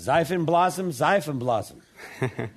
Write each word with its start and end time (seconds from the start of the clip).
Seifenblasen, 0.00 0.92
Seifenblasen. 0.92 1.82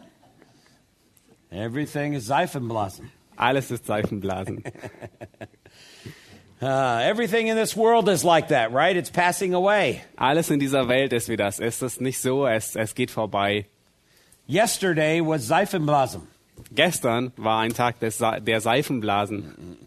Everything 1.52 2.14
is 2.14 2.26
Seifenblasen. 2.26 3.12
Alles 3.36 3.70
ist 3.70 3.86
Seifenblasen. 3.86 4.64
Uh, 6.62 7.00
everything 7.04 7.48
in 7.48 7.58
this 7.58 7.76
world 7.76 8.08
is 8.08 8.24
like 8.24 8.48
that, 8.48 8.72
right? 8.72 8.96
It's 8.96 9.10
passing 9.10 9.54
away. 9.54 10.02
Alles 10.18 10.50
in 10.50 10.60
dieser 10.60 10.88
Welt 10.88 11.12
ist 11.12 11.28
wie 11.28 11.36
das. 11.36 11.60
Es 11.60 11.82
ist 11.82 12.00
nicht 12.00 12.22
so, 12.22 12.48
es, 12.48 12.78
es 12.78 12.96
geht 12.96 13.12
vorbei. 13.12 13.66
Yesterday 14.48 15.20
was 15.20 15.46
Seifenblasen. 15.46 16.22
Gestern 16.74 17.34
war 17.36 17.60
ein 17.60 17.74
Tag 17.74 18.00
des, 18.00 18.20
der 18.20 18.62
Seifenblasen. 18.62 19.78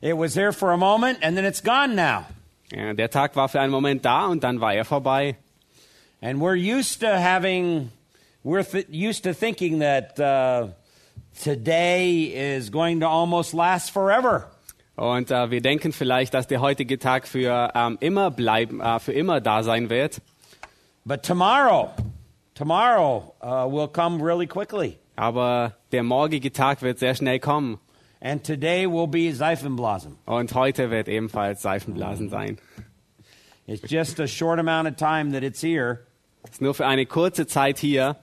It 0.00 0.16
was 0.16 0.34
there 0.34 0.52
for 0.52 0.70
a 0.70 0.76
moment 0.76 1.18
and 1.22 1.36
then 1.36 1.44
it's 1.44 1.60
gone 1.60 1.96
now. 1.96 2.26
Ja, 2.70 2.94
der 2.94 3.10
Tag 3.10 3.34
war 3.34 3.48
für 3.48 3.60
einen 3.60 3.72
Moment 3.72 4.04
da 4.04 4.26
und 4.26 4.44
dann 4.44 4.60
war 4.60 4.74
er 4.74 4.84
vorbei. 4.84 5.36
And 6.20 6.40
we're 6.40 6.56
used 6.56 7.00
to 7.00 7.18
having, 7.18 7.90
we're 8.42 8.64
th- 8.64 8.86
used 8.90 9.22
to 9.24 9.34
thinking 9.34 9.78
that 9.78 10.18
uh, 10.18 10.68
today 11.40 12.24
is 12.24 12.70
going 12.70 13.00
to 13.00 13.06
almost 13.06 13.54
last 13.54 13.92
forever. 13.92 14.48
Und 14.96 15.30
äh, 15.30 15.50
wir 15.50 15.60
denken 15.60 15.92
vielleicht, 15.92 16.34
dass 16.34 16.48
der 16.48 16.60
heutige 16.60 16.98
Tag 16.98 17.28
für 17.28 17.70
ähm, 17.74 17.98
immer 18.00 18.32
bleiben, 18.32 18.80
äh, 18.80 18.98
für 18.98 19.12
immer 19.12 19.40
da 19.40 19.62
sein 19.62 19.90
wird. 19.90 20.20
But 21.06 21.22
tomorrow, 21.22 21.90
tomorrow 22.54 23.32
uh, 23.40 23.66
will 23.68 23.86
come 23.86 24.20
really 24.20 24.48
quickly. 24.48 24.98
Aber 25.14 25.76
der 25.92 26.02
morgige 26.02 26.52
Tag 26.52 26.82
wird 26.82 26.98
sehr 26.98 27.14
schnell 27.14 27.38
kommen. 27.38 27.78
And 28.20 28.42
today 28.42 28.86
will 28.86 29.06
be 29.06 29.32
Seifenblasen. 29.32 30.16
Und 30.26 30.52
heute 30.54 30.90
wird 30.90 31.08
ebenfalls 31.08 31.62
Seifenblasen 31.62 32.28
sein. 32.28 32.58
It's 33.68 33.88
just 33.88 34.18
a 34.18 34.26
short 34.26 34.58
amount 34.58 34.88
of 34.88 34.96
time 34.96 35.30
that 35.32 35.44
it's 35.44 35.60
here, 35.60 36.00
ist 36.50 36.60
nur 36.60 36.74
für 36.74 36.86
eine 36.86 37.06
kurze 37.06 37.46
Zeit 37.46 37.78
hier. 37.78 38.16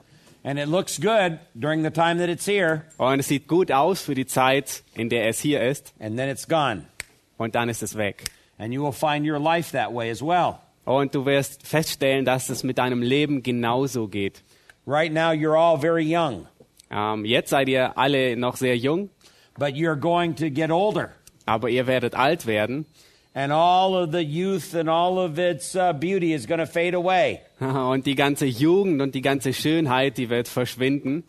and 0.44 0.60
it 0.60 0.68
looks 0.68 1.00
good 1.02 1.40
during 1.56 1.84
the 1.84 1.90
time 1.90 2.18
that 2.20 2.30
it's 2.30 2.46
here, 2.46 2.84
Und 2.98 3.20
es 3.20 3.28
sieht 3.28 3.48
gut 3.48 3.72
aus 3.72 4.02
für 4.02 4.14
die 4.14 4.28
Zeit, 4.28 4.84
in 4.96 5.10
der 5.10 5.28
es 5.28 5.40
hier 5.40 5.62
ist. 5.62 5.94
and 6.00 6.18
then 6.18 6.30
it's 6.30 6.48
gone. 6.48 6.86
Und 7.38 7.56
dann 7.56 7.68
ist 7.70 7.82
es 7.84 7.96
weg. 7.98 8.26
And 8.58 8.72
you 8.74 8.84
will 8.84 8.94
find 8.94 9.26
your 9.28 9.40
life 9.40 9.72
that 9.76 9.94
way 9.94 10.10
as 10.12 10.22
well. 10.22 10.60
Und 10.86 11.16
du 11.16 11.26
wirst 11.26 11.66
feststellen, 11.66 12.26
dass 12.26 12.50
es 12.50 12.64
mit 12.64 12.78
deinem 12.78 13.02
Leben 13.02 13.42
genauso 13.42 14.08
geht. 14.08 14.44
Right 14.86 15.12
now, 15.12 15.32
you're 15.32 15.58
all 15.58 15.80
very 15.80 16.06
young, 16.06 16.48
Ähm, 16.92 17.26
jetzt 17.26 17.50
seid 17.50 17.68
ihr 17.68 17.98
alle 17.98 18.38
noch 18.38 18.56
sehr 18.56 18.78
jung, 18.78 19.10
but 19.58 19.70
you're 19.70 19.96
going 20.00 20.36
to 20.36 20.50
get 20.52 20.70
older. 20.70 21.10
aber 21.48 21.70
ihr 21.70 21.88
werdet 21.88 22.14
alt 22.16 22.46
werden. 22.46 22.86
And 23.36 23.52
all 23.52 23.96
of 23.96 24.14
the 24.14 24.24
youth 24.24 24.74
and 24.74 24.90
all 24.90 25.20
of 25.20 25.38
its 25.38 25.76
uh, 25.76 25.92
beauty 25.92 26.34
is 26.34 26.48
going 26.48 26.60
to 26.60 26.66
fade 26.66 26.96
away. 26.96 27.42
Und 27.60 28.06
die 28.06 28.16
ganze 28.16 28.46
Jugend 28.46 29.02
und 29.02 29.14
die 29.14 29.22
ganze 29.22 29.54
Schönheit, 29.54 30.18
die 30.18 30.30
wird 30.30 30.48
verschwinden. 30.48 31.26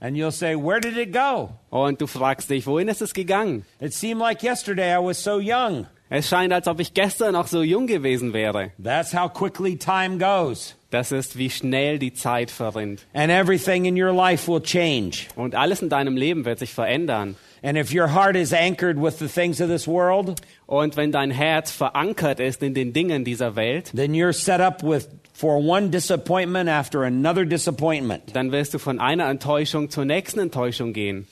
And 0.00 0.16
you'll 0.16 0.32
say, 0.32 0.56
Where 0.56 0.80
did 0.80 0.96
it 0.96 1.12
go? 1.12 1.50
Und 1.68 2.00
du 2.00 2.06
fragst 2.06 2.48
dich, 2.48 2.66
wohin 2.66 2.88
ist 2.88 3.02
es 3.02 3.12
gegangen? 3.12 3.66
It 3.78 3.92
seemed 3.92 4.20
like 4.20 4.42
yesterday 4.42 4.94
I 4.94 4.98
was 4.98 5.22
so 5.22 5.38
young. 5.38 5.86
Es 6.08 6.28
scheint, 6.28 6.52
als 6.52 6.66
ob 6.66 6.80
ich 6.80 6.94
gestern 6.94 7.34
noch 7.34 7.46
so 7.46 7.62
jung 7.62 7.86
gewesen 7.86 8.32
wäre. 8.32 8.72
That's 8.82 9.14
how 9.14 9.30
quickly 9.30 9.76
time 9.76 10.16
goes. 10.16 10.74
Das 10.90 11.12
ist, 11.12 11.36
wie 11.36 11.50
schnell 11.50 11.98
die 11.98 12.14
Zeit 12.14 12.50
verrinnt. 12.50 13.06
And 13.12 13.30
everything 13.30 13.84
in 13.84 14.00
your 14.00 14.12
life 14.12 14.50
will 14.50 14.60
change. 14.60 15.28
Und 15.36 15.54
alles 15.54 15.82
in 15.82 15.90
deinem 15.90 16.16
Leben 16.16 16.46
wird 16.46 16.58
sich 16.58 16.72
verändern. 16.72 17.36
And 17.62 17.76
if 17.76 17.92
your 17.92 18.08
heart 18.08 18.36
is 18.36 18.52
anchored 18.52 18.98
with 18.98 19.18
the 19.18 19.28
things 19.28 19.60
of 19.60 19.68
this 19.68 19.86
world, 19.86 20.40
Und 20.66 20.96
wenn 20.96 21.12
dein 21.12 21.30
Herz 21.30 21.70
verankert 21.70 22.40
ist 22.40 22.62
in 22.62 22.74
den 22.74 22.92
Dingen 22.92 23.24
dieser 23.24 23.56
Welt, 23.56 23.90
then 23.94 24.14
you're 24.14 24.32
set 24.32 24.60
up 24.60 24.82
with 24.82 25.08
for 25.34 25.58
one 25.58 25.90
disappointment 25.90 26.68
after 26.68 27.02
another 27.02 27.44
disappointment. 27.44 28.34
dann 28.34 28.52
wirst 28.52 28.72
du 28.72 28.78
von 28.78 28.98
einer 29.00 29.28
Enttäuschung 29.28 29.90
zur 29.90 30.04
nächsten 30.04 30.40
Enttäuschung 30.40 30.92
gehen. 30.92 31.26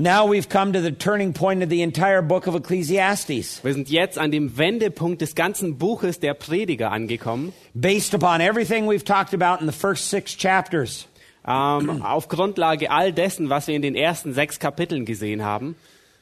Now 0.00 0.26
we've 0.26 0.48
come 0.48 0.72
to 0.74 0.80
the 0.80 0.92
turning 0.92 1.32
point 1.32 1.60
of 1.60 1.70
the 1.70 1.82
entire 1.82 2.22
book 2.22 2.46
of 2.46 2.54
Ecclesiastes. 2.54 3.64
Wir 3.64 3.72
sind 3.72 3.90
jetzt 3.90 4.16
an 4.16 4.30
dem 4.30 4.56
Wendepunkt 4.56 5.20
des 5.20 5.34
ganzen 5.34 5.76
Buches 5.76 6.20
der 6.20 6.34
Prediger 6.34 6.92
angekommen. 6.92 7.52
Based 7.74 8.14
upon 8.14 8.40
everything 8.40 8.86
we've 8.86 9.04
talked 9.04 9.34
about 9.34 9.60
in 9.60 9.66
the 9.66 9.76
first 9.76 10.08
six 10.08 10.36
chapters, 10.36 11.07
Ähm, 11.48 12.02
auf 12.02 12.28
Grundlage 12.28 12.90
all 12.90 13.12
dessen, 13.12 13.48
was 13.48 13.66
wir 13.68 13.74
in 13.74 13.82
den 13.82 13.94
ersten 13.94 14.34
sechs 14.34 14.58
Kapiteln 14.58 15.04
gesehen 15.04 15.42
haben. 15.42 15.76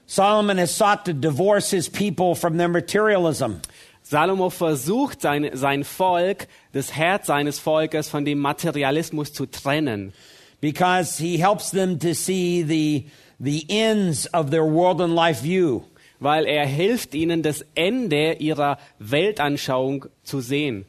Solomon 0.06 0.59
has 0.59 0.76
sought 0.76 1.04
to 1.04 1.12
divorce 1.12 1.70
his 1.70 1.91
people 1.91 2.37
from 2.37 2.56
their 2.59 2.69
materialism. 2.69 3.60
Salomo 4.03 4.50
versucht, 4.50 5.20
sein, 5.20 5.50
sein 5.54 5.82
Volk, 5.82 6.47
das 6.72 6.94
Herz 6.94 7.26
seines 7.26 7.59
Volkes 7.59 8.09
von 8.09 8.25
dem 8.25 8.38
Materialismus 8.38 9.32
zu 9.32 9.47
trennen. 9.47 10.12
because 10.60 11.19
he 11.19 11.37
helps 11.37 11.70
them 11.70 11.98
to 11.98 12.14
see 12.14 12.62
the, 12.62 13.06
the 13.38 13.64
ends 13.69 14.26
of 14.26 14.50
their 14.50 14.64
world 14.64 15.00
and 15.00 15.14
life 15.14 15.41
view. 15.41 15.84
Weil 16.19 16.47
er 16.47 16.66
hilft 16.66 17.14
ihnen, 17.14 17.43
das 17.43 17.62
Ende 17.75 18.32
ihrer 18.41 18.78
Weltanschauung 18.98 20.06
zu 20.25 20.41
sehen. 20.41 20.87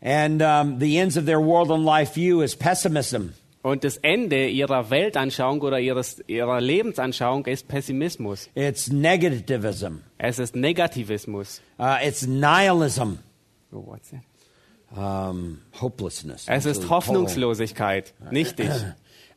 And 0.00 0.40
um, 0.40 0.78
the 0.78 0.98
ends 0.98 1.16
of 1.16 1.26
their 1.26 1.40
world 1.40 1.70
and 1.70 1.84
life 1.84 2.14
view 2.14 2.42
is 2.42 2.54
pessimism. 2.54 3.34
Und 3.66 3.82
das 3.82 3.96
Ende 3.96 4.46
ihrer 4.46 4.90
Weltanschauung 4.90 5.60
oder 5.60 5.80
ihres, 5.80 6.22
ihrer 6.28 6.60
Lebensanschauung 6.60 7.46
ist 7.46 7.66
Pessimismus. 7.66 8.48
It's 8.54 8.92
negativism. 8.92 10.02
Es 10.18 10.38
ist 10.38 10.54
Negativismus. 10.54 11.60
Uh, 11.76 11.96
it's 12.00 12.24
nihilism. 12.28 13.18
Oh, 13.72 13.84
what's 13.84 14.10
that? 14.10 14.20
Um, 14.96 15.62
hopelessness. 15.80 16.46
Es 16.46 16.64
ist 16.64 16.88
Hoffnungslosigkeit, 16.88 18.14
nichtig. 18.30 18.70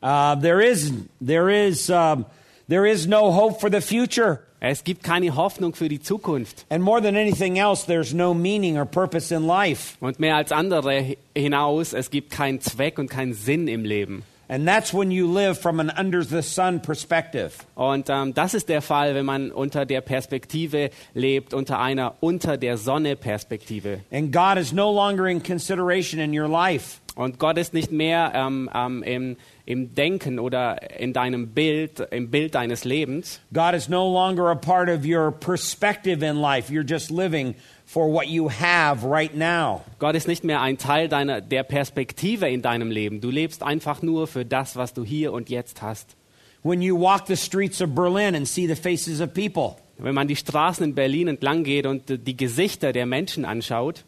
Uh, 0.00 0.36
there 0.36 0.60
is, 0.60 0.92
there 1.20 1.50
is, 1.50 1.90
um, 1.90 2.24
there 2.68 2.88
is 2.88 3.08
no 3.08 3.32
hope 3.32 3.58
for 3.58 3.68
the 3.68 3.80
future. 3.80 4.46
Es 4.60 4.84
gibt 4.84 5.02
keine 5.02 5.34
Hoffnung 5.36 5.74
für 5.74 5.88
die 5.88 6.00
Zukunft. 6.00 6.66
And 6.68 6.84
more 6.84 7.00
than 7.00 7.16
anything 7.16 7.56
else, 7.56 7.86
there's 7.86 8.12
no 8.12 8.34
meaning 8.34 8.76
or 8.78 8.84
purpose 8.84 9.34
in 9.34 9.46
life. 9.46 9.96
Und 10.00 10.20
mehr 10.20 10.36
als 10.36 10.52
andere 10.52 10.92
hi- 11.00 11.18
hinaus, 11.34 11.92
es 11.94 12.10
gibt 12.10 12.30
keinen 12.30 12.60
Zweck 12.60 12.98
und 12.98 13.08
keinen 13.08 13.32
Sinn 13.32 13.68
im 13.68 13.84
Leben. 13.84 14.22
And 14.48 14.66
that's 14.66 14.92
when 14.92 15.12
you 15.12 15.32
live 15.32 15.58
from 15.60 15.78
an 15.78 15.92
under 15.96 16.24
the 16.24 16.42
sun 16.42 16.82
perspective. 16.82 17.52
Und 17.76 18.10
ähm, 18.10 18.34
das 18.34 18.52
ist 18.52 18.68
der 18.68 18.82
Fall, 18.82 19.14
wenn 19.14 19.24
man 19.24 19.52
unter 19.52 19.86
der 19.86 20.00
Perspektive 20.00 20.90
lebt, 21.14 21.54
unter 21.54 21.78
einer 21.78 22.16
unter 22.18 22.56
der 22.56 22.76
Sonne 22.76 23.14
Perspektive. 23.14 24.00
And 24.10 24.32
God 24.32 24.56
is 24.58 24.72
no 24.72 24.92
longer 24.92 25.26
in 25.26 25.40
consideration 25.42 26.20
in 26.20 26.36
your 26.36 26.48
life. 26.48 26.98
Und 27.14 27.38
Gott 27.38 27.58
ist 27.58 27.74
nicht 27.74 27.92
mehr 27.92 28.32
ähm, 28.34 28.68
ähm, 28.74 29.02
im, 29.04 29.36
im 29.70 29.94
Denken 29.94 30.40
oder 30.40 30.98
in 30.98 31.12
deinem 31.12 31.50
Bild, 31.50 32.00
im 32.10 32.28
Bild 32.28 32.56
deines 32.56 32.84
Lebens. 32.84 33.40
God 33.54 33.74
is 33.74 33.88
no 33.88 34.12
longer 34.12 34.50
a 34.50 34.56
part 34.56 34.88
of 34.88 35.06
your 35.06 35.30
perspective 35.30 36.26
in 36.26 36.40
life. 36.40 36.72
You're 36.72 36.82
just 36.84 37.08
living 37.08 37.54
for 37.86 38.12
what 38.12 38.26
you 38.26 38.50
have 38.50 39.04
right 39.04 39.32
now. 39.32 39.82
Gott 40.00 40.16
ist 40.16 40.26
nicht 40.26 40.42
mehr 40.42 40.60
ein 40.60 40.76
Teil 40.76 41.08
deiner, 41.08 41.40
der 41.40 41.62
Perspektive 41.62 42.48
in 42.48 42.62
deinem 42.62 42.90
Leben. 42.90 43.20
Du 43.20 43.30
lebst 43.30 43.62
einfach 43.62 44.02
nur 44.02 44.26
für 44.26 44.44
das, 44.44 44.74
was 44.74 44.92
du 44.92 45.04
hier 45.04 45.32
und 45.32 45.50
jetzt 45.50 45.82
hast. 45.82 46.16
When 46.64 46.82
you 46.82 47.00
walk 47.00 47.28
the 47.28 47.36
streets 47.36 47.80
of 47.80 47.94
Berlin 47.94 48.34
and 48.34 48.48
see 48.48 48.66
the 48.66 48.74
faces 48.74 49.20
of 49.20 49.32
people, 49.32 49.76
Wenn 50.02 50.14
man 50.14 50.28
die 50.28 50.36
Straßen 50.36 50.84
in 50.84 50.94
Berlin 50.94 51.28
entlang 51.28 51.64
geht 51.64 51.86
und 51.86 52.26
die 52.26 52.36
Gesichter 52.36 52.92
der 52.92 53.06
Menschen 53.06 53.44
anschaut 53.44 54.04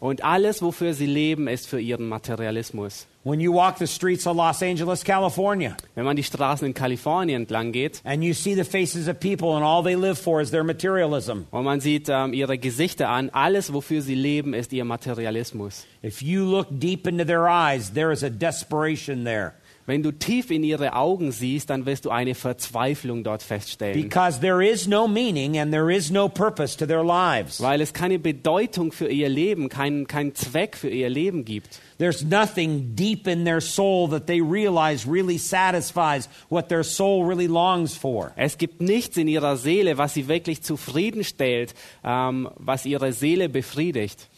und 0.00 0.24
alles, 0.24 0.62
wofür 0.62 0.94
sie 0.94 1.06
leben, 1.06 1.48
ist 1.48 1.68
für 1.68 1.80
ihren 1.80 2.08
Materialismus. 2.08 3.06
When 3.22 3.38
you 3.38 3.52
walk 3.52 3.76
the 3.76 3.86
streets 3.86 4.26
of 4.26 4.34
Los 4.34 4.62
Angeles, 4.62 5.04
California, 5.04 5.76
Wenn 5.94 6.06
man 6.06 6.16
die 6.16 6.22
Straßen 6.22 6.66
in 6.66 6.72
Kalifornien 6.72 7.42
entlang 7.42 7.70
geht 7.70 8.00
and 8.02 8.24
you 8.24 8.32
see 8.32 8.54
the 8.54 8.64
faces 8.64 9.08
of 9.08 9.20
people 9.20 9.54
and 9.56 9.62
all 9.62 9.82
they 9.82 9.94
live 9.94 10.18
for 10.18 10.40
is 10.40 10.50
their 10.50 10.64
materialism, 10.64 11.44
und 11.50 11.64
man 11.64 11.80
sieht 11.80 12.08
ähm, 12.08 12.32
ihre 12.32 12.56
Gesichter 12.56 13.10
an, 13.10 13.28
alles, 13.28 13.74
wofür 13.74 14.00
sie 14.00 14.14
leben, 14.14 14.54
ist 14.54 14.72
ihr 14.72 14.86
Materialismus. 14.86 15.86
if 16.02 16.22
you 16.22 16.46
look 16.46 16.68
deep 16.70 17.06
into 17.06 17.24
their 17.24 17.46
eyes, 17.46 17.90
there 17.92 18.10
is 18.10 18.22
a 18.22 18.30
desperation 18.30 19.24
there. 19.24 19.52
Wenn 19.90 20.04
du 20.04 20.12
tief 20.12 20.52
in 20.52 20.62
ihre 20.62 20.94
Augen 20.94 21.32
siehst, 21.32 21.68
dann 21.68 21.84
wirst 21.84 22.04
du 22.04 22.10
eine 22.10 22.36
Verzweiflung 22.36 23.24
dort 23.24 23.42
feststellen. 23.42 24.00
because 24.00 24.38
there 24.38 24.64
is 24.64 24.86
no 24.86 25.08
meaning 25.08 25.58
and 25.58 25.72
there 25.72 25.92
is 25.92 26.12
no 26.12 26.28
purpose 26.28 26.76
to 26.76 26.86
their 26.86 27.02
lives. 27.02 27.60
Weil 27.60 27.80
es 27.80 27.92
keine 27.92 28.20
Bedeutung 28.20 28.92
für 28.92 29.08
ihr 29.08 29.28
Leben, 29.28 29.68
keinen 29.68 30.06
keinen 30.06 30.36
Zweck 30.36 30.76
für 30.76 30.88
ihr 30.88 31.08
Leben 31.08 31.44
gibt. 31.44 31.80
There's 31.98 32.22
nothing 32.22 32.94
deep 32.94 33.26
in 33.26 33.44
their 33.44 33.60
soul 33.60 34.08
that 34.10 34.28
they 34.28 34.40
realize 34.40 35.10
really 35.10 35.38
satisfies 35.38 36.28
what 36.50 36.68
their 36.68 36.84
soul 36.84 37.26
really 37.26 37.48
longs 37.48 37.96
for. 37.96 38.30
Es 38.36 38.58
gibt 38.58 38.80
nichts 38.80 39.16
in 39.16 39.26
ihrer 39.26 39.56
Seele, 39.56 39.98
was 39.98 40.14
sie 40.14 40.28
wirklich 40.28 40.62
zufriedenstellt, 40.62 41.74
ähm, 42.04 42.48
was 42.54 42.86
ihre 42.86 43.12
Seele 43.12 43.48
befriedigt. 43.48 44.28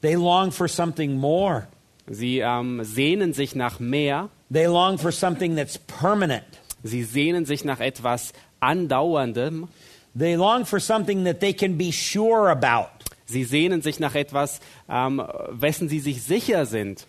They 0.00 0.14
long 0.14 0.52
for 0.52 0.68
something 0.68 1.18
more. 1.18 1.68
Sie 2.08 2.40
ähm, 2.40 2.82
sehnen 2.84 3.32
sich 3.32 3.54
nach 3.54 3.78
mehr, 3.80 4.28
They 4.52 4.66
long 4.66 4.98
for 4.98 5.12
something 5.12 5.56
that's 5.56 5.78
permanent. 5.78 6.44
sie 6.82 7.04
sehnen 7.04 7.44
sich 7.46 7.64
nach 7.64 7.80
etwas 7.80 8.32
Andauerndem, 8.60 9.68
They 10.18 10.34
long 10.34 10.66
for 10.66 10.78
something 10.80 11.24
that 11.24 11.40
they 11.40 11.52
can 11.54 11.78
be 11.78 11.90
sure 11.92 12.50
about. 12.50 12.90
sie 13.26 13.44
sehnen 13.44 13.80
sich 13.82 13.98
nach 14.00 14.14
etwas, 14.14 14.60
ähm, 14.90 15.22
wessen 15.50 15.88
sie 15.88 16.00
sich 16.00 16.22
sicher 16.22 16.66
sind. 16.66 17.06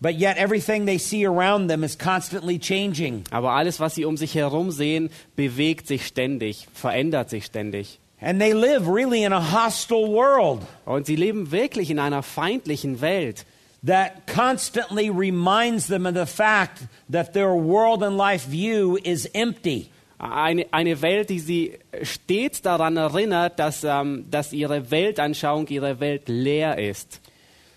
But 0.00 0.16
yet 0.20 0.36
everything 0.36 0.84
they 0.84 0.98
see 0.98 1.24
around 1.26 1.68
them 1.70 1.82
is 1.82 1.96
constantly 1.96 2.58
changing. 2.58 3.24
Aber 3.30 3.52
alles, 3.52 3.80
was 3.80 3.94
sie 3.94 4.04
um 4.04 4.18
sich 4.18 4.34
herum 4.34 4.70
sehen, 4.70 5.08
bewegt 5.36 5.86
sich 5.86 6.06
ständig, 6.06 6.68
verändert 6.74 7.30
sich 7.30 7.46
ständig. 7.46 7.98
And 8.20 8.38
they 8.40 8.52
live 8.52 8.86
really 8.86 9.24
in 9.24 9.32
a 9.32 9.40
hostile 9.40 10.06
world 10.08 10.60
Und 10.84 11.06
sie 11.06 11.16
leben 11.16 11.50
wirklich 11.50 11.90
in 11.90 11.98
einer 11.98 12.22
feindlichen 12.22 13.00
Welt, 13.00 13.46
that 13.86 14.26
constantly 14.26 15.10
reminds 15.10 15.86
them 15.86 16.06
of 16.06 16.14
the 16.14 16.26
fact 16.26 16.86
that 17.08 17.32
their 17.32 17.54
world 17.54 18.02
and 18.02 18.16
life 18.16 18.44
view 18.44 18.98
is 19.04 19.28
empty. 19.34 19.90
Eine, 20.18 20.64
eine 20.72 21.02
Welt, 21.02 21.28
die 21.28 21.38
sie 21.38 21.78
stets 22.02 22.62
daran 22.62 22.96
erinnert, 22.96 23.58
dass, 23.58 23.84
ähm, 23.84 24.26
dass 24.30 24.52
ihre 24.52 24.90
Weltanschauung, 24.90 25.68
ihre 25.68 26.00
Welt 26.00 26.28
leer 26.28 26.78
ist. 26.78 27.20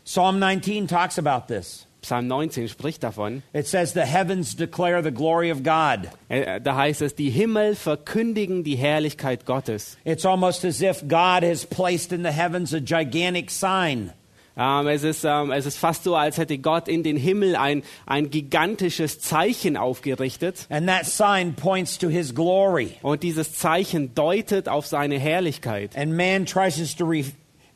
Psalm 0.06 0.40
19 0.40 0.88
talks 0.88 1.20
about 1.20 1.54
this. 1.54 1.86
Psalm 2.02 2.28
19 2.28 2.70
spricht 2.70 3.04
davon. 3.04 3.44
It 3.54 3.68
says, 3.68 3.94
The 3.94 4.06
heavens 4.06 4.56
declare 4.56 5.04
the 5.04 5.12
glory 5.12 5.52
of 5.52 5.64
God. 5.64 6.10
Äh, 6.30 6.56
äh 6.56 6.62
Da 6.62 6.76
heißt 6.76 7.02
es, 7.02 7.14
die 7.14 7.30
Himmel 7.30 7.76
verkündigen 7.76 8.64
die 8.64 8.78
Herrlichkeit 8.78 9.46
Gottes. 9.46 9.98
It's 10.06 10.26
almost 10.26 10.64
as 10.64 10.82
if 10.82 11.02
God 11.08 11.44
has 11.44 11.66
placed 11.66 12.14
in 12.14 12.24
the 12.24 12.32
heavens 12.32 12.74
a 12.74 12.80
gigantic 12.80 13.52
sign. 13.52 14.14
Ähm, 14.58 14.88
es, 14.88 15.04
ist, 15.04 15.24
ähm, 15.24 15.52
es 15.52 15.66
ist 15.66 15.78
fast 15.78 16.04
so, 16.04 16.16
als 16.16 16.38
hätte 16.38 16.58
Gott 16.58 16.88
in 16.88 17.04
den 17.04 17.18
Himmel 17.18 17.56
ein, 17.56 17.84
ein 18.06 18.30
gigantisches 18.30 19.20
Zeichen 19.20 19.78
aufgerichtet. 19.78 20.68
And 20.70 20.88
that 20.88 21.06
sign 21.06 21.54
points 21.56 21.98
to 22.00 22.10
his 22.10 22.36
glory. 22.36 22.96
Und 23.02 23.24
dieses 23.24 23.54
Zeichen 23.54 24.14
deutet 24.16 24.68
auf 24.68 24.86
seine 24.86 25.18
Herrlichkeit. 25.18 25.96
And 25.96 26.16
man 26.16 26.46
tries 26.46 26.96
to 26.96 27.06
re- 27.06 27.24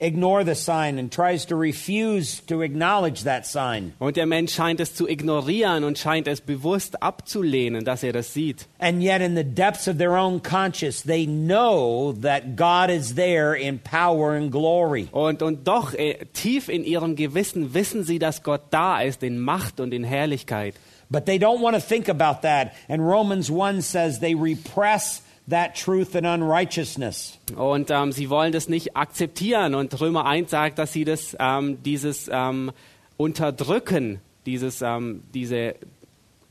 ignore 0.03 0.43
the 0.43 0.53
sign 0.53 0.99
and 0.99 1.11
tries 1.11 1.45
to 1.45 1.55
refuse 1.55 2.41
to 2.47 2.61
acknowledge 2.61 3.23
that 3.23 3.47
sign. 3.47 3.93
Und 3.99 4.17
der 4.17 4.25
Mensch 4.25 4.53
scheint 4.53 4.79
es 4.79 4.93
zu 4.93 5.07
ignorieren 5.07 5.83
und 5.83 5.97
scheint 5.97 6.27
es 6.27 6.41
bewusst 6.41 7.01
abzulehnen, 7.01 7.85
dass 7.85 8.03
er 8.03 8.13
das 8.13 8.33
sieht. 8.33 8.67
And 8.79 9.01
yet, 9.01 9.21
in 9.21 9.35
the 9.35 9.43
depths 9.43 9.87
of 9.87 9.97
their 9.97 10.15
own 10.15 10.41
conscience, 10.41 11.01
they 11.01 11.25
know 11.25 12.13
that 12.21 12.55
God 12.55 12.89
is 12.89 13.15
there 13.15 13.55
in 13.55 13.79
power 13.79 14.33
and 14.33 14.51
glory. 14.51 15.07
Und, 15.11 15.41
und 15.41 15.67
doch 15.67 15.93
äh, 15.93 16.25
tief 16.33 16.69
in 16.69 16.83
ihrem 16.83 17.15
Gewissen 17.15 17.73
wissen 17.73 18.03
sie, 18.03 18.19
dass 18.19 18.43
Gott 18.43 18.61
da 18.69 19.01
ist 19.01 19.23
in 19.23 19.39
Macht 19.39 19.79
und 19.79 19.93
in 19.93 20.03
Herrlichkeit. 20.03 20.75
But 21.09 21.25
they 21.25 21.37
don't 21.37 21.61
want 21.61 21.75
to 21.75 21.81
think 21.81 22.09
about 22.09 22.41
that. 22.41 22.73
And 22.87 23.01
Romans 23.01 23.49
1 23.49 23.81
says 23.81 24.19
they 24.19 24.35
repress 24.35 25.22
that 25.49 25.75
truth 25.75 26.15
and 26.15 26.25
unrighteousness. 26.25 27.37
Und 27.55 27.91
ähm, 27.91 28.11
sie 28.11 28.29
wollen 28.29 28.51
das 28.51 28.69
nicht 28.69 28.95
akzeptieren. 28.95 29.75
Und 29.75 29.99
Römer 29.99 30.25
1 30.25 30.51
sagt, 30.51 30.79
dass 30.79 30.93
sie 30.93 31.05
das, 31.05 31.35
ähm, 31.39 31.81
dieses 31.83 32.29
ähm, 32.31 32.71
Unterdrücken, 33.17 34.19
dieses, 34.45 34.81
ähm, 34.81 35.23
diese, 35.33 35.75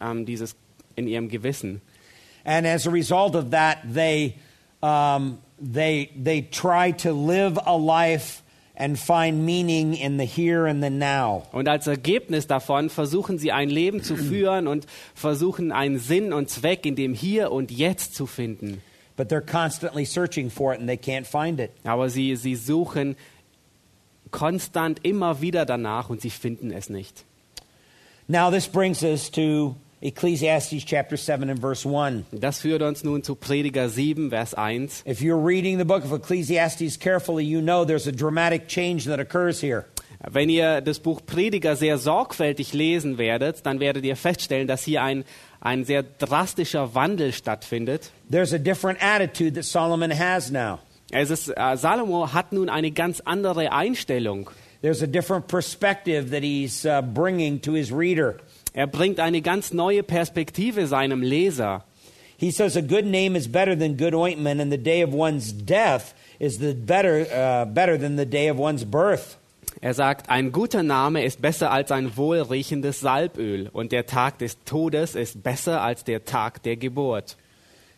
ähm, 0.00 0.26
dieses 0.26 0.56
in 0.96 1.08
ihrem 1.08 1.28
Gewissen. 1.28 1.80
And 2.44 2.66
as 2.66 2.86
a 2.86 2.90
result 2.90 3.34
of 3.34 3.50
that, 3.50 3.78
they, 3.94 4.34
um, 4.82 5.38
they, 5.60 6.10
they 6.16 6.42
try 6.42 6.92
to 6.92 7.12
live 7.12 7.58
a 7.64 7.76
life 7.76 8.42
and 8.74 8.98
find 8.98 9.44
meaning 9.44 9.94
in 9.94 10.18
the 10.18 10.24
here 10.24 10.66
and 10.66 10.82
the 10.82 10.90
now. 10.90 11.44
Und 11.52 11.68
als 11.68 11.86
Ergebnis 11.86 12.46
davon 12.46 12.90
versuchen 12.90 13.38
sie 13.38 13.52
ein 13.52 13.68
Leben 13.68 14.02
zu 14.02 14.16
führen 14.16 14.66
und 14.66 14.86
versuchen 15.14 15.72
einen 15.72 15.98
Sinn 15.98 16.32
und 16.32 16.48
Zweck 16.48 16.86
in 16.86 16.96
dem 16.96 17.14
Hier 17.14 17.52
und 17.52 17.70
Jetzt 17.70 18.14
zu 18.14 18.26
finden. 18.26 18.82
But 19.16 19.28
they're 19.28 19.42
constantly 19.42 20.04
searching 20.04 20.50
for 20.50 20.72
it 20.72 20.80
and 20.80 20.88
they 20.88 20.96
can't 20.96 21.26
find 21.26 21.60
it. 21.60 21.70
Aber 21.84 22.08
sie, 22.08 22.34
sie 22.36 22.56
suchen 22.56 23.16
konstant 24.30 25.04
immer 25.04 25.42
wieder 25.42 25.66
danach 25.66 26.08
und 26.08 26.20
sie 26.22 26.30
finden 26.30 26.70
es 26.72 26.88
nicht. 26.88 27.24
Now, 28.28 28.50
this 28.50 28.66
brings 28.66 29.02
us 29.02 29.30
to 29.32 29.76
Ecclesiastes 30.02 30.84
chapter 30.84 31.16
7 31.16 31.48
and 31.48 31.60
verse 31.60 31.86
1. 31.86 32.26
Das 32.32 32.60
führt 32.60 32.82
uns 32.82 33.04
nun 33.04 33.22
zu 33.22 33.36
Prediger 33.36 33.88
7, 33.88 34.30
Vers 34.30 34.52
1. 34.54 35.04
If 35.06 35.20
you're 35.20 35.38
reading 35.38 35.78
the 35.78 35.84
book 35.84 36.04
of 36.04 36.12
Ecclesiastes 36.12 36.98
carefully, 36.98 37.44
you 37.44 37.60
know 37.60 37.84
there's 37.84 38.08
a 38.08 38.12
dramatic 38.12 38.66
change 38.66 39.04
that 39.04 39.20
occurs 39.20 39.60
here. 39.60 39.86
Wenn 40.28 40.48
ihr 40.50 40.80
das 40.80 40.98
Buch 40.98 41.20
Prediger 41.24 41.76
sehr 41.76 41.98
sorgfältig 41.98 42.72
lesen 42.72 43.18
werdet, 43.18 43.64
dann 43.64 43.80
werdet 43.80 44.04
ihr 44.04 44.16
feststellen, 44.16 44.68
dass 44.68 44.82
hier 44.84 45.02
ein, 45.02 45.24
ein 45.60 45.84
sehr 45.84 46.02
drastischer 46.02 46.94
Wandel 46.94 47.32
stattfindet. 47.32 48.10
There's 48.30 48.52
a 48.52 48.58
different 48.58 49.02
attitude 49.02 49.54
that 49.54 49.64
Solomon 49.64 50.10
has 50.10 50.50
now. 50.50 50.78
Es 51.10 51.30
ist, 51.30 51.48
äh, 51.48 51.76
Salomo 51.76 52.32
hat 52.32 52.52
nun 52.52 52.68
eine 52.68 52.90
ganz 52.90 53.20
andere 53.20 53.70
Einstellung. 53.72 54.50
There's 54.80 55.02
a 55.02 55.06
different 55.06 55.46
perspective 55.46 56.30
that 56.30 56.42
he's 56.42 56.84
uh, 56.84 57.02
bringing 57.02 57.60
to 57.62 57.74
his 57.74 57.92
reader. 57.92 58.38
Er 58.74 58.86
bringt 58.86 59.20
eine 59.20 59.42
ganz 59.42 59.72
neue 59.72 60.02
Perspektive 60.02 60.86
seinem 60.86 61.22
Leser. 61.22 61.84
He 62.38 62.50
says 62.50 62.76
a 62.76 62.82
good 62.82 63.04
name 63.04 63.36
is 63.36 63.46
better 63.46 63.76
than 63.76 63.96
good 63.96 64.14
ointment, 64.14 64.60
and 64.60 64.72
the 64.72 64.78
day 64.78 65.02
of 65.02 65.12
one's 65.12 65.52
death 65.52 66.14
is 66.40 66.58
the 66.58 66.74
better, 66.74 67.26
uh, 67.32 67.66
better 67.66 67.96
than 67.96 68.16
the 68.16 68.26
day 68.26 68.48
of 68.48 68.58
one's 68.58 68.84
birth. 68.84 69.36
Er 69.80 69.94
sagt, 69.94 70.28
ein 70.28 70.52
guter 70.52 70.82
Name 70.82 71.24
ist 71.24 71.40
besser 71.40 71.70
als 71.70 71.90
ein 71.90 72.16
wohlriechendes 72.16 73.00
Salböl 73.00 73.68
und 73.72 73.92
der 73.92 74.06
Tag 74.06 74.38
des 74.38 74.56
Todes 74.64 75.14
ist 75.14 75.42
besser 75.42 75.82
als 75.82 76.04
der 76.04 76.24
Tag 76.24 76.62
der 76.62 76.76
Geburt. 76.76 77.36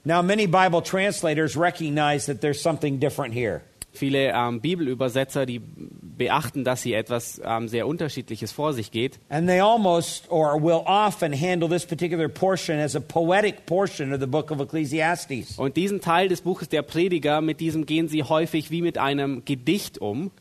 Now, 0.05 0.23
many 0.23 0.47
Bible 0.47 0.82
translators 0.82 1.56
recognize 1.56 2.26
that 2.26 2.43
there's 2.43 2.61
something 2.61 3.00
different 3.00 3.35
here. 3.35 3.62
Viele 3.94 4.32
ähm, 4.35 4.61
Bibelübersetzer, 4.61 5.46
die 5.46 5.61
beachten, 5.61 6.64
dass 6.64 6.83
hier 6.83 6.99
etwas 6.99 7.40
ähm, 7.45 7.68
sehr 7.68 7.87
Unterschiedliches 7.87 8.50
vor 8.50 8.73
sich 8.73 8.90
geht. 8.90 9.21
And 9.28 9.47
they 9.47 9.61
almost 9.61 10.30
or 10.30 10.61
will 10.61 10.83
often 10.85 11.33
handle 11.33 11.68
this 11.68 11.87
particular 11.87 12.28
portion 12.28 12.78
as 12.78 12.97
a 12.97 13.00
poetic 13.00 13.66
portion 13.66 14.12
of 14.12 14.21
the 14.21 14.26
book 14.26 14.50
of 14.50 14.61
Ecclesiastes. 14.61 15.59
Und 15.59 15.76
diesen 15.76 16.00
Teil 16.00 16.28
des 16.28 16.40
Buches 16.40 16.68
der 16.68 16.83
Prediger, 16.83 17.40
mit 17.40 17.61
diesem 17.61 17.87
gehen 17.87 18.09
sie 18.09 18.25
häufig 18.25 18.71
wie 18.73 18.83
mit 18.83 18.99
einem 18.99 19.45
Gedicht 19.45 19.99
um. 19.99 20.33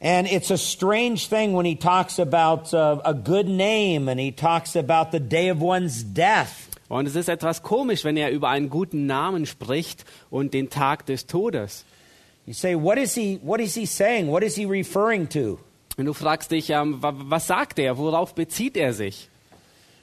And 0.00 0.30
it's 0.30 0.50
a 0.50 0.56
strange 0.56 1.28
thing 1.28 1.54
when 1.54 1.66
he 1.66 1.74
talks 1.74 2.18
about 2.18 2.72
uh, 2.72 3.00
a 3.04 3.12
good 3.12 3.48
name 3.48 4.08
and 4.08 4.18
he 4.18 4.32
talks 4.32 4.76
about 4.76 5.10
the 5.12 5.20
day 5.20 5.50
of 5.50 5.60
one's 5.60 6.02
death. 6.02 6.68
Und 6.88 7.06
es 7.06 7.14
ist 7.14 7.28
etwas 7.28 7.62
komisch, 7.62 8.04
wenn 8.04 8.16
er 8.16 8.30
über 8.30 8.48
einen 8.48 8.70
guten 8.70 9.04
Namen 9.04 9.44
spricht 9.44 10.06
und 10.30 10.54
den 10.54 10.70
Tag 10.70 11.04
des 11.04 11.26
Todes. 11.26 11.84
You 12.48 12.54
say, 12.54 12.74
what 12.76 12.96
is 12.96 13.14
he, 13.14 13.36
what 13.42 13.60
is 13.60 13.74
he 13.74 13.84
saying? 13.84 14.28
What 14.28 14.42
is 14.42 14.56
he 14.56 14.64
referring 14.64 15.26
to? 15.28 15.60
Und 15.98 16.06
du 16.06 16.14
fragst 16.14 16.50
dich, 16.50 16.70
ähm, 16.70 17.02
wa- 17.02 17.12
was 17.14 17.46
sagt 17.46 17.78
er? 17.78 17.98
Worauf 17.98 18.34
bezieht 18.34 18.74
er 18.78 18.94
sich? 18.94 19.28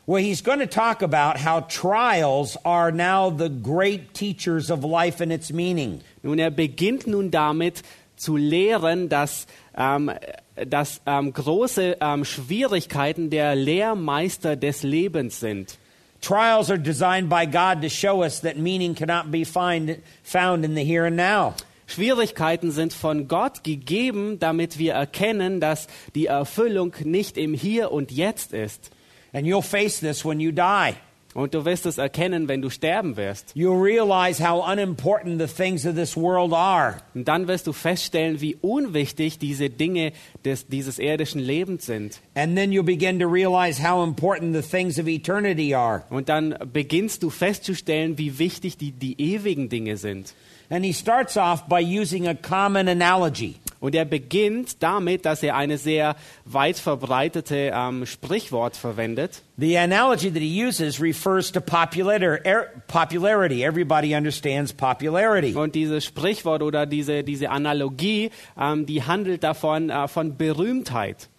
Well, 0.05 0.21
he's 0.21 0.43
going 0.43 0.59
to 0.59 0.67
talk 0.67 1.01
about 1.01 1.37
how 1.39 1.61
trials 1.61 2.55
are 2.63 2.91
now 2.91 3.31
the 3.31 3.49
great 3.49 4.13
teachers 4.13 4.69
of 4.69 4.83
life 4.83 5.21
and 5.21 5.31
its 5.31 5.51
meaning. 5.51 6.01
Nun, 6.21 6.37
er 6.37 6.51
beginnt 6.51 7.07
nun 7.07 7.31
damit 7.31 7.81
zu 8.15 8.37
lehren, 8.37 9.09
dass, 9.09 9.47
ähm, 9.75 10.11
dass 10.55 11.01
ähm, 11.07 11.33
große 11.33 11.97
ähm, 11.99 12.25
Schwierigkeiten 12.25 13.31
der 13.31 13.55
Lehrmeister 13.55 14.55
des 14.55 14.83
Lebens 14.83 15.39
sind. 15.39 15.79
Trials 16.21 16.69
are 16.69 16.77
designed 16.77 17.27
by 17.27 17.47
God 17.47 17.81
to 17.81 17.89
show 17.89 18.21
us 18.21 18.41
that 18.41 18.55
meaning 18.55 18.93
cannot 18.93 19.31
be 19.31 19.43
find, 19.43 19.97
found 20.21 20.63
in 20.63 20.75
the 20.75 20.83
here 20.83 21.07
and 21.07 21.17
now. 21.17 21.55
Schwierigkeiten 21.87 22.71
sind 22.71 22.93
von 22.93 23.27
Gott 23.27 23.63
gegeben, 23.63 24.39
damit 24.39 24.79
wir 24.79 24.93
erkennen, 24.93 25.59
dass 25.59 25.87
die 26.15 26.27
Erfüllung 26.27 26.93
nicht 27.03 27.37
im 27.37 27.53
Hier 27.53 27.91
und 27.91 28.11
Jetzt 28.11 28.53
ist. 28.53 28.91
And 29.33 29.45
you'll 29.45 29.61
face 29.61 29.99
this 29.99 30.25
when 30.25 30.39
you 30.39 30.51
die. 30.51 30.95
Und 31.35 31.53
du 31.53 31.65
wirst 31.65 31.85
es 31.85 31.97
erkennen, 31.97 32.47
wenn 32.47 32.61
du 32.61 32.69
sterben 32.69 33.17
wirst. 33.17 33.53
You'll 33.57 33.83
realize 33.83 34.41
how 34.41 34.65
unimportant 34.65 35.37
the 35.37 35.53
things 35.53 35.85
of 35.85 35.95
this 35.95 36.15
world 36.15 36.53
are. 36.53 36.99
Und 37.13 37.27
dann 37.27 37.49
wirst 37.49 37.67
du 37.67 37.73
feststellen, 37.73 38.39
wie 38.39 38.55
unwichtig 38.55 39.37
diese 39.37 39.69
Dinge 39.69 40.13
des, 40.45 40.67
dieses 40.67 40.97
irdischen 40.97 41.41
Lebens 41.41 41.87
sind. 41.87 42.21
And 42.35 42.55
then 42.55 42.71
you'll 42.71 42.83
begin 42.83 43.19
to 43.19 43.27
realize 43.27 43.85
how 43.85 44.01
important 44.01 44.55
the 44.55 44.61
things 44.61 44.97
of 44.97 45.07
eternity 45.07 45.75
are. 45.75 46.05
Und 46.09 46.29
dann 46.29 46.55
beginnst 46.71 47.21
du 47.21 47.29
festzustellen, 47.29 48.17
wie 48.17 48.39
wichtig 48.39 48.77
die, 48.77 48.93
die 48.93 49.21
ewigen 49.21 49.67
Dinge 49.67 49.97
sind. 49.97 50.33
And 50.69 50.83
he 50.83 50.93
starts 50.93 51.37
off 51.37 51.67
by 51.67 51.79
using 51.79 52.27
a 52.27 52.35
common 52.35 52.87
analogy. 52.87 53.55
Und 53.81 53.93
er 53.93 54.05
beginnt 54.05 54.81
damit, 54.81 55.25
dass 55.25 55.43
er 55.43 55.55
eine 55.55 55.77
sehr 55.77 56.15
weit 56.45 56.77
verbreitete 56.79 57.71
ähm, 57.71 58.05
Sprichwort 58.07 58.75
verwendet. 58.75 59.43
The 59.57 59.77
analogy 59.77 60.31
that 60.31 60.41
he 60.41 60.65
uses 60.65 60.99
refers 60.99 61.51
to 61.51 61.61
popular- 61.61 62.43
er- 62.43 62.71
popularity. 62.87 63.63
Everybody 63.63 64.15
understands 64.15 64.73
popularity. 64.73 65.53
Und 65.53 65.75
dieses 65.75 66.03
Sprichwort 66.03 66.63
oder 66.63 66.87
diese, 66.87 67.23
diese 67.23 67.51
Analogie, 67.51 68.31
ähm, 68.59 68.87
die 68.87 69.03
handelt 69.03 69.43
davon 69.43 69.91
äh, 69.91 70.07
von 70.07 70.35
Berühmtheit. 70.35 71.29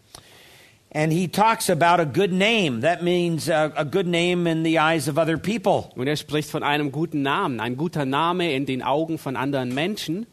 And 0.92 1.12
he 1.12 1.28
talks 1.28 1.68
about 1.68 2.00
a 2.00 2.06
good 2.06 2.32
name. 2.32 2.80
That 2.80 3.02
means 3.02 3.48
uh, 3.48 3.70
a 3.76 3.84
good 3.84 4.06
name 4.06 4.46
in 4.46 4.62
the 4.62 4.78
eyes 4.78 5.08
of 5.08 5.18
other 5.18 5.36
people. 5.36 5.92
Und 5.96 6.06
er 6.08 6.16
spricht 6.16 6.48
von 6.48 6.62
einem 6.62 6.92
guten 6.92 7.22
Namen, 7.22 7.60
ein 7.60 7.76
guter 7.76 8.04
Name 8.04 8.52
in 8.52 8.66
den 8.66 8.82
Augen 8.82 9.18
von 9.18 9.36
anderen 9.36 9.74
Menschen. 9.74 10.26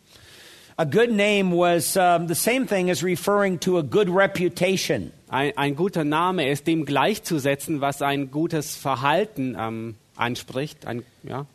A 0.77 0.85
good 0.85 1.11
name 1.11 1.51
was 1.51 1.95
um, 1.97 2.27
the 2.27 2.35
same 2.35 2.65
thing 2.65 2.89
as 2.89 3.03
referring 3.03 3.59
to 3.59 3.77
a 3.77 3.83
good 3.83 4.09
reputation. 4.09 5.11
Ein, 5.29 5.53
ein 5.55 5.75
guter 5.75 6.03
Name 6.03 6.49
ist 6.49 6.65
dem 6.65 6.85
gleichzusetzen, 6.85 7.81
was 7.81 8.01
ein 8.01 8.31
gutes 8.31 8.75
Verhalten 8.75 9.55
ähm, 9.59 9.95
anspricht. 10.15 10.87
Ein, 10.87 11.03
ja. 11.23 11.45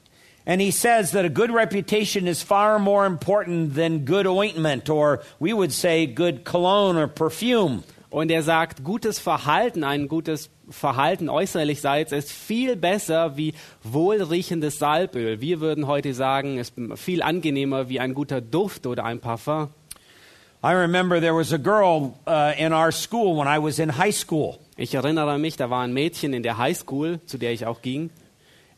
And 0.47 0.61
he 0.61 0.71
says 0.71 1.11
that 1.13 1.25
a 1.25 1.29
good 1.29 1.51
reputation 1.51 2.27
is 2.27 2.43
far 2.43 2.79
more 2.79 3.07
important 3.07 3.75
than 3.75 4.05
good 4.05 4.27
ointment, 4.27 4.89
or 4.89 5.21
we 5.39 5.53
would 5.53 5.73
say 5.73 6.07
good 6.07 6.45
cologne 6.45 6.97
or 6.97 7.07
perfume. 7.07 7.85
Und 8.11 8.31
er 8.31 8.43
sagt, 8.43 8.85
gutes 8.85 9.19
Verhalten, 9.19 9.85
ein 9.85 10.09
gutes 10.09 10.51
Verhalten 10.71 11.29
äußerlichseits 11.29 12.13
ist 12.13 12.33
viel 12.33 12.77
besser 12.77 13.37
wie 13.37 13.55
wohlriechendes 13.83 14.79
Salböl. 14.79 15.41
Wir 15.41 15.61
würden 15.61 15.87
heute 15.87 16.15
sagen, 16.15 16.59
es 16.59 16.71
ist 16.71 16.99
viel 16.99 17.23
angenehmer 17.23 17.89
wie 17.89 18.01
ein 18.01 18.15
guter 18.15 18.41
Duft 18.41 18.87
oder 18.87 19.05
ein 19.05 19.21
Parfum. 19.21 19.69
I 20.65 20.73
remember 20.73 21.21
there 21.21 21.37
was 21.37 21.53
a 21.53 21.59
girl 21.59 22.15
uh, 22.27 22.53
in 22.59 22.73
our 22.73 22.91
school 22.91 23.37
when 23.37 23.47
I 23.47 23.63
was 23.63 23.79
in 23.79 23.97
high 23.97 24.15
school, 24.15 24.59
Ich 24.81 24.95
erinnere 24.95 25.39
mich, 25.39 25.57
da 25.57 25.71
war 25.71 25.83
ein 25.83 25.93
Mädchen 25.93 26.33
in 26.33 26.45
der 26.45 26.57
Highschool, 26.57 27.19
zu 27.27 27.37
der 27.37 27.53
ich 27.53 27.67
auch 27.67 27.83
ging. 27.83 28.11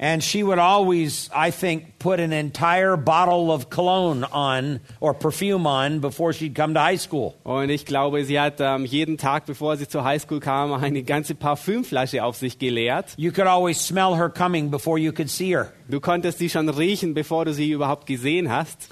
And 0.00 0.24
she 0.24 0.42
would 0.42 0.58
always, 0.58 1.28
I 1.32 1.50
think, 1.50 1.98
put 1.98 2.20
an 2.20 2.32
entire 2.32 2.96
bottle 2.96 3.52
of 3.52 3.68
cologne 3.68 4.24
on 4.24 4.80
or 4.98 5.12
perfume 5.12 5.66
on 5.66 6.00
before 6.00 6.32
she'd 6.32 6.54
come 6.54 6.72
to 6.72 6.80
high 6.80 6.96
school. 6.96 7.36
Oh, 7.44 7.58
und 7.58 7.68
ich 7.68 7.84
glaube, 7.84 8.24
sie 8.24 8.40
hat 8.40 8.60
ähm, 8.60 8.86
jeden 8.86 9.18
Tag, 9.18 9.44
bevor 9.44 9.76
sie 9.76 9.86
zur 9.86 10.02
Highschool 10.02 10.40
kam, 10.40 10.72
eine 10.82 11.02
ganze 11.02 11.34
Parfümflasche 11.34 12.24
auf 12.24 12.36
sich 12.36 12.58
geleert. 12.58 13.12
You 13.18 13.30
could 13.30 13.46
always 13.46 13.78
smell 13.78 14.16
her 14.16 14.30
coming 14.30 14.70
before 14.70 14.98
you 14.98 15.12
could 15.12 15.28
see 15.28 15.54
her. 15.54 15.70
Du 15.90 16.00
konntest 16.00 16.38
sie 16.38 16.48
schon 16.48 16.70
riechen, 16.70 17.12
bevor 17.12 17.44
du 17.44 17.52
sie 17.52 17.70
überhaupt 17.70 18.06
gesehen 18.06 18.50
hast. 18.50 18.88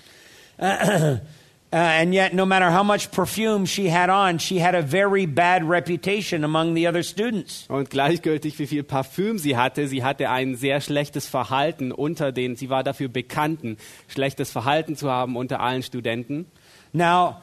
Uh, 1.70 1.76
and 1.76 2.14
yet, 2.14 2.32
no 2.32 2.46
matter 2.46 2.70
how 2.70 2.82
much 2.82 3.10
perfume 3.10 3.66
she 3.66 3.90
had 3.90 4.08
on, 4.08 4.38
she 4.38 4.58
had 4.58 4.74
a 4.74 4.80
very 4.80 5.26
bad 5.26 5.62
reputation 5.68 6.42
among 6.42 6.74
the 6.74 6.86
other 6.88 7.02
students. 7.02 7.66
Und 7.68 7.90
gleichgültig, 7.90 8.58
wie 8.58 8.66
viel 8.66 8.82
Parfüm 8.82 9.36
sie 9.38 9.54
hatte, 9.54 9.86
sie 9.86 10.02
hatte 10.02 10.30
ein 10.30 10.54
sehr 10.56 10.80
schlechtes 10.80 11.26
Verhalten 11.26 11.92
unter 11.92 12.32
den, 12.32 12.56
sie 12.56 12.70
war 12.70 12.82
dafür 12.84 13.08
bekannt, 13.08 13.64
ein 13.64 13.76
schlechtes 14.08 14.50
Verhalten 14.50 14.96
zu 14.96 15.10
haben 15.10 15.36
unter 15.36 15.60
allen 15.60 15.82
Studenten. 15.82 16.46
Now, 16.92 17.36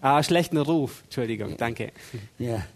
Ah, 0.00 0.22
schlechten 0.22 0.58
Ruf, 0.58 1.00
Entschuldigung, 1.04 1.56
danke. 1.56 1.90
yeah. 2.38 2.66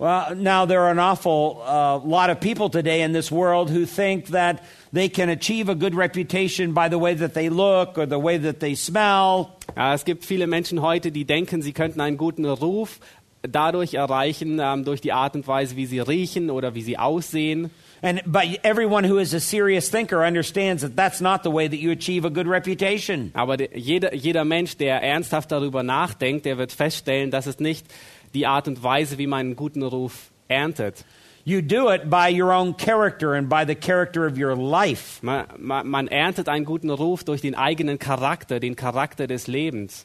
Well, 0.00 0.34
now 0.34 0.64
there 0.64 0.80
are 0.84 0.90
an 0.90 0.98
awful 0.98 1.62
uh, 1.62 1.98
lot 1.98 2.30
of 2.30 2.40
people 2.40 2.70
today 2.70 3.02
in 3.02 3.12
this 3.12 3.30
world 3.30 3.68
who 3.68 3.84
think 3.84 4.28
that 4.28 4.64
they 4.94 5.10
can 5.10 5.28
achieve 5.28 5.68
a 5.68 5.74
good 5.74 5.94
reputation 5.94 6.72
by 6.72 6.88
the 6.88 6.96
way 6.98 7.12
that 7.12 7.34
they 7.34 7.50
look 7.50 7.98
or 7.98 8.06
the 8.06 8.18
way 8.18 8.38
that 8.38 8.60
they 8.60 8.74
smell. 8.74 9.58
Ah, 9.76 9.92
Es 9.92 10.04
gibt 10.06 10.24
viele 10.24 10.46
Menschen 10.46 10.80
heute, 10.80 11.12
die 11.12 11.26
denken, 11.26 11.60
sie 11.60 11.74
könnten 11.74 12.00
einen 12.00 12.16
guten 12.16 12.46
Ruf 12.46 12.98
dadurch 13.42 13.92
erreichen, 13.92 14.58
ähm, 14.58 14.84
durch 14.86 15.02
die 15.02 15.12
Art 15.12 15.34
und 15.34 15.46
Weise, 15.46 15.76
wie 15.76 15.84
sie 15.84 16.00
riechen 16.00 16.48
oder 16.50 16.74
wie 16.74 16.82
sie 16.82 16.96
aussehen. 16.96 17.70
And 18.02 18.22
but 18.24 18.44
everyone 18.62 19.04
who 19.06 19.18
is 19.18 19.34
a 19.34 19.40
serious 19.40 19.90
thinker 19.90 20.24
understands 20.26 20.80
that 20.82 20.96
that's 20.96 21.20
not 21.20 21.42
the 21.42 21.50
way 21.52 21.68
that 21.68 21.78
you 21.78 21.90
achieve 21.90 22.24
a 22.26 22.30
good 22.30 22.46
reputation. 22.46 23.30
Aber 23.34 23.58
de- 23.58 23.68
jeder, 23.78 24.14
jeder 24.14 24.46
Mensch, 24.46 24.78
der 24.78 25.02
ernsthaft 25.02 25.52
darüber 25.52 25.82
nachdenkt, 25.82 26.46
der 26.46 26.56
wird 26.56 26.72
feststellen, 26.72 27.30
dass 27.30 27.46
es 27.46 27.60
nicht 27.60 27.86
die 28.34 28.46
Art 28.46 28.68
und 28.68 28.82
Weise, 28.82 29.18
wie 29.18 29.26
man 29.26 29.40
einen 29.40 29.56
guten 29.56 29.82
Ruf 29.82 30.30
erntet. 30.48 31.04
You 31.44 31.62
do 31.62 31.90
it 31.90 32.10
by 32.10 32.28
your 32.30 32.52
own 32.52 32.76
character 32.76 33.34
and 33.34 33.48
by 33.48 33.64
the 33.64 33.74
character 33.74 34.26
of 34.26 34.38
your 34.38 34.54
life. 34.54 35.22
Man, 35.22 35.46
man, 35.58 35.88
man 35.88 36.08
erntet 36.08 36.48
einen 36.48 36.64
guten 36.64 36.90
Ruf 36.90 37.24
durch 37.24 37.40
den 37.40 37.54
eigenen 37.54 37.98
Charakter, 37.98 38.60
den 38.60 38.76
Charakter 38.76 39.26
des 39.26 39.46
Lebens. 39.46 40.04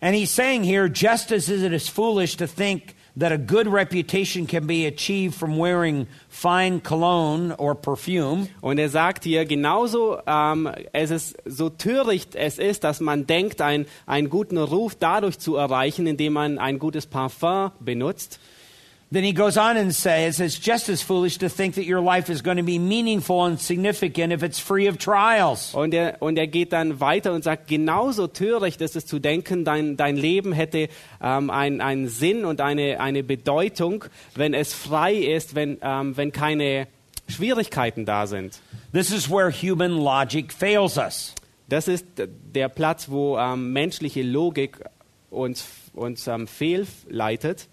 And 0.00 0.14
he's 0.14 0.30
saying 0.30 0.64
here, 0.64 0.88
just 0.88 1.30
as 1.32 1.48
it 1.48 1.72
is 1.72 1.88
foolish 1.88 2.36
to 2.36 2.46
think 2.46 2.94
that 3.16 3.32
a 3.32 3.38
good 3.38 3.66
reputation 3.66 4.46
can 4.46 4.66
be 4.66 4.86
achieved 4.86 5.34
from 5.34 5.58
wearing 5.58 6.06
fine 6.28 6.80
cologne 6.80 7.52
or 7.58 7.74
perfume, 7.74 8.48
Und 8.60 8.78
er 8.78 8.88
sagt 8.88 9.24
hier, 9.24 9.44
genauso 9.44 10.18
ähm, 10.26 10.70
es 10.92 11.10
ist 11.10 11.36
so 11.44 11.68
töricht 11.68 12.34
es 12.34 12.58
ist, 12.58 12.84
dass 12.84 13.00
man 13.00 13.26
denkt, 13.26 13.60
ein, 13.60 13.86
einen 14.06 14.30
guten 14.30 14.58
Ruf 14.58 14.94
dadurch 14.98 15.38
zu 15.38 15.56
erreichen, 15.56 16.06
indem 16.06 16.34
man 16.34 16.58
ein 16.58 16.78
gutes 16.78 17.06
Parfum 17.06 17.72
benutzt. 17.80 18.40
Then 19.12 19.24
he 19.24 19.32
goes 19.34 19.56
on 19.58 19.76
and 19.76 19.92
says 19.94 20.40
it's 20.40 20.58
just 20.58 20.88
as 20.88 21.02
foolish 21.02 21.36
to 21.38 21.48
think 21.48 21.74
that 21.74 21.84
your 21.84 22.00
life 22.00 22.30
is 22.32 22.42
going 22.42 22.56
to 22.56 22.62
be 22.62 22.78
meaningful 22.78 23.44
and 23.44 23.60
significant 23.60 24.32
if 24.32 24.42
it's 24.42 24.58
free 24.58 24.88
of 24.88 24.96
trials. 24.96 25.74
Und 25.74 25.92
er, 25.92 26.16
und 26.20 26.38
er 26.38 26.46
geht 26.46 26.72
dann 26.72 26.98
weiter 27.00 27.32
und 27.34 27.44
sagt, 27.44 27.66
genauso 27.68 28.26
töricht 28.26 28.80
ist 28.80 28.96
es 28.96 29.04
zu 29.04 29.18
denken, 29.18 29.64
dein, 29.64 29.96
dein 29.96 30.16
Leben 30.16 30.52
hätte 30.52 30.88
ähm, 31.22 31.50
ein- 31.50 31.80
einen 31.80 32.08
Sinn 32.08 32.44
und 32.44 32.60
eine, 32.60 33.00
eine 33.00 33.22
Bedeutung, 33.22 34.04
wenn 34.34 34.54
es 34.54 34.72
frei 34.72 35.14
ist, 35.14 35.54
wenn, 35.54 35.78
ähm, 35.82 36.16
wenn 36.16 36.32
keine 36.32 36.86
Schwierigkeiten 37.28 38.04
da 38.06 38.26
sind. 38.26 38.60
This 38.92 39.10
is 39.10 39.30
where 39.30 39.50
human 39.50 39.92
logic 39.92 40.52
fails 40.52 40.96
us. 40.96 41.34
Das 41.68 41.88
ist 41.88 42.04
der 42.16 42.68
Platz, 42.68 43.08
wo 43.10 43.38
ähm, 43.38 43.72
menschliche 43.72 44.22
Logik 44.22 44.78
uns, 45.30 45.64
uns 45.94 46.26
ähm, 46.26 46.46
fehlleitet. 46.46 47.68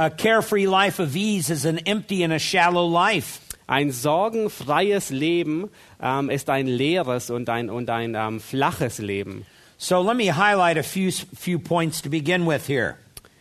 A 0.00 0.10
carefree 0.10 0.68
life 0.68 1.00
of 1.00 1.16
ease 1.16 1.50
is 1.50 1.64
an 1.64 1.78
empty 1.78 2.22
and 2.22 2.32
a 2.32 2.38
shallow 2.38 2.86
life. 2.86 3.40
Ein 3.66 3.90
sorgenfreies 3.90 5.10
Leben 5.10 5.70
ähm, 6.00 6.30
ist 6.30 6.48
ein 6.48 6.68
leeres 6.68 7.30
und 7.30 7.48
ein, 7.48 7.68
und 7.68 7.90
ein 7.90 8.14
ähm, 8.14 8.38
flaches 8.38 9.00
Leben. 9.00 9.44
So 9.76 10.00
let 10.00 10.16
me 10.16 10.28
highlight 10.28 10.78
a 10.78 10.84
few 10.84 11.10
few 11.10 11.58
points 11.58 12.00
to 12.02 12.08
begin 12.08 12.46
with 12.46 12.68
here. 12.68 12.94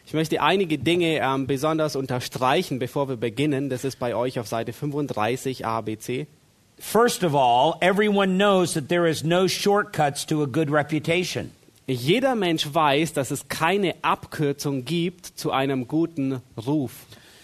Ich 0.08 0.14
möchte 0.14 0.42
einige 0.42 0.80
Dinge 0.80 1.20
ähm, 1.22 1.46
besonders 1.46 1.96
unterstreichen, 1.96 2.80
bevor 2.80 3.08
wir 3.08 3.18
beginnen. 3.18 3.70
Das 3.70 3.84
ist 3.84 4.00
bei 4.00 4.16
euch 4.16 4.40
auf 4.40 4.48
Seite 4.48 4.74
35 4.74 5.64
ABC. 5.64 6.26
First 6.80 7.24
of 7.24 7.36
all, 7.36 7.76
everyone 7.82 8.38
knows 8.38 8.74
that 8.74 8.90
there 8.90 9.08
is 9.08 9.24
no 9.24 9.48
shortcuts 9.48 10.26
to 10.26 10.42
a 10.42 10.48
good 10.48 10.72
reputation. 10.72 11.52
Jeder 11.89 12.36
Mensch 12.36 12.67
weiß, 12.74 13.13
dass 13.13 13.32
es 13.32 13.48
keine 13.48 13.96
Abkürzung 14.01 14.84
gibt 14.84 15.25
zu 15.25 15.51
einem 15.51 15.88
guten 15.88 16.41
Ruf. 16.58 16.91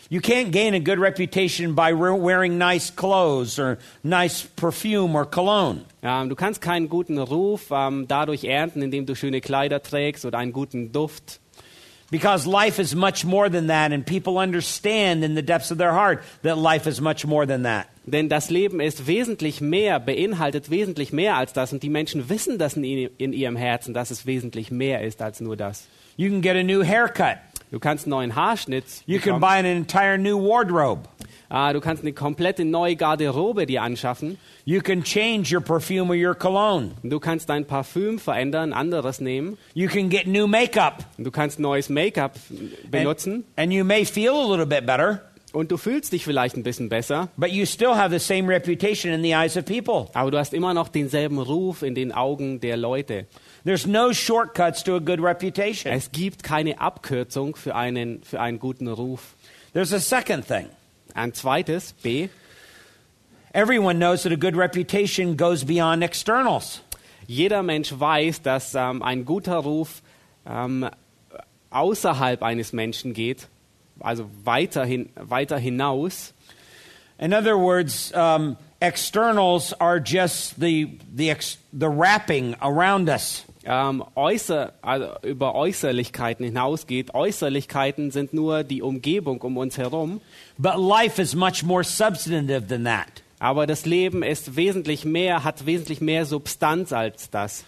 You 0.09 0.19
can't 0.19 0.51
gain 0.51 0.73
a 0.73 0.79
good 0.79 0.99
reputation 0.99 1.73
by 1.75 1.93
wearing 1.93 2.57
nice 2.57 2.93
clothes 2.93 3.57
or 3.57 3.77
nice 4.03 4.43
perfume 4.57 5.15
or 5.15 5.25
cologne. 5.25 5.85
Ähm, 6.03 6.27
du 6.27 6.35
kannst 6.35 6.59
keinen 6.59 6.89
guten 6.89 7.17
Ruf 7.19 7.71
ähm, 7.71 8.05
dadurch 8.09 8.43
ernten, 8.43 8.81
indem 8.81 9.05
du 9.05 9.15
schöne 9.15 9.39
Kleider 9.39 9.81
trägst 9.81 10.25
oder 10.25 10.39
einen 10.39 10.51
guten 10.51 10.91
Duft. 10.91 11.39
Because 12.11 12.45
life 12.45 12.81
is 12.81 12.93
much 12.93 13.23
more 13.23 13.49
than 13.49 13.67
that, 13.69 13.93
and 13.93 14.05
people 14.05 14.37
understand 14.37 15.23
in 15.23 15.35
the 15.35 15.41
depths 15.41 15.71
of 15.71 15.77
their 15.77 15.93
heart 15.93 16.21
that 16.43 16.57
life 16.57 16.85
is 16.85 16.99
much 16.99 17.25
more 17.25 17.47
than 17.47 17.63
that. 17.63 17.87
Denn 18.05 18.27
das 18.29 18.49
Leben 18.49 18.79
ist 18.79 19.07
wesentlich 19.07 19.61
mehr, 19.61 19.99
beinhaltet 19.99 20.69
wesentlich 20.69 21.13
mehr 21.13 21.37
als 21.37 21.53
das. 21.53 21.71
Und 21.71 21.83
die 21.83 21.89
Menschen 21.89 22.29
wissen 22.29 22.57
das 22.57 22.75
in, 22.75 22.83
in 22.83 23.33
ihrem 23.33 23.55
Herzen, 23.55 23.93
dass 23.93 24.11
es 24.11 24.25
wesentlich 24.25 24.71
mehr 24.71 25.01
ist 25.01 25.21
als 25.21 25.39
nur 25.39 25.55
das. 25.55 25.87
You 26.17 26.29
can 26.29 26.41
get 26.41 26.55
a 26.55 26.63
new 26.63 26.83
haircut. 26.83 27.37
Du 27.71 27.79
kannst 27.79 28.05
einen 28.05 28.11
neuen 28.11 28.35
Haarschnitt 28.35 28.85
You 29.07 29.19
can 29.19 29.39
bekommen. 29.39 29.41
buy 29.41 29.59
an 29.59 29.65
entire 29.65 30.17
new 30.17 30.37
wardrobe. 30.37 31.03
Ah, 31.49 31.71
du 31.71 31.81
kannst 31.81 32.03
eine 32.03 32.13
komplette 32.13 32.65
neue 32.65 32.95
Garderobe 32.95 33.65
dir 33.65 33.83
anschaffen. 33.83 34.37
You 34.65 34.81
can 34.81 35.03
change 35.03 35.53
your 35.53 35.61
perfume 35.61 36.09
or 36.09 36.15
your 36.15 36.33
cologne. 36.35 36.91
Du 37.03 37.19
kannst 37.19 37.49
dein 37.49 37.65
Parfüm 37.65 38.17
verändern, 38.19 38.73
anderes 38.73 39.21
nehmen. 39.21 39.57
You 39.73 39.87
can 39.87 40.09
get 40.09 40.25
new 40.27 40.47
makeup. 40.47 41.05
Du 41.17 41.31
kannst 41.31 41.59
neues 41.59 41.89
Make-up 41.89 42.37
benutzen. 42.89 43.33
And, 43.33 43.43
and 43.57 43.73
you 43.73 43.83
may 43.83 44.03
feel 44.05 44.33
a 44.33 44.47
little 44.49 44.65
bit 44.65 44.85
better, 44.85 45.21
Und 45.53 45.71
du 45.71 45.77
fühlst 45.77 46.11
dich 46.11 46.25
vielleicht 46.25 46.57
ein 46.57 46.63
bisschen 46.63 46.89
besser, 46.89 47.29
but 47.37 47.51
you 47.51 47.67
still 47.67 47.95
have 47.95 48.09
the 48.09 48.17
same 48.17 48.47
reputation 48.51 49.13
in 49.13 49.21
the 49.21 49.33
eyes 49.33 49.55
of 49.55 49.65
people. 49.65 50.07
aber 50.13 50.31
du 50.31 50.39
hast 50.39 50.51
immer 50.51 50.73
noch 50.73 50.87
denselben 50.87 51.37
Ruf 51.37 51.83
in 51.83 51.93
den 51.93 52.11
Augen 52.11 52.59
der 52.59 52.75
Leute. 52.75 53.27
There's 53.63 53.85
no 53.85 54.13
shortcuts 54.13 54.83
to 54.83 54.95
a 54.95 54.99
good 54.99 55.19
reputation. 55.21 55.93
Es 55.93 56.11
gibt 56.11 56.41
keine 56.41 56.81
Abkürzung 56.81 57.55
für 57.55 57.75
einen, 57.75 58.23
für 58.23 58.41
einen 58.41 58.57
guten 58.57 58.87
Ruf. 58.87 59.35
There's 59.73 59.93
a 59.93 59.99
second 59.99 60.47
thing. 60.47 60.65
Ein 61.13 61.35
zweites, 61.35 61.93
B. 61.93 62.29
Everyone 63.53 63.99
knows 63.99 64.23
that 64.23 64.31
a 64.31 64.35
good 64.35 64.57
reputation 64.57 65.37
goes 65.37 65.63
beyond 65.63 66.03
externals. 66.03 66.81
Jeder 67.27 67.61
Mensch 67.61 67.93
weiß, 67.95 68.41
dass 68.41 68.73
ähm, 68.73 69.03
ein 69.03 69.23
guter 69.23 69.57
Ruf 69.57 70.01
ähm, 70.49 70.89
außerhalb 71.69 72.41
eines 72.41 72.73
Menschen 72.73 73.13
geht, 73.13 73.47
also 74.03 74.29
weiterhin, 74.43 75.09
weiter 75.15 75.57
hinaus. 75.57 76.33
In 77.17 77.33
other 77.33 77.57
words, 77.57 78.11
um, 78.13 78.57
externals 78.81 79.73
are 79.79 79.99
just 79.99 80.59
the, 80.59 80.99
the, 81.13 81.31
ex, 81.31 81.57
the 81.71 81.89
wrapping 81.89 82.55
around 82.61 83.09
us. 83.09 83.45
Ähm, 83.65 84.03
äußer, 84.15 84.73
also 84.81 85.15
über 85.21 85.55
Äußerlichkeiten 85.55 86.45
hinausgeht. 86.45 87.13
Äußerlichkeiten 87.13 88.11
sind 88.11 88.33
nur 88.33 88.65
die 88.65 88.81
Umgebung 88.81 89.41
um 89.41 89.55
uns 89.55 89.77
herum. 89.77 90.19
But 90.57 90.75
life 90.77 91.21
is 91.21 91.33
much 91.33 91.63
more 91.63 91.83
substantive 91.83 92.67
than 92.67 92.83
that. 92.83 93.23
Aber 93.39 93.65
das 93.65 93.85
Leben 93.85 94.21
ist 94.21 94.57
wesentlich 94.57 95.05
mehr, 95.05 95.45
hat 95.45 95.65
wesentlich 95.65 96.01
mehr 96.01 96.25
Substanz 96.25 96.91
als 96.91 97.29
das. 97.29 97.63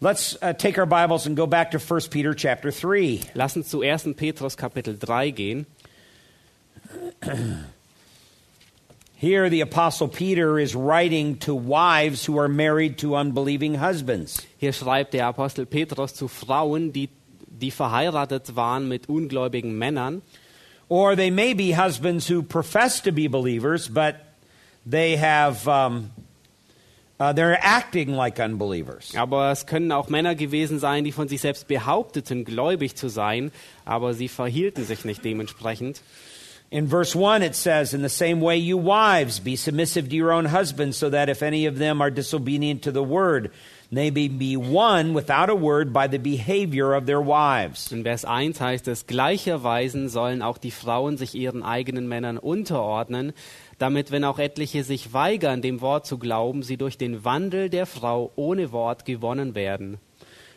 Let's 0.00 0.36
uh, 0.42 0.52
take 0.52 0.76
our 0.76 0.86
Bibles 0.86 1.26
and 1.26 1.36
go 1.36 1.46
back 1.46 1.70
to 1.70 1.78
1 1.78 2.00
Peter 2.10 2.34
chapter 2.34 2.72
3. 2.72 3.22
Lass 3.36 3.54
uns 3.56 3.68
zu 3.68 3.78
1. 3.78 4.14
Petrus 4.14 4.56
Kapitel 4.56 4.98
3 4.98 5.32
gehen. 5.32 5.66
Here, 9.14 9.48
the 9.48 9.60
Apostle 9.60 10.08
Peter 10.08 10.58
is 10.58 10.74
writing 10.74 11.36
to 11.38 11.54
wives 11.54 12.24
who 12.24 12.38
are 12.38 12.48
married 12.48 12.98
to 12.98 13.14
unbelieving 13.14 13.76
husbands. 13.76 14.44
Hier 14.58 14.72
schreibt 14.72 15.12
der 15.12 15.28
Apostel 15.28 15.64
Petrus 15.64 16.12
zu 16.12 16.26
Frauen, 16.26 16.92
die, 16.92 17.08
die 17.48 17.70
verheiratet 17.70 18.56
waren 18.56 18.88
mit 18.88 19.08
ungläubigen 19.08 19.78
Männern. 19.78 20.22
Or 20.88 21.14
they 21.14 21.30
may 21.30 21.54
be 21.54 21.72
husbands 21.72 22.28
who 22.28 22.42
profess 22.42 23.00
to 23.00 23.12
be 23.12 23.28
believers, 23.28 23.88
but 23.88 24.16
they 24.84 25.16
have, 25.16 25.68
um, 25.68 26.10
Aber 29.16 29.50
es 29.50 29.66
können 29.66 29.92
auch 29.92 30.08
Männer 30.08 30.34
gewesen 30.34 30.78
sein, 30.80 31.04
die 31.04 31.12
von 31.12 31.28
sich 31.28 31.40
selbst 31.40 31.68
behaupteten, 31.68 32.44
gläubig 32.44 32.96
zu 32.96 33.08
sein, 33.08 33.52
aber 33.84 34.14
sie 34.14 34.28
verhielten 34.28 34.84
sich 34.84 35.04
nicht 35.04 35.24
dementsprechend. 35.24 36.02
In 36.70 36.88
verse 36.88 37.14
1, 37.14 37.44
it 37.44 37.54
says, 37.54 37.94
In 37.94 38.02
the 38.02 38.08
same 38.08 38.40
way, 38.40 38.56
you 38.56 38.76
wives, 38.76 39.38
be 39.38 39.54
submissive 39.54 40.08
to 40.08 40.16
your 40.16 40.32
own 40.32 40.46
husbands, 40.46 40.96
so 40.96 41.08
that 41.08 41.28
if 41.28 41.40
any 41.40 41.66
of 41.66 41.78
them 41.78 42.00
are 42.00 42.10
disobedient 42.10 42.82
to 42.82 42.90
the 42.90 43.02
word, 43.02 43.52
they 43.92 44.10
may 44.10 44.26
be 44.26 44.56
won 44.56 45.14
without 45.14 45.50
a 45.50 45.54
word 45.54 45.92
by 45.92 46.08
the 46.08 46.18
behavior 46.18 46.94
of 46.94 47.06
their 47.06 47.20
wives. 47.20 47.92
In 47.92 48.02
Vers 48.02 48.24
1 48.24 48.60
heißt 48.60 48.88
es, 48.88 49.06
gleicherweise 49.06 50.08
sollen 50.08 50.42
auch 50.42 50.58
die 50.58 50.72
Frauen 50.72 51.16
sich 51.16 51.36
ihren 51.36 51.62
eigenen 51.62 52.08
Männern 52.08 52.38
unterordnen, 52.38 53.34
damit, 53.78 54.10
wenn 54.10 54.24
auch 54.24 54.38
etliche 54.38 54.84
sich 54.84 55.12
weigern, 55.12 55.62
dem 55.62 55.80
Wort 55.80 56.06
zu 56.06 56.18
glauben, 56.18 56.62
sie 56.62 56.76
durch 56.76 56.98
den 56.98 57.24
Wandel 57.24 57.70
der 57.70 57.86
Frau 57.86 58.32
ohne 58.36 58.72
Wort 58.72 59.04
gewonnen 59.04 59.54
werden. 59.54 59.98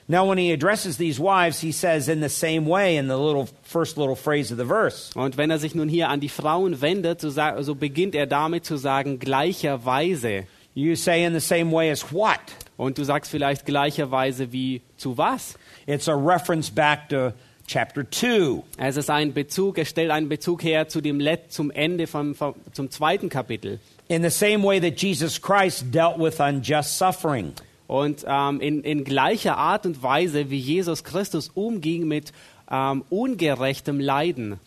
Now, 0.10 0.26
when 0.26 0.38
he 0.38 0.54
addresses 0.54 0.96
these 0.98 1.20
wives, 1.20 1.60
he 1.60 1.74
says, 1.74 2.08
in 2.08 2.22
the 2.22 2.30
same 2.30 2.66
way, 2.66 2.96
in 2.96 3.10
the 3.10 3.18
little 3.18 3.50
first 3.64 3.98
little 3.98 4.16
phrase 4.16 4.54
of 4.54 4.58
the 4.58 4.66
verse. 4.66 5.12
Und 5.16 5.36
wenn 5.36 5.52
er 5.52 5.60
sich 5.60 5.76
nun 5.76 5.90
hier 5.90 6.08
an 6.08 6.22
die 6.22 6.30
Frauen 6.30 6.80
wendet, 6.80 7.20
so, 7.20 7.30
so 7.30 7.76
beginnt 7.76 8.16
er 8.16 8.26
damit 8.26 8.64
zu 8.64 8.78
sagen, 8.78 9.20
gleicherweise. 9.20 10.46
You 10.74 10.96
say, 10.96 11.26
in 11.26 11.34
the 11.34 11.42
same 11.42 11.74
way 11.74 11.92
as 11.92 12.14
what? 12.14 12.40
Und 12.78 12.98
du 12.98 13.04
sagst 13.04 13.32
vielleicht 13.32 13.66
gleicherweise 13.66 14.54
wie 14.54 14.82
zu 14.96 15.18
was? 15.18 15.56
It's 15.88 16.08
a 16.08 16.14
reference 16.14 16.70
back 16.70 17.10
to 17.10 17.34
chapter 17.68 18.10
2. 18.10 18.64
Es 18.78 18.98
ist 18.98 19.10
ein 19.10 19.34
Bezug, 19.34 19.78
es 19.78 19.90
stellt 19.90 20.10
einen 20.10 20.30
Bezug 20.30 20.64
her 20.64 20.88
zu 20.88 21.02
dem 21.02 21.20
Let 21.20 21.52
zum 21.52 21.70
Ende 21.70 22.08
vom, 22.08 22.34
vom, 22.34 22.56
zum 22.72 22.90
zweiten 22.90 23.30
Kapitel. 23.30 23.80
In 24.08 24.24
the 24.24 24.30
same 24.30 24.64
way 24.64 24.80
that 24.80 25.00
Jesus 25.00 25.42
Christ 25.42 25.94
dealt 25.94 26.18
with 26.18 26.40
unjust 26.40 26.98
suffering. 26.98 27.54
Und 27.88 28.26
ähm, 28.28 28.60
in, 28.62 28.84
in 28.84 29.04
gleicher 29.04 29.58
Art 29.58 29.86
und 29.86 30.02
Weise, 30.02 30.50
wie 30.50 30.58
Jesus 30.58 31.04
Christus 31.04 31.52
umging 31.54 32.08
mit 32.08 32.32
ähm, 32.72 33.04
ungerechtem 33.10 34.00
Leiden. 34.00 34.60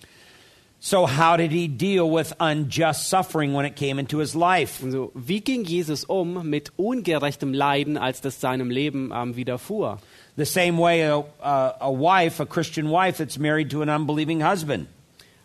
So, 0.83 1.05
how 1.05 1.37
did 1.37 1.53
he 1.53 1.69
deal 1.69 2.11
with 2.11 2.33
unjust 2.40 3.07
suffering 3.07 3.53
when 3.53 3.66
it 3.66 3.77
came 3.77 3.99
into 3.99 4.16
his 4.16 4.35
life? 4.35 4.83
Also, 4.83 5.12
wie 5.14 5.40
ging 5.40 5.62
Jesus 5.62 6.05
um 6.05 6.49
mit 6.49 6.71
ungerechtem 6.79 7.53
Leiden, 7.53 7.99
als 7.99 8.23
das 8.23 8.40
seinem 8.40 8.71
Leben 8.71 9.12
ähm, 9.14 9.37
widerfuhr? 9.37 9.99
The 10.37 10.47
same 10.47 10.79
way 10.79 11.03
a, 11.03 11.23
a, 11.43 11.77
a 11.83 11.90
wife, 11.90 12.40
a 12.40 12.47
Christian 12.47 12.88
wife 12.90 13.19
that's 13.19 13.38
married 13.38 13.71
to 13.73 13.83
an 13.83 13.90
unbelieving 13.90 14.43
husband. 14.43 14.88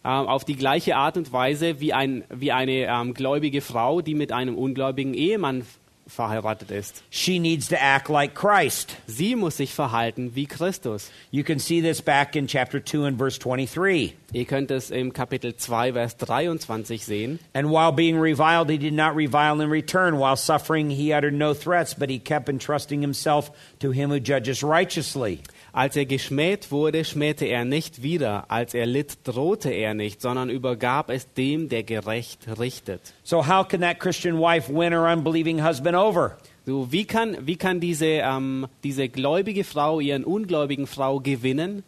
Ähm, 0.05 0.27
auf 0.27 0.45
die 0.45 0.55
gleiche 0.55 0.95
Art 0.95 1.17
und 1.17 1.33
Weise 1.33 1.81
wie, 1.81 1.91
ein, 1.91 2.23
wie 2.29 2.53
eine 2.53 2.85
ähm, 2.87 3.13
gläubige 3.13 3.59
Frau, 3.59 3.99
die 3.99 4.15
mit 4.15 4.31
einem 4.31 4.55
ungläubigen 4.55 5.13
Ehemann 5.13 5.65
verheiratet 6.07 6.71
ist. 6.71 7.03
She 7.09 7.39
needs 7.39 7.67
to 7.69 7.81
act 7.81 8.09
like 8.09 8.35
Christ. 8.35 8.95
Sie 9.07 9.35
muss 9.35 9.57
sich 9.57 9.73
verhalten 9.73 10.35
wie 10.35 10.45
Christus. 10.45 11.11
You 11.31 11.43
can 11.43 11.59
see 11.59 11.81
this 11.81 12.01
back 12.01 12.35
in 12.35 12.47
chapter 12.47 12.79
2 12.79 13.05
and 13.05 13.17
verse 13.17 13.37
23. 13.37 14.13
Ihr 14.33 14.45
könnt 14.45 14.69
es 14.69 14.91
im 14.91 15.13
Kapitel 15.13 15.55
2, 15.55 15.93
Vers 15.93 16.17
23 16.17 17.03
sehen. 17.03 17.39
And 17.53 17.71
while 17.71 17.91
being 17.91 18.19
reviled, 18.19 18.69
he 18.69 18.77
did 18.77 18.93
not 18.93 19.15
revile 19.15 19.61
in 19.61 19.69
return. 19.69 20.17
While 20.17 20.35
suffering, 20.35 20.89
he 20.89 21.13
uttered 21.13 21.33
no 21.33 21.53
threats, 21.53 21.93
but 21.93 22.09
he 22.09 22.19
kept 22.19 22.49
entrusting 22.49 23.01
himself 23.01 23.51
to 23.79 23.91
him 23.91 24.09
who 24.09 24.19
judges 24.19 24.61
righteously. 24.61 25.41
Als 25.75 25.97
er 25.97 26.05
geschmäht 26.05 26.71
wurde, 26.71 27.03
schmähte 27.03 27.43
er 27.43 27.65
nicht 27.65 28.01
wieder. 28.01 28.45
Als 28.49 28.73
er 28.73 28.85
litt, 28.85 29.17
drohte 29.25 29.71
er 29.71 29.93
nicht, 29.93 30.21
sondern 30.21 30.49
übergab 30.49 31.09
es 31.09 31.33
dem, 31.33 31.67
der 31.67 31.83
gerecht 31.83 32.47
richtet. 32.57 33.01
So, 33.25 33.45
how 33.45 33.67
can 33.67 33.81
that 33.81 33.99
Christian 33.99 34.39
wife 34.39 34.73
win 34.73 34.93
her 34.93 35.03
unbelieving 35.11 35.61
husband 35.61 35.97
over? 35.97 36.37
So, 36.65 36.93
wie 36.93 37.03
kann, 37.03 37.35
wie 37.41 37.57
kann 37.57 37.81
diese, 37.81 38.05
ähm, 38.05 38.67
diese 38.85 39.09
gläubige 39.09 39.65
Frau 39.65 39.99
ihren 39.99 40.23
ungläubigen 40.23 40.87
Frau 40.87 41.19
gewinnen? 41.19 41.83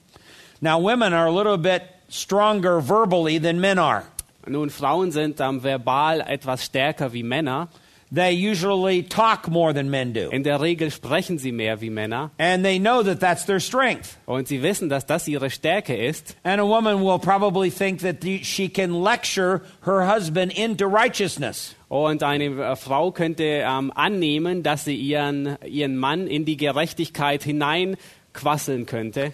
Now, 0.59 0.81
women 0.81 1.13
are 1.13 1.29
a 1.29 1.33
little 1.33 1.57
bit 1.57 1.83
stronger 2.09 2.81
verbally 2.81 3.39
than 3.39 3.57
men 3.61 3.79
are. 3.79 4.03
Nun, 4.45 4.69
Frauen 4.69 5.13
sind 5.13 5.39
ähm, 5.39 5.63
verbal 5.63 6.19
etwas 6.19 6.65
stärker 6.65 7.13
wie 7.13 7.23
Männer. 7.23 7.69
They 8.09 8.31
usually 8.31 9.03
talk 9.03 9.49
more 9.49 9.73
than 9.73 9.89
men 9.89 10.13
do. 10.13 10.29
In 10.29 10.43
der 10.43 10.61
Regel 10.61 10.91
sprechen 10.91 11.39
sie 11.39 11.51
mehr 11.51 11.81
wie 11.81 11.89
Männer. 11.89 12.31
And 12.39 12.63
they 12.63 12.79
know 12.79 13.03
that 13.03 13.19
that's 13.19 13.45
their 13.45 13.59
strength. 13.59 14.17
Und 14.25 14.47
sie 14.47 14.61
wissen, 14.61 14.87
dass 14.87 15.05
das 15.05 15.27
ihre 15.27 15.49
Stärke 15.49 15.93
ist. 15.93 16.37
And 16.43 16.61
a 16.61 16.65
woman 16.65 17.01
will 17.01 17.19
probably 17.19 17.69
think 17.69 17.99
that 18.01 18.23
she 18.23 18.69
can 18.69 19.03
lecture 19.03 19.61
her 19.85 20.07
husband 20.07 20.57
into 20.57 20.87
righteousness. 20.87 21.75
Und 21.89 22.23
eine 22.23 22.45
äh, 22.45 22.75
Frau 22.77 23.11
könnte 23.11 23.43
ähm, 23.43 23.91
annehmen, 23.93 24.63
dass 24.63 24.85
sie 24.85 24.95
ihren, 24.95 25.57
ihren 25.65 25.97
Mann 25.97 26.27
in 26.27 26.45
die 26.45 26.55
Gerechtigkeit 26.55 27.43
hineinquasseln 27.43 28.85
könnte. 28.85 29.33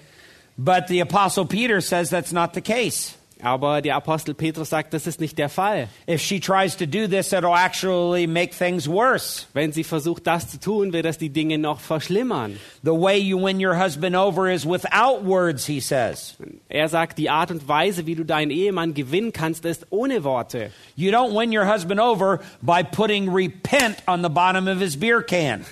But 0.57 0.87
the 0.87 1.01
Apostle 1.01 1.45
Peter 1.45 1.79
says 1.79 2.09
that's 2.09 2.31
not 2.31 2.55
the 2.55 2.61
case. 2.61 3.15
Aber 3.43 3.81
der 3.81 3.97
Apostel 3.97 4.33
Petrus 4.33 4.69
sagt, 4.69 4.93
das 4.93 5.05
ist 5.05 5.19
nicht 5.19 5.37
der 5.37 5.49
Fall. 5.49 5.89
If 6.09 6.21
she 6.21 6.39
tries 6.39 6.77
to 6.77 6.85
do 6.85 7.07
this, 7.07 7.33
it'll 7.33 7.53
actually 7.53 8.25
make 8.25 8.55
things 8.55 8.87
worse. 8.87 9.47
Wenn 9.53 9.73
sie 9.73 9.83
versucht, 9.83 10.25
das 10.25 10.49
zu 10.49 10.59
tun, 10.59 10.93
wird 10.93 11.05
das 11.05 11.17
die 11.17 11.29
Dinge 11.29 11.57
noch 11.57 11.81
verschlimmern. 11.81 12.57
The 12.83 12.91
way 12.91 13.17
you 13.19 13.37
win 13.37 13.63
your 13.63 13.77
husband 13.77 14.15
over 14.15 14.49
is 14.49 14.65
without 14.65 15.25
words, 15.25 15.65
he 15.65 15.81
says. 15.81 16.37
Er 16.69 16.87
sagt, 16.87 17.17
die 17.17 17.29
Art 17.29 17.51
und 17.51 17.67
Weise, 17.67 18.05
wie 18.05 18.15
du 18.15 18.23
deinen 18.23 18.49
Ehemann 18.49 18.93
gewinnen 18.93 19.33
kannst, 19.33 19.65
ist 19.65 19.87
ohne 19.89 20.23
Worte. 20.23 20.71
You 20.95 21.11
don't 21.11 21.37
win 21.37 21.55
your 21.55 21.65
husband 21.65 21.99
over 21.99 22.39
by 22.61 22.81
putting 22.81 23.29
repent 23.29 23.97
on 24.07 24.23
the 24.23 24.29
bottom 24.29 24.69
of 24.69 24.79
his 24.79 24.97
beer 24.97 25.21
can. 25.21 25.65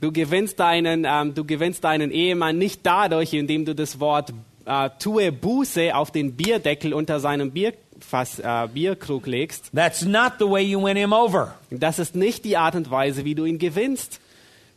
Du 0.00 0.12
gewinnst 0.12 0.58
deinen, 0.60 1.04
ähm, 1.08 1.34
du 1.34 1.44
gewinnst 1.44 1.84
deinen 1.84 2.10
Ehemann 2.10 2.58
nicht 2.58 2.80
dadurch, 2.84 3.34
indem 3.34 3.64
du 3.64 3.74
das 3.74 3.98
Wort 4.00 4.32
äh, 4.68 4.90
tue 4.98 5.32
Buße 5.32 5.94
auf 5.94 6.10
den 6.10 6.36
Bierdeckel 6.36 6.92
unter 6.92 7.20
seinem 7.20 7.50
Bierfass, 7.50 8.38
äh, 8.38 8.68
Bierkrug 8.72 9.26
legst. 9.26 9.70
That's 9.74 10.04
not 10.04 10.34
the 10.38 10.44
way 10.44 10.62
you 10.62 10.82
win 10.82 10.96
him 10.96 11.12
over. 11.12 11.54
Das 11.70 11.98
ist 11.98 12.14
nicht 12.14 12.44
die 12.44 12.56
Art 12.56 12.74
und 12.74 12.90
Weise, 12.90 13.24
wie 13.24 13.34
du 13.34 13.44
ihn 13.44 13.58
gewinnst. 13.58 14.20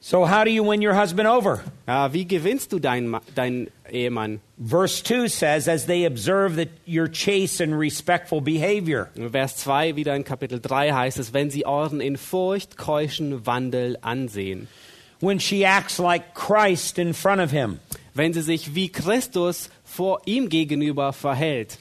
So, 0.04 0.26
how 0.26 0.44
do 0.44 0.50
you 0.50 0.64
win 0.64 0.82
your 0.82 0.96
husband 0.96 1.30
over? 1.30 1.62
Äh, 1.86 2.12
wie 2.12 2.26
gewinnst 2.26 2.74
du 2.74 2.80
deinen, 2.80 3.18
deinen 3.36 3.68
Ehemann? 3.88 4.40
Verse 4.58 5.04
2 5.04 5.28
says, 5.28 5.68
as 5.68 5.86
they 5.86 6.08
observe 6.08 6.56
that 6.56 6.70
your 6.88 7.08
chaste 7.08 7.62
and 7.62 7.78
respectful 7.78 8.42
behavior. 8.42 9.10
Vers 9.32 9.58
2, 9.58 9.96
wieder 9.96 10.16
in 10.16 10.24
Kapitel 10.24 10.60
3 10.60 10.92
heißt 10.92 11.20
es, 11.20 11.34
wenn 11.34 11.52
sie 11.52 11.68
euren 11.68 12.02
in 12.02 12.18
Furcht 12.18 12.78
keuschen 12.78 13.46
Wandel 13.46 13.98
ansehen. 14.02 14.68
When 15.20 15.40
she 15.40 15.66
acts 15.66 16.00
like 16.00 16.34
Christ 16.34 16.98
in 16.98 17.14
front 17.14 17.40
of 17.40 17.52
him. 17.52 17.80
Wenn 18.16 18.34
sie 18.34 18.42
sich 18.42 18.74
wie 18.74 18.90
Christus 18.90 19.70
vor 19.92 20.22
ihm 20.26 20.50
gegenüber 20.50 21.14
verhält. 21.14 21.78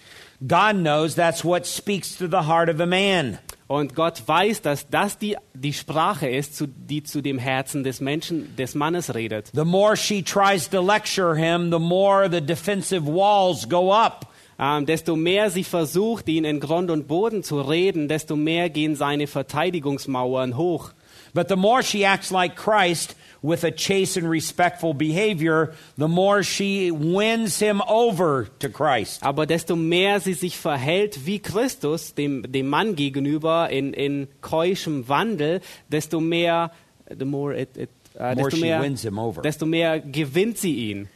God 0.46 0.76
knows 0.76 1.14
that's 1.14 1.44
what 1.44 1.66
speaks 1.66 2.16
to 2.16 2.26
the 2.26 2.46
heart 2.46 2.68
of 2.68 2.80
a 2.80 2.86
man. 2.86 3.38
Und 3.66 3.94
Gott 3.94 4.22
weiß, 4.26 4.62
dass 4.62 4.88
das 4.88 5.16
die, 5.16 5.36
die 5.54 5.72
Sprache 5.72 6.28
ist, 6.28 6.56
zu, 6.56 6.66
die 6.66 7.04
zu 7.04 7.20
dem 7.20 7.38
Herzen 7.38 7.84
des 7.84 8.00
Menschen, 8.00 8.56
des 8.56 8.74
Mannes 8.74 9.14
redet. 9.14 9.52
The 9.54 9.64
more 9.64 9.96
she 9.96 10.24
tries 10.24 10.68
to 10.70 10.80
lecture 10.80 11.36
him, 11.36 11.70
the 11.70 11.78
more 11.78 12.28
the 12.28 12.40
defensive 12.40 13.06
walls 13.06 13.68
go 13.68 13.92
up. 13.92 14.26
Ähm, 14.58 14.86
desto 14.86 15.14
mehr 15.14 15.50
sie 15.50 15.62
versucht, 15.62 16.28
ihn 16.28 16.44
in 16.44 16.58
Grund 16.58 16.90
und 16.90 17.06
Boden 17.06 17.44
zu 17.44 17.60
reden, 17.60 18.08
desto 18.08 18.34
mehr 18.34 18.70
gehen 18.70 18.96
seine 18.96 19.26
Verteidigungsmauern 19.26 20.56
hoch. 20.56 20.90
But 21.32 21.48
the 21.48 21.56
more 21.56 21.82
she 21.82 22.04
acts 22.04 22.30
like 22.30 22.56
Christ 22.56 23.14
with 23.42 23.64
a 23.64 23.70
chaste 23.70 24.16
and 24.16 24.28
respectful 24.28 24.92
behavior, 24.94 25.74
the 25.96 26.08
more 26.08 26.42
she 26.42 26.90
wins 26.90 27.58
him 27.58 27.80
over 27.88 28.48
to 28.58 28.68
Christ. 28.68 29.22
Aber 29.22 29.46
desto 29.46 29.76
mehr 29.76 30.20
sie 30.20 30.34
sich 30.34 30.56
verhält 30.56 31.26
wie 31.26 31.38
Christus, 31.38 32.14
dem, 32.14 32.42
dem 32.42 32.68
Mann 32.68 32.96
gegenüber, 32.96 33.70
in, 33.70 33.94
in 33.94 34.28
keuschem 34.42 35.08
Wandel, 35.08 35.60
desto 35.88 36.20
mehr, 36.20 36.70
the 37.08 37.24
more 37.24 37.54
it, 37.54 37.76
it, 37.76 37.90
äh, 38.18 38.34
More 38.34 38.50
desto, 38.50 38.56
she 38.56 38.62
mehr 38.62 38.80
wins 38.82 39.02
him 39.04 39.18
over. 39.18 39.42
desto 39.42 39.66
mehr 39.66 40.00
gewinnt 40.00 40.58
sie 40.58 40.90
ihn. 40.90 41.08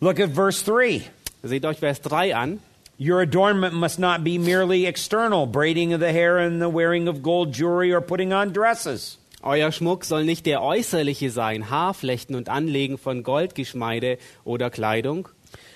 Look 0.00 0.18
at 0.20 0.30
verse 0.30 0.62
3. 0.62 1.02
Seht 1.44 1.64
euch 1.64 1.78
Vers 1.78 2.00
3 2.00 2.34
an. 2.34 2.60
Your 2.96 3.20
adornment 3.20 3.74
must 3.74 3.98
not 3.98 4.22
be 4.22 4.38
merely 4.38 4.86
external, 4.86 5.46
braiding 5.46 5.92
of 5.92 6.00
the 6.00 6.12
hair 6.12 6.38
and 6.38 6.60
the 6.60 6.68
wearing 6.68 7.08
of 7.08 7.22
gold 7.22 7.52
jewelry 7.52 7.92
or 7.92 8.00
putting 8.00 8.32
on 8.32 8.52
dresses. 8.52 9.18
Euer 9.46 9.72
Schmuck 9.72 10.06
soll 10.06 10.24
nicht 10.24 10.46
der 10.46 10.62
äußerliche 10.62 11.30
sein, 11.30 11.68
Haarflechten 11.68 12.34
und 12.34 12.48
Anlegen 12.48 12.96
von 12.96 13.22
Goldgeschmeide 13.22 14.16
oder 14.42 14.70
Kleidung. 14.70 15.28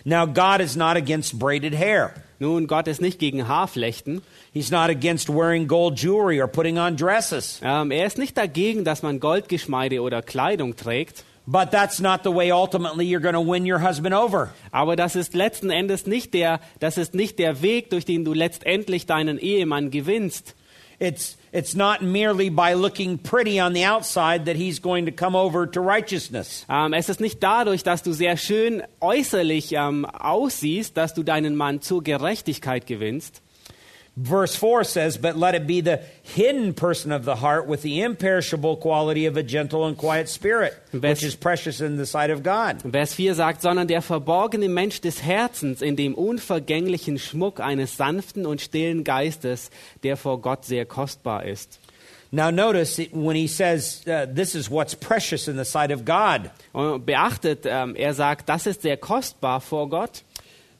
Now, 0.04 0.26
God 0.26 0.60
is 0.60 0.74
not 0.74 0.96
against 0.96 1.38
braided 1.38 1.74
hair. 1.74 2.14
Nun, 2.38 2.66
Gott 2.66 2.88
ist 2.88 3.02
nicht 3.02 3.18
gegen 3.18 3.46
Haarflechten. 3.46 4.22
He's 4.54 4.70
not 4.70 4.88
against 4.88 5.28
wearing 5.28 5.68
gold 5.68 5.98
jewelry 5.98 6.40
or 6.40 6.48
putting 6.48 6.78
on 6.78 6.96
dresses. 6.96 7.60
Ähm, 7.62 7.90
er 7.90 8.06
ist 8.06 8.16
nicht 8.16 8.38
dagegen, 8.38 8.84
dass 8.84 9.02
man 9.02 9.20
Goldgeschmeide 9.20 10.00
oder 10.00 10.22
Kleidung 10.22 10.74
trägt. 10.74 11.24
But 11.44 11.70
that's 11.70 11.98
not 11.98 12.20
the 12.24 12.34
way 12.34 12.50
ultimately 12.50 13.04
you're 13.04 13.20
going 13.20 13.34
to 13.34 13.52
win 13.52 13.70
your 13.70 13.82
husband 13.86 14.14
over. 14.14 14.48
Aber 14.70 14.96
das 14.96 15.14
ist 15.14 15.34
letzten 15.34 15.68
Endes 15.68 16.06
nicht 16.06 16.32
der, 16.32 16.60
das 16.80 16.96
ist 16.96 17.14
nicht 17.14 17.38
der 17.38 17.60
Weg, 17.60 17.90
durch 17.90 18.06
den 18.06 18.24
du 18.24 18.32
letztendlich 18.32 19.04
deinen 19.04 19.38
Ehemann 19.38 19.90
gewinnst. 19.90 20.54
It's, 20.98 21.36
it's 21.52 21.74
not 21.74 22.02
merely 22.02 22.50
by 22.50 22.74
looking 22.74 23.18
pretty 23.18 23.60
on 23.60 23.72
the 23.72 23.84
outside 23.84 24.46
that 24.46 24.56
he's 24.56 24.80
going 24.80 25.06
to 25.06 25.12
come 25.12 25.36
over 25.36 25.66
to 25.66 25.80
righteousness. 25.80 26.64
Ähm, 26.68 26.92
es 26.92 27.08
ist 27.08 27.20
nicht 27.20 27.42
dadurch, 27.42 27.82
dass 27.82 28.02
du 28.02 28.12
sehr 28.12 28.36
schön 28.36 28.82
äußerlich 29.00 29.72
ähm, 29.72 30.04
aussiehst, 30.04 30.96
dass 30.96 31.14
du 31.14 31.22
deinen 31.22 31.56
Mann 31.56 31.80
zur 31.80 32.02
Gerechtigkeit 32.02 32.86
gewinnst. 32.86 33.42
Verse 34.20 34.56
4 34.56 34.82
says, 34.82 35.16
But 35.16 35.36
let 35.36 35.54
it 35.54 35.64
be 35.64 35.80
the 35.80 36.00
hidden 36.22 36.74
person 36.74 37.12
of 37.12 37.24
the 37.24 37.36
heart 37.36 37.68
with 37.68 37.82
the 37.82 38.02
imperishable 38.02 38.76
quality 38.76 39.26
of 39.26 39.36
a 39.36 39.44
gentle 39.44 39.86
and 39.86 39.96
quiet 39.96 40.28
spirit, 40.28 40.74
Best- 40.92 41.22
which 41.22 41.22
is 41.22 41.36
precious 41.36 41.80
in 41.80 41.98
the 41.98 42.06
sight 42.06 42.30
of 42.30 42.42
God. 42.42 42.82
Vers 42.82 43.14
4 43.14 43.34
sagt, 43.34 43.62
sondern 43.62 43.86
der 43.86 44.02
verborgene 44.02 44.68
Mensch 44.68 45.00
des 45.00 45.22
Herzens 45.22 45.82
in 45.82 45.94
dem 45.94 46.16
unvergänglichen 46.16 47.18
Schmuck 47.20 47.60
eines 47.60 47.96
sanften 47.96 48.44
und 48.44 48.60
stillen 48.60 49.04
Geistes, 49.04 49.70
der 50.02 50.16
vor 50.16 50.40
Gott 50.40 50.64
sehr 50.64 50.84
kostbar 50.84 51.44
ist. 51.44 51.78
Now, 52.32 52.50
notice 52.50 52.98
when 53.12 53.36
he 53.36 53.46
says 53.46 54.02
uh, 54.06 54.26
this 54.26 54.54
is 54.54 54.68
what's 54.68 54.94
precious 54.94 55.46
in 55.48 55.56
the 55.56 55.64
sight 55.64 55.92
of 55.92 56.04
God. 56.04 56.50
Beachtet, 56.74 57.64
ähm, 57.64 57.94
er 57.94 58.14
sagt, 58.14 58.48
das 58.48 58.66
ist 58.66 58.82
sehr 58.82 58.96
kostbar 58.96 59.60
vor 59.60 59.88
Gott. 59.88 60.24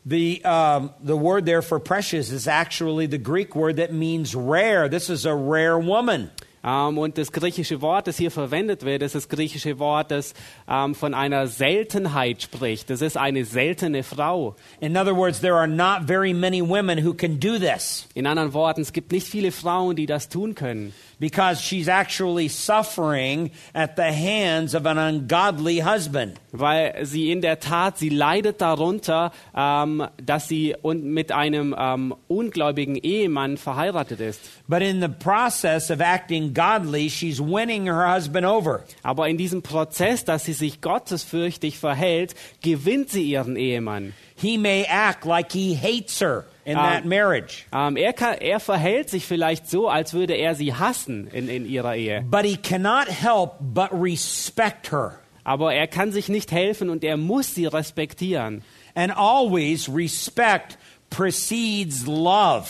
The, 0.06 0.42
um, 0.44 0.90
the 1.02 1.16
word 1.16 1.44
there 1.44 1.62
for 1.62 1.78
precious 1.78 2.30
is 2.30 2.48
actually 2.48 3.06
the 3.06 3.18
Greek 3.18 3.54
word 3.54 3.76
that 3.76 3.92
means 3.92 4.34
rare. 4.34 4.88
This 4.88 5.10
is 5.10 5.26
a 5.26 5.34
rare 5.34 5.78
woman. 5.78 6.30
Ähm, 6.64 6.98
und 6.98 7.18
das 7.18 7.32
griechische 7.32 7.80
Wort, 7.80 8.06
das 8.06 8.16
hier 8.16 8.30
verwendet 8.30 8.84
wird, 8.84 9.02
ist 9.02 9.14
das 9.14 9.28
griechische 9.28 9.78
Wort, 9.78 10.10
das 10.10 10.34
ähm, 10.68 10.94
von 10.94 11.14
einer 11.14 11.46
Seltenheit 11.46 12.42
spricht. 12.42 12.90
Das 12.90 13.00
ist 13.00 13.16
eine 13.16 13.44
seltene 13.44 14.02
Frau. 14.02 14.56
In 14.80 14.96
other 14.96 15.16
words, 15.16 15.40
there 15.40 15.54
are 15.54 15.68
not 15.68 16.06
very 16.06 16.34
many 16.34 16.60
women 16.60 17.04
who 17.04 17.14
can 17.14 17.38
do 17.38 17.58
this 17.58 18.08
In 18.14 18.26
anderen 18.26 18.52
Worten, 18.54 18.80
es 18.80 18.92
gibt 18.92 19.12
nicht 19.12 19.28
viele 19.28 19.52
Frauen, 19.52 19.96
die 19.96 20.06
das 20.06 20.28
tun 20.28 20.54
können. 20.54 20.92
Because 21.18 21.60
she's 21.60 21.88
actually 21.88 22.48
suffering 22.48 23.50
at 23.74 23.96
the 23.96 24.12
hands 24.12 24.74
of 24.74 24.86
an 24.86 24.98
ungodly 24.98 25.80
husband. 25.80 26.38
Weil 26.52 27.04
sie 27.04 27.30
in 27.30 27.40
der 27.40 27.60
Tat, 27.60 27.98
sie 27.98 28.08
leidet 28.08 28.60
darunter, 28.60 29.32
ähm, 29.54 30.06
dass 30.22 30.48
sie 30.48 30.74
und 30.80 31.04
mit 31.04 31.32
einem 31.32 31.74
ähm, 31.78 32.14
ungläubigen 32.28 32.96
Ehemann 32.96 33.56
verheiratet 33.56 34.20
ist. 34.20 34.40
But 34.68 34.82
in 34.82 35.00
the 35.00 35.08
process 35.08 35.90
of 35.90 36.00
acting 36.00 36.54
godly, 36.54 37.10
she's 37.10 37.40
winning 37.40 37.86
her 37.86 38.14
husband 38.14 38.46
over. 38.46 38.84
Aber 39.02 39.28
in 39.28 39.36
diesem 39.36 39.62
Prozess, 39.62 40.24
dass 40.24 40.44
sie 40.44 40.52
sich 40.52 40.80
gottesfürchtig 40.80 41.78
verhält, 41.78 42.34
gewinnt 42.62 43.10
sie 43.10 43.24
ihren 43.30 43.56
Ehemann. 43.56 44.14
He 44.36 44.56
may 44.56 44.84
act 44.88 45.24
like 45.24 45.52
he 45.52 45.76
hates 45.76 46.20
her 46.20 46.44
in 46.68 46.76
Um, 46.76 46.82
that 46.84 47.04
marriage, 47.06 47.64
Ähm, 47.72 47.96
er, 47.96 48.12
kann, 48.12 48.34
er 48.40 48.60
verhält 48.60 49.08
sich 49.08 49.24
vielleicht 49.26 49.68
so, 49.70 49.88
als 49.88 50.12
würde 50.12 50.34
er 50.34 50.54
sie 50.54 50.74
hassen 50.74 51.26
in, 51.32 51.48
in 51.48 51.66
ihrer 51.66 51.96
Ehe. 51.96 52.22
but 52.30 52.44
he 52.44 52.56
cannot 52.56 53.08
help 53.08 53.52
but 53.60 53.88
respect 53.92 54.92
her. 54.92 55.18
Aber 55.44 55.72
er 55.72 55.86
kann 55.86 56.12
sich 56.12 56.28
nicht 56.28 56.52
helfen 56.52 56.90
und 56.90 57.02
er 57.02 57.16
muss 57.16 57.54
sie 57.54 57.66
respektieren. 57.66 58.62
And 58.94 59.16
always 59.16 59.88
respect 59.88 60.76
precedes 61.08 62.06
love. 62.06 62.66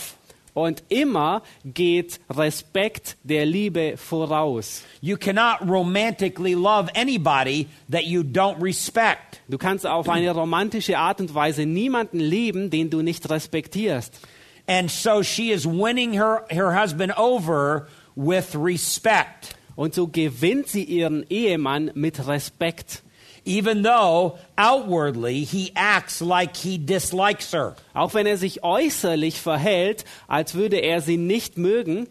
Und 0.53 0.83
immer 0.89 1.43
geht 1.63 2.19
Respekt 2.29 3.17
der 3.23 3.45
Liebe 3.45 3.95
voraus. 3.97 4.83
You 5.01 5.17
cannot 5.17 5.67
romantically 5.69 6.53
love 6.53 6.89
anybody 6.95 7.67
that 7.91 8.03
you 8.03 8.21
don't 8.21 8.61
respect. 8.61 9.41
Du 9.47 9.57
kannst 9.57 9.85
auf 9.85 10.09
eine 10.09 10.31
romantische 10.31 10.97
Art 10.97 11.21
und 11.21 11.33
Weise 11.33 11.65
niemanden 11.65 12.19
lieben, 12.19 12.69
den 12.69 12.89
du 12.89 13.01
nicht 13.01 13.29
respektierst. 13.29 14.19
And 14.67 14.91
so 14.91 15.23
she 15.23 15.51
is 15.51 15.65
winning 15.65 16.13
her, 16.13 16.45
her 16.49 16.79
husband 16.79 17.17
over 17.17 17.87
with 18.15 18.55
respect, 18.55 19.55
Und 19.79 19.93
so 19.93 20.07
gewinnt 20.07 20.67
sie 20.67 20.83
ihren 20.83 21.25
Ehemann 21.29 21.91
mit 21.93 22.27
Respekt. 22.27 23.01
Even 23.49 23.81
though 23.81 24.37
outwardly 24.57 25.43
he 25.43 25.71
acts 25.75 26.21
like 26.21 26.55
he 26.55 26.77
dislikes 26.77 27.51
her. 27.51 27.75
Auch 27.95 28.13
wenn 28.13 28.27
er 28.27 28.37
sich 28.37 28.63
äußerlich 28.63 29.41
verhält, 29.41 30.05
als 30.27 30.53
würde 30.53 30.77
er 30.77 31.01
sie 31.01 31.17
nicht 31.17 31.57
mögen. 31.57 32.07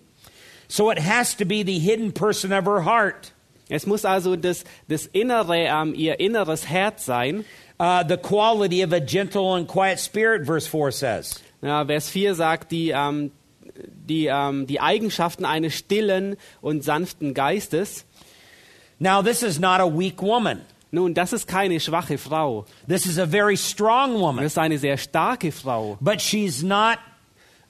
So 0.66 0.90
it 0.90 0.98
has 0.98 1.36
to 1.36 1.44
be 1.44 1.62
the 1.62 1.78
hidden 1.78 2.12
person 2.12 2.52
of 2.52 2.64
her 2.66 2.82
heart. 2.84 3.32
Es 3.70 3.86
muss 3.86 4.04
also 4.04 4.34
das, 4.34 4.64
das 4.88 5.06
Innere, 5.06 5.58
ähm, 5.58 5.94
ihr 5.94 6.18
inneres 6.18 6.68
Herz 6.68 7.04
sein. 7.04 7.44
Uh, 7.78 8.02
the 8.02 8.16
quality 8.16 8.82
of 8.82 8.92
a 8.92 8.98
gentle 8.98 9.54
and 9.54 9.68
quiet 9.68 10.00
spirit, 10.00 10.44
verse 10.44 10.66
4 10.66 10.90
says. 10.90 11.40
Ja, 11.62 11.84
Vers 11.84 12.08
4 12.08 12.34
sagt, 12.34 12.72
die, 12.72 12.90
ähm, 12.90 13.30
die, 13.86 14.26
ähm, 14.26 14.66
die 14.66 14.80
Eigenschaften 14.80 15.44
eines 15.44 15.74
stillen 15.74 16.36
und 16.60 16.82
sanften 16.82 17.34
Geistes. 17.34 18.04
Now, 18.98 19.22
this 19.22 19.44
is 19.44 19.60
not 19.60 19.80
a 19.80 19.86
weak 19.86 20.20
woman. 20.20 20.62
Nun, 20.90 21.12
das 21.14 21.32
ist 21.32 21.46
keine 21.46 21.80
schwache 21.80 22.16
Frau. 22.18 22.64
This 22.88 23.06
is 23.06 23.18
a 23.18 23.26
very 23.26 23.56
strong 23.56 24.12
Das 24.12 24.20
woman. 24.20 24.44
ist 24.44 24.58
eine 24.58 24.78
sehr 24.78 24.96
starke 24.96 25.52
Frau. 25.52 25.98
But 26.00 26.20
she's 26.22 26.62
not 26.62 26.98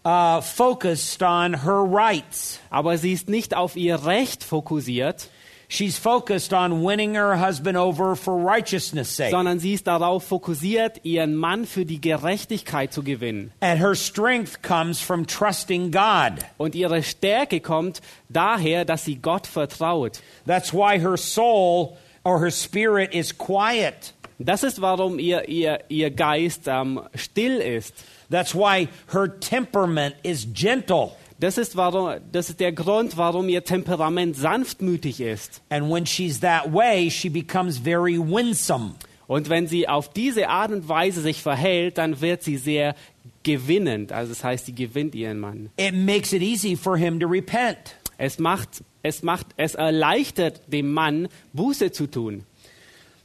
uh, 0.04 0.40
focused 0.40 1.22
on 1.22 1.64
her 1.64 1.82
rights. 1.84 2.60
Aber 2.70 2.96
sie 2.96 3.12
ist 3.12 3.28
nicht 3.28 3.54
auf 3.54 3.76
ihr 3.76 4.04
Recht 4.04 4.44
fokussiert, 4.44 5.28
She's 5.70 5.98
focused 5.98 6.54
on 6.54 6.82
winning 6.82 7.12
her 7.12 7.36
husband 7.36 7.76
over 7.76 8.16
for 8.16 8.38
righteousness' 8.42 9.14
sake. 9.14 9.30
sondern 9.30 9.58
sie 9.58 9.74
ist 9.74 9.86
darauf 9.86 10.24
fokussiert, 10.24 11.04
ihren 11.04 11.34
Mann 11.34 11.66
für 11.66 11.84
die 11.84 12.00
Gerechtigkeit 12.00 12.90
zu 12.90 13.02
gewinnen. 13.02 13.52
And 13.60 13.78
her 13.78 13.94
strength 13.94 14.62
comes 14.62 14.98
from 14.98 15.26
trusting 15.26 15.90
God. 15.90 16.42
Und 16.56 16.74
ihre 16.74 17.02
Stärke 17.02 17.60
kommt 17.60 18.00
daher, 18.30 18.86
dass 18.86 19.04
sie 19.04 19.16
Gott 19.16 19.46
vertraut. 19.46 20.20
That's 20.46 20.72
why 20.72 20.98
her 20.98 21.18
soul 21.18 21.98
or 22.24 22.40
her 22.40 22.50
spirit 22.50 23.14
is 23.14 23.36
quiet. 23.36 24.14
Das 24.38 24.62
ist, 24.62 24.80
warum 24.80 25.18
ihr, 25.18 25.48
ihr, 25.48 25.80
ihr 25.88 26.10
Geist 26.10 26.68
ähm, 26.68 27.00
still 27.14 27.56
ist. 27.56 27.92
That's 28.30 28.54
why 28.54 28.88
her 29.12 29.28
temperament 29.40 30.14
is 30.22 30.46
gentle. 30.52 31.12
Das 31.40 31.56
ist, 31.56 31.76
warum, 31.76 32.20
das 32.32 32.50
ist 32.50 32.60
der 32.60 32.72
Grund, 32.72 33.16
warum 33.16 33.48
ihr 33.48 33.64
Temperament 33.64 34.36
sanftmütig 34.36 35.20
ist. 35.20 35.62
And 35.70 35.90
when 35.90 36.04
she's 36.04 36.40
that 36.40 36.72
way, 36.72 37.10
she 37.10 37.28
becomes 37.28 37.78
very 37.78 38.18
winsome. 38.18 38.94
Und 39.28 39.48
wenn 39.48 39.66
sie 39.66 39.88
auf 39.88 40.12
diese 40.12 40.48
Art 40.48 40.72
und 40.72 40.88
Weise 40.88 41.20
sich 41.20 41.42
verhält, 41.42 41.98
dann 41.98 42.20
wird 42.20 42.42
sie 42.42 42.56
sehr 42.56 42.94
gewinnend. 43.42 44.10
Also 44.10 44.32
das 44.32 44.42
heißt, 44.42 44.66
sie 44.66 44.74
gewinnt 44.74 45.14
ihren 45.14 45.38
Mann. 45.38 45.70
It 45.76 45.94
makes 45.94 46.32
it 46.32 46.42
easy 46.42 46.76
for 46.76 46.96
him 46.96 47.20
to 47.20 47.26
repent. 47.26 47.94
Es 48.18 48.38
macht, 48.38 48.82
es 49.02 49.22
macht, 49.22 49.46
es 49.56 49.76
erleichtert 49.76 50.60
dem 50.66 50.92
Mann, 50.92 51.28
Buße 51.52 51.92
zu 51.92 52.08
tun. 52.08 52.44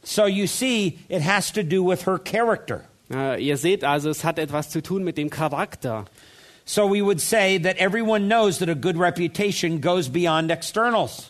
So 0.04 0.28
you 0.28 0.48
see, 0.48 1.00
it 1.10 1.24
has 1.26 1.52
to 1.54 1.64
do 1.64 1.84
with 1.84 2.06
her 2.06 2.20
character. 2.20 2.86
Äh, 3.12 3.44
ihr 3.44 3.58
seht 3.58 3.84
also, 3.84 4.10
es 4.10 4.24
hat 4.24 4.38
etwas 4.38 4.70
zu 4.70 4.82
tun 4.82 5.04
mit 5.04 5.18
dem 5.18 5.30
Charakter. 5.30 6.06
So 6.66 6.90
we 6.90 7.04
would 7.04 7.20
say 7.20 7.60
that 7.60 7.78
everyone 7.78 8.28
knows 8.28 8.60
that 8.60 8.70
a 8.70 8.76
good 8.76 8.98
reputation 8.98 9.82
goes 9.82 10.10
beyond 10.10 10.52
externals. 10.52 11.30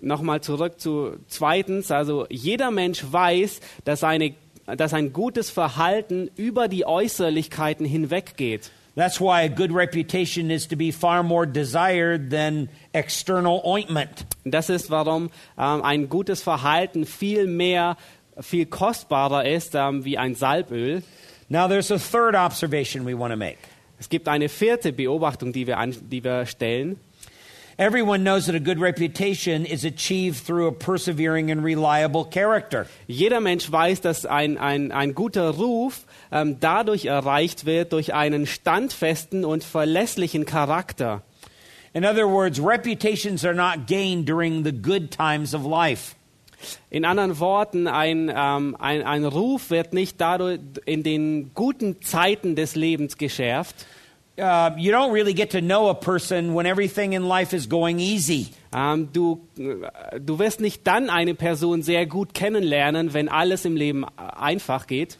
Nochmal 0.00 0.40
zurück 0.40 0.80
zu 0.80 1.16
zweitens, 1.28 1.90
also 1.90 2.26
jeder 2.30 2.70
Mensch 2.70 3.04
weiß, 3.10 3.60
dass, 3.84 4.02
eine, 4.02 4.34
dass 4.66 4.94
ein 4.94 5.12
gutes 5.12 5.50
Verhalten 5.50 6.30
über 6.36 6.68
die 6.68 6.86
Äußerlichkeiten 6.86 7.84
hinweggeht. 7.84 8.70
That's 9.00 9.18
why 9.18 9.44
a 9.44 9.48
good 9.48 9.72
reputation 9.72 10.50
is 10.50 10.66
to 10.66 10.76
be 10.76 10.90
far 10.90 11.22
more 11.22 11.46
desired 11.46 12.28
than 12.28 12.68
external 12.92 13.62
ointment. 13.64 14.26
Das 14.44 14.68
ist, 14.68 14.90
warum 14.90 15.30
ähm, 15.56 15.82
ein 15.82 16.10
gutes 16.10 16.42
Verhalten 16.42 17.06
viel 17.06 17.46
mehr, 17.46 17.96
viel 18.42 18.66
kostbarer 18.66 19.46
ist 19.46 19.74
ähm, 19.74 20.04
wie 20.04 20.18
ein 20.18 20.34
Salböl. 20.34 21.02
Now, 21.48 21.66
there's 21.66 21.90
a 21.90 21.98
third 21.98 22.34
observation 22.34 23.06
we 23.06 23.14
want 23.14 23.30
to 23.30 23.38
make. 23.38 23.56
Es 23.98 24.10
gibt 24.10 24.28
eine 24.28 24.50
vierte 24.50 24.92
Beobachtung, 24.92 25.54
die 25.54 25.66
wir, 25.66 25.78
an, 25.78 25.96
die 26.10 26.22
wir 26.22 26.44
stellen. 26.44 27.00
Everyone 27.78 28.22
knows 28.22 28.44
that 28.44 28.54
a 28.54 28.60
good 28.60 28.78
reputation 28.78 29.64
is 29.64 29.86
achieved 29.86 30.44
through 30.44 30.66
a 30.66 30.72
persevering 30.72 31.50
and 31.50 31.64
reliable 31.64 32.26
character. 32.26 32.86
Jeder 33.06 33.40
Mensch 33.40 33.72
weiß, 33.72 34.02
dass 34.02 34.26
ein, 34.26 34.58
ein, 34.58 34.92
ein 34.92 35.14
guter 35.14 35.48
Ruf 35.48 36.04
ähm, 36.32 36.56
dadurch 36.60 37.06
erreicht 37.06 37.66
wird, 37.66 37.92
durch 37.92 38.14
einen 38.14 38.46
standfesten 38.46 39.44
und 39.44 39.64
verlässlichen 39.64 40.44
Charakter. 40.44 41.22
In 41.92 42.04
other 42.04 42.28
words, 42.28 42.60
reputations 42.60 43.44
are 43.44 43.54
not 43.54 43.86
gained 43.86 44.28
during 44.28 44.64
the 44.64 44.72
good 44.72 45.10
times 45.10 45.54
of 45.54 45.64
life. 45.64 46.14
In 46.90 47.04
anderen 47.04 47.38
Worten, 47.40 47.86
ein, 47.86 48.30
ähm, 48.34 48.76
ein, 48.78 49.02
ein 49.02 49.24
Ruf 49.24 49.70
wird 49.70 49.92
nicht 49.92 50.20
dadurch 50.20 50.60
in 50.84 51.02
den 51.02 51.52
guten 51.54 52.02
Zeiten 52.02 52.54
des 52.54 52.76
Lebens 52.76 53.16
geschärft. 53.16 53.86
Uh, 54.38 54.70
you 54.78 54.90
don't 54.90 55.12
really 55.12 55.34
get 55.34 55.50
to 55.50 55.60
know 55.60 55.90
a 55.90 55.94
person 55.94 56.54
when 56.54 56.64
everything 56.64 57.12
in 57.12 57.24
life 57.24 57.54
is 57.54 57.68
going 57.68 57.98
easy. 57.98 58.48
Ähm, 58.74 59.08
du, 59.12 59.40
äh, 59.58 60.18
du 60.18 60.38
wirst 60.38 60.60
nicht 60.60 60.86
dann 60.86 61.10
eine 61.10 61.34
Person 61.34 61.82
sehr 61.82 62.06
gut 62.06 62.32
kennenlernen, 62.32 63.12
wenn 63.12 63.28
alles 63.28 63.64
im 63.64 63.76
Leben 63.76 64.06
einfach 64.16 64.86
geht. 64.86 65.18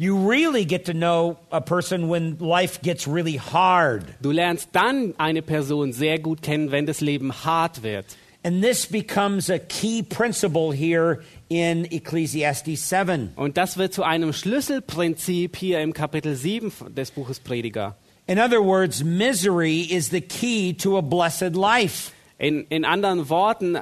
You 0.00 0.30
really 0.30 0.64
get 0.64 0.84
to 0.84 0.94
know 0.94 1.38
a 1.50 1.60
person 1.60 2.06
when 2.08 2.38
life 2.38 2.80
gets 2.82 3.08
really 3.08 3.36
hard. 3.36 4.04
Du 4.22 4.30
lernst 4.30 4.68
dann 4.70 5.14
eine 5.18 5.42
Person 5.42 5.92
sehr 5.92 6.20
gut 6.20 6.40
kennen, 6.40 6.70
wenn 6.70 6.86
das 6.86 7.00
Leben 7.00 7.32
hart 7.44 7.82
wird. 7.82 8.06
And 8.44 8.62
this 8.62 8.86
becomes 8.86 9.50
a 9.50 9.58
key 9.58 10.04
principle 10.04 10.72
here 10.72 11.24
in 11.48 11.84
Ecclesiastes 11.84 12.88
7. 12.88 13.32
Und 13.34 13.56
das 13.56 13.76
wird 13.76 13.92
zu 13.92 14.04
einem 14.04 14.32
Schlüsselprinzip 14.32 15.56
hier 15.56 15.80
im 15.80 15.92
Kapitel 15.92 16.36
7 16.36 16.70
des 16.94 17.10
Buches 17.10 17.40
Prediger. 17.40 17.96
In 18.28 18.38
other 18.38 18.62
words, 18.62 19.02
misery 19.02 19.80
is 19.80 20.10
the 20.10 20.20
key 20.20 20.74
to 20.74 20.96
a 20.96 21.02
blessed 21.02 21.56
life. 21.56 22.12
In, 22.38 22.66
in 22.68 22.84
anderen 22.84 23.28
Worten, 23.28 23.76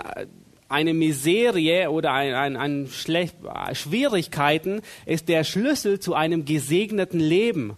eine 0.68 0.94
Miserie 0.94 1.90
oder 1.90 2.12
ein, 2.12 2.34
ein, 2.34 2.56
ein 2.56 2.88
Schlech 2.88 3.30
äh, 3.44 3.74
Schwierigkeiten 3.74 4.82
ist 5.04 5.28
der 5.28 5.44
Schlüssel 5.44 6.00
zu 6.00 6.14
einem 6.14 6.44
gesegneten 6.44 7.20
Leben. 7.20 7.76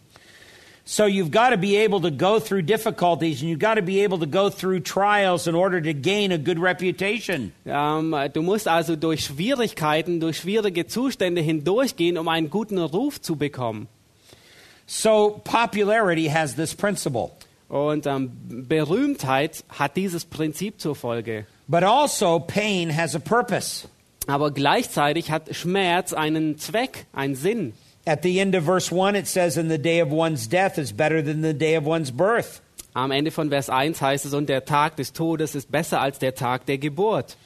So 0.91 1.05
you've 1.05 1.31
got 1.31 1.51
to 1.51 1.59
be 1.59 1.77
able 1.77 2.01
to 2.01 2.11
go 2.11 2.41
through 2.41 2.63
difficulties 2.63 3.43
and 3.43 3.51
you've 3.51 3.59
got 3.59 3.75
to 3.75 3.83
be 3.83 4.03
able 4.03 4.19
to 4.21 4.27
go 4.27 4.49
through 4.49 4.81
trials 4.81 5.47
in 5.47 5.55
order 5.55 5.83
to 5.83 5.93
gain 5.93 6.33
a 6.33 6.39
good 6.39 6.59
reputation. 6.59 7.53
Ähm, 7.67 8.15
du 8.33 8.41
musst 8.41 8.67
also 8.67 8.97
durch 8.97 9.25
Schwierigkeiten, 9.25 10.19
durch 10.19 10.39
schwierige 10.39 10.87
Zustände 10.87 11.43
hindurchgehen, 11.43 12.17
um 12.17 12.27
einen 12.29 12.49
guten 12.49 12.79
Ruf 12.79 13.21
zu 13.21 13.37
bekommen. 13.37 13.87
So 14.87 15.43
popularity 15.45 16.31
has 16.31 16.57
this 16.57 16.75
principle. 16.75 17.33
Und 17.69 18.07
ähm, 18.07 18.33
Berühmtheit 18.67 19.65
hat 19.69 19.97
dieses 19.97 20.25
Prinzip 20.25 20.81
zur 20.81 20.97
Folge. 20.97 21.47
But 21.67 21.83
also 21.83 22.41
pain 22.41 22.97
has 22.97 23.15
a 23.15 23.19
purpose. 23.19 23.89
Aber 24.27 24.51
gleichzeitig 24.51 25.31
hat 25.31 25.55
Schmerz 25.55 26.13
einen 26.13 26.59
Zweck, 26.59 27.07
einen 27.13 27.35
Sinn. 27.35 27.75
At 28.07 28.23
the 28.23 28.39
end 28.39 28.57
of 28.57 28.65
verse 28.65 28.91
1 28.91 29.15
it 29.15 29.27
says 29.27 29.59
in 29.59 29.69
the 29.69 29.79
day 29.79 30.03
of 30.03 30.11
one's 30.11 30.49
death 30.49 30.79
is 30.79 30.93
better 30.95 31.23
than 31.23 31.43
the 31.43 31.53
day 31.53 31.77
of 31.77 31.87
one's 31.87 32.11
birth. 32.11 32.63
Am 32.95 33.11
Ende 33.11 33.31
von 33.31 33.51
Vers 33.51 33.69
1 33.69 34.01
heißt 34.01 34.25
es, 34.25 34.33
und 34.33 34.49
der 34.49 34.65
Tag 34.65 34.97
des 34.97 35.13
Todes 35.13 35.55
ist 35.55 35.71
besser 35.71 36.01
als 36.01 36.19
der 36.19 36.35
Tag 36.35 36.65
der 36.67 36.79
Geburt. 36.79 37.37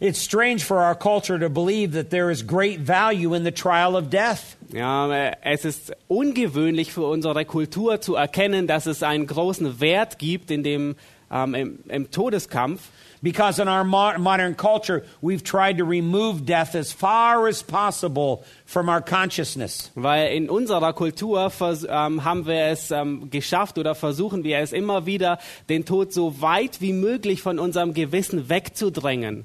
It's 0.00 0.20
strange 0.20 0.62
for 0.62 0.78
our 0.78 0.94
culture 0.94 1.40
to 1.40 1.48
believe 1.48 1.92
that 1.94 2.10
there 2.10 2.30
is 2.30 2.46
great 2.46 2.78
value 2.78 3.34
in 3.34 3.42
the 3.42 3.50
trial 3.50 3.96
of 3.96 4.10
death. 4.10 4.56
Ja, 4.72 5.08
es 5.42 5.64
ist 5.64 5.92
ungewöhnlich 6.08 6.92
für 6.92 7.04
unsere 7.04 7.44
Kultur 7.44 8.00
zu 8.00 8.14
erkennen, 8.14 8.68
dass 8.68 8.86
es 8.86 9.02
einen 9.02 9.26
großen 9.26 9.80
Wert 9.80 10.20
gibt 10.20 10.52
in 10.52 10.62
dem, 10.62 10.94
ähm, 11.32 11.54
im, 11.54 11.78
im 11.88 12.10
Todeskampf. 12.12 12.90
Because 13.20 13.60
in 13.60 13.66
our 13.66 13.82
mo- 13.82 14.16
modern 14.18 14.56
culture, 14.56 15.02
we've 15.20 15.42
tried 15.42 15.78
to 15.78 15.84
remove 15.84 16.44
death 16.46 16.76
as 16.76 16.92
far 16.92 17.48
as 17.48 17.64
possible 17.64 18.44
from 18.64 18.88
our 18.88 19.00
consciousness. 19.00 19.90
Weil 19.96 20.28
in 20.32 20.48
unserer 20.48 20.92
Kultur 20.92 21.50
ähm, 21.88 22.22
haben 22.22 22.46
wir 22.46 22.66
es 22.66 22.92
ähm, 22.92 23.28
geschafft 23.30 23.76
oder 23.78 23.96
versuchen 23.96 24.44
wir 24.44 24.58
es 24.58 24.72
immer 24.72 25.06
wieder, 25.06 25.40
den 25.68 25.84
Tod 25.84 26.12
so 26.12 26.40
weit 26.40 26.80
wie 26.80 26.92
möglich 26.92 27.42
von 27.42 27.58
unserem 27.58 27.94
Gewissen 27.94 28.48
wegzudrängen. 28.48 29.44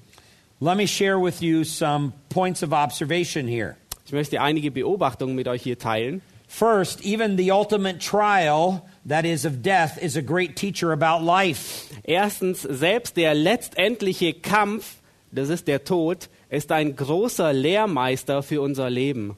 Let 0.63 0.77
me 0.77 0.85
share 0.85 1.19
with 1.19 1.41
you 1.41 1.65
some 1.65 2.13
points 2.29 2.63
of 2.63 2.71
observation 2.71 3.49
here. 3.49 3.75
Ich 4.05 4.13
möchte 4.13 4.39
einige 4.39 4.71
Beobachtungen 4.71 5.35
mit 5.35 5.49
euch 5.49 5.61
hier 5.61 5.77
teilen. 5.77 6.21
First, 6.47 7.01
even 7.01 7.35
the 7.35 7.51
ultimate 7.51 7.99
trial, 7.99 8.87
that 9.05 9.25
is 9.25 9.43
of 9.43 9.61
death, 9.61 10.01
is 10.01 10.15
a 10.15 10.21
great 10.21 10.55
teacher 10.55 10.93
about 10.93 11.21
life. 11.21 11.93
Erstens, 12.05 12.61
selbst 12.61 13.17
der 13.17 13.33
letztendliche 13.33 14.35
Kampf, 14.35 15.01
das 15.33 15.49
ist 15.49 15.67
der 15.67 15.83
Tod, 15.83 16.29
ist 16.49 16.71
ein 16.71 16.95
großer 16.95 17.51
Lehrmeister 17.51 18.41
für 18.41 18.61
unser 18.61 18.89
Leben. 18.89 19.35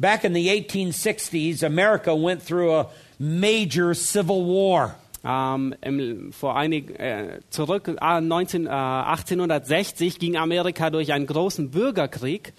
Back 0.00 0.24
in 0.24 0.34
the 0.34 0.48
1860s, 0.48 1.62
America 1.62 2.12
went 2.12 2.44
through 2.44 2.72
a 2.72 2.90
major 3.20 3.94
civil 3.94 4.44
war. 4.44 4.96
Ähm, 5.30 5.74
im, 5.82 6.32
vor 6.32 6.56
einig, 6.56 6.98
äh, 6.98 7.40
zurück 7.50 7.94
ah, 8.00 8.18
19, 8.18 8.64
äh, 8.64 8.70
1860 8.70 10.18
ging 10.18 10.38
Amerika 10.38 10.88
durch 10.88 11.12
einen 11.12 11.26
großen 11.26 11.70
Bürgerkrieg. 11.70 12.54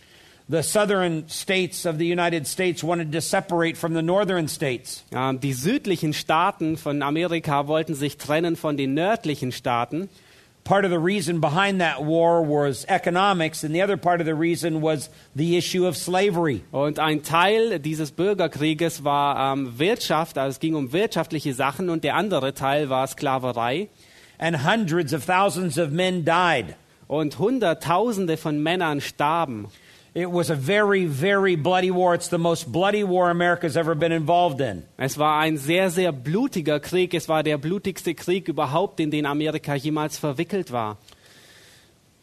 The 0.48 0.62
southern 0.62 1.28
states 1.28 1.88
of 1.88 1.98
the 1.98 2.12
United 2.12 2.48
States 2.48 2.84
wanted 2.84 3.12
to 3.12 3.22
separate 3.22 3.76
from 3.76 3.96
the 3.96 4.04
northern 4.04 4.48
states. 4.48 5.04
Ähm, 5.12 5.40
die 5.40 5.54
südlichen 5.54 6.14
Staaten 6.14 6.78
von 6.78 7.02
Amerika 7.02 7.68
wollten 7.68 7.96
sich 7.96 8.18
trennen 8.18 8.56
von 8.56 8.78
den 8.78 8.94
nördlichen 8.94 9.52
Staaten. 9.52 10.08
Part 10.70 10.86
of 10.86 10.92
the 10.92 11.00
reason 11.00 11.40
behind 11.40 11.82
that 11.82 12.04
war 12.04 12.44
was 12.44 12.86
economics, 12.88 13.64
and 13.64 13.74
the 13.74 13.82
other 13.82 13.98
part 13.98 14.22
of 14.22 14.28
the 14.28 14.36
reason 14.36 14.82
was 14.82 15.10
the 15.36 15.58
issue 15.58 15.88
of 15.88 15.98
slavery. 15.98 16.62
Und 16.72 17.00
ein 17.00 17.24
Teil 17.24 17.80
dieses 17.80 18.12
Bürgerkrieges 18.12 19.04
war 19.04 19.52
ähm, 19.54 19.80
Wirtschaft, 19.80 20.38
also 20.38 20.52
es 20.52 20.60
ging 20.60 20.76
um 20.76 20.94
wirtschaftliche 20.94 21.56
Sachen, 21.56 21.90
und 21.90 22.04
der 22.04 22.14
andere 22.14 22.54
Teil 22.54 22.88
war 22.88 23.08
Sklaverei. 23.08 23.90
And 24.38 24.64
hundreds 24.64 25.12
of 25.12 25.26
thousands 25.26 25.80
of 25.80 25.90
men 25.90 26.24
died. 26.24 26.76
Und 27.08 27.40
Hunderttausende 27.40 28.38
von 28.38 28.62
Männern 28.62 29.02
starben. 29.02 29.70
It 30.20 30.30
was 30.30 30.50
a 30.50 30.56
very, 30.56 31.06
very 31.06 31.56
bloody 31.56 31.92
war. 31.92 32.14
It's 32.14 32.28
the 32.28 32.38
most 32.38 32.70
bloody 32.70 33.06
war 33.06 33.30
America's 33.30 33.78
ever 33.78 33.96
been 33.96 34.12
involved 34.12 34.60
in. 34.60 34.84
Es 34.98 35.18
war 35.18 35.40
ein 35.40 35.58
sehr, 35.58 35.90
sehr 35.90 36.12
blutiger 36.12 36.82
Krieg. 36.82 37.14
Es 37.14 37.30
war 37.30 37.42
der 37.42 37.58
blutigste 37.58 38.14
Krieg 38.14 38.50
überhaupt, 38.50 39.00
in 39.00 39.12
den 39.12 39.26
Amerika 39.26 39.76
jemals 39.76 40.18
verwickelt 40.18 40.74
war. 40.74 40.98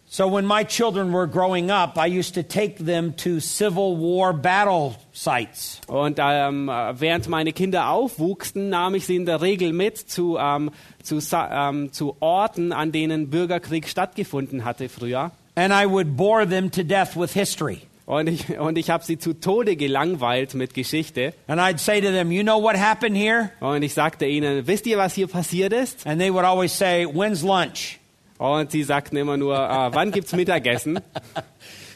So 0.09 0.28
when 0.28 0.46
my 0.46 0.62
children 0.62 1.11
were 1.11 1.26
growing 1.26 1.70
up, 1.70 1.96
I 1.96 2.06
used 2.06 2.35
to 2.35 2.42
take 2.42 2.85
them 2.85 3.16
to 3.16 3.40
Civil 3.40 3.96
War 3.96 4.35
battle 4.35 4.96
sites. 5.14 5.80
Und 5.87 6.18
ähm, 6.20 6.66
während 6.68 7.28
meine 7.28 7.54
Kinder 7.54 7.88
aufwuchsen, 7.88 8.68
nahm 8.68 8.94
ich 8.94 9.06
sie 9.06 9.16
in 9.16 9.24
der 9.24 9.40
Regel 9.40 9.72
mit 9.72 9.96
zu, 9.96 10.37
ähm, 10.37 10.70
zu, 11.02 11.18
ähm, 11.32 11.92
zu 11.92 12.14
Orten, 12.20 12.72
an 12.72 12.92
denen 12.92 13.30
Bürgerkrieg 13.30 13.88
stattgefunden 13.88 14.66
hatte 14.66 14.90
früher. 14.90 15.32
And 15.57 15.73
I 15.73 15.87
would 15.87 16.16
bore 16.16 16.47
them 16.47 16.71
to 16.71 16.85
death 16.85 17.16
with 17.16 17.33
history. 17.33 17.83
Und 18.07 18.29
ich, 18.29 18.57
und 18.57 18.79
ich 18.79 18.88
habe 18.88 19.03
sie 19.03 19.19
zu 19.19 19.33
Tode 19.33 19.75
gelangweilt 19.75 20.55
mit 20.55 20.75
Geschichte. 20.75 21.35
And 21.49 21.61
I'd 21.61 21.79
say 21.79 22.01
to 22.01 22.12
them, 22.12 22.31
You 22.31 22.45
know 22.45 22.62
what 22.62 22.77
happened 22.77 23.16
here? 23.16 23.51
Und 23.59 23.83
ich 23.83 23.95
sagte 23.95 24.27
ihnen, 24.27 24.66
wisst 24.69 24.87
ihr, 24.87 24.97
was 24.97 25.14
hier 25.14 25.27
passiert 25.27 25.73
ist? 25.73 26.07
And 26.07 26.21
they 26.21 26.33
would 26.33 26.45
always 26.45 26.77
say, 26.77 27.05
When's 27.05 27.42
lunch? 27.42 27.99
Und 28.38 28.71
sie 28.71 28.85
sagten 28.85 29.16
immer 29.16 29.37
nur, 29.37 29.59
ah, 29.59 29.90
wann 29.92 30.12
gibt's 30.12 30.33
Mittagessen? 30.33 31.01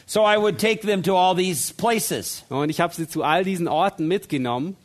So 0.07 0.25
I 0.25 0.35
would 0.35 0.59
take 0.59 0.81
them 0.81 1.03
to 1.03 1.15
all 1.15 1.33
these 1.33 1.71
places. 1.73 2.43
Und 2.49 2.69
ich 2.69 2.81
habe 2.81 2.93
sie 2.93 3.07
zu 3.07 3.23
all 3.23 3.45
diesen 3.45 3.69
Orten 3.69 4.09
mitgenommen. 4.09 4.75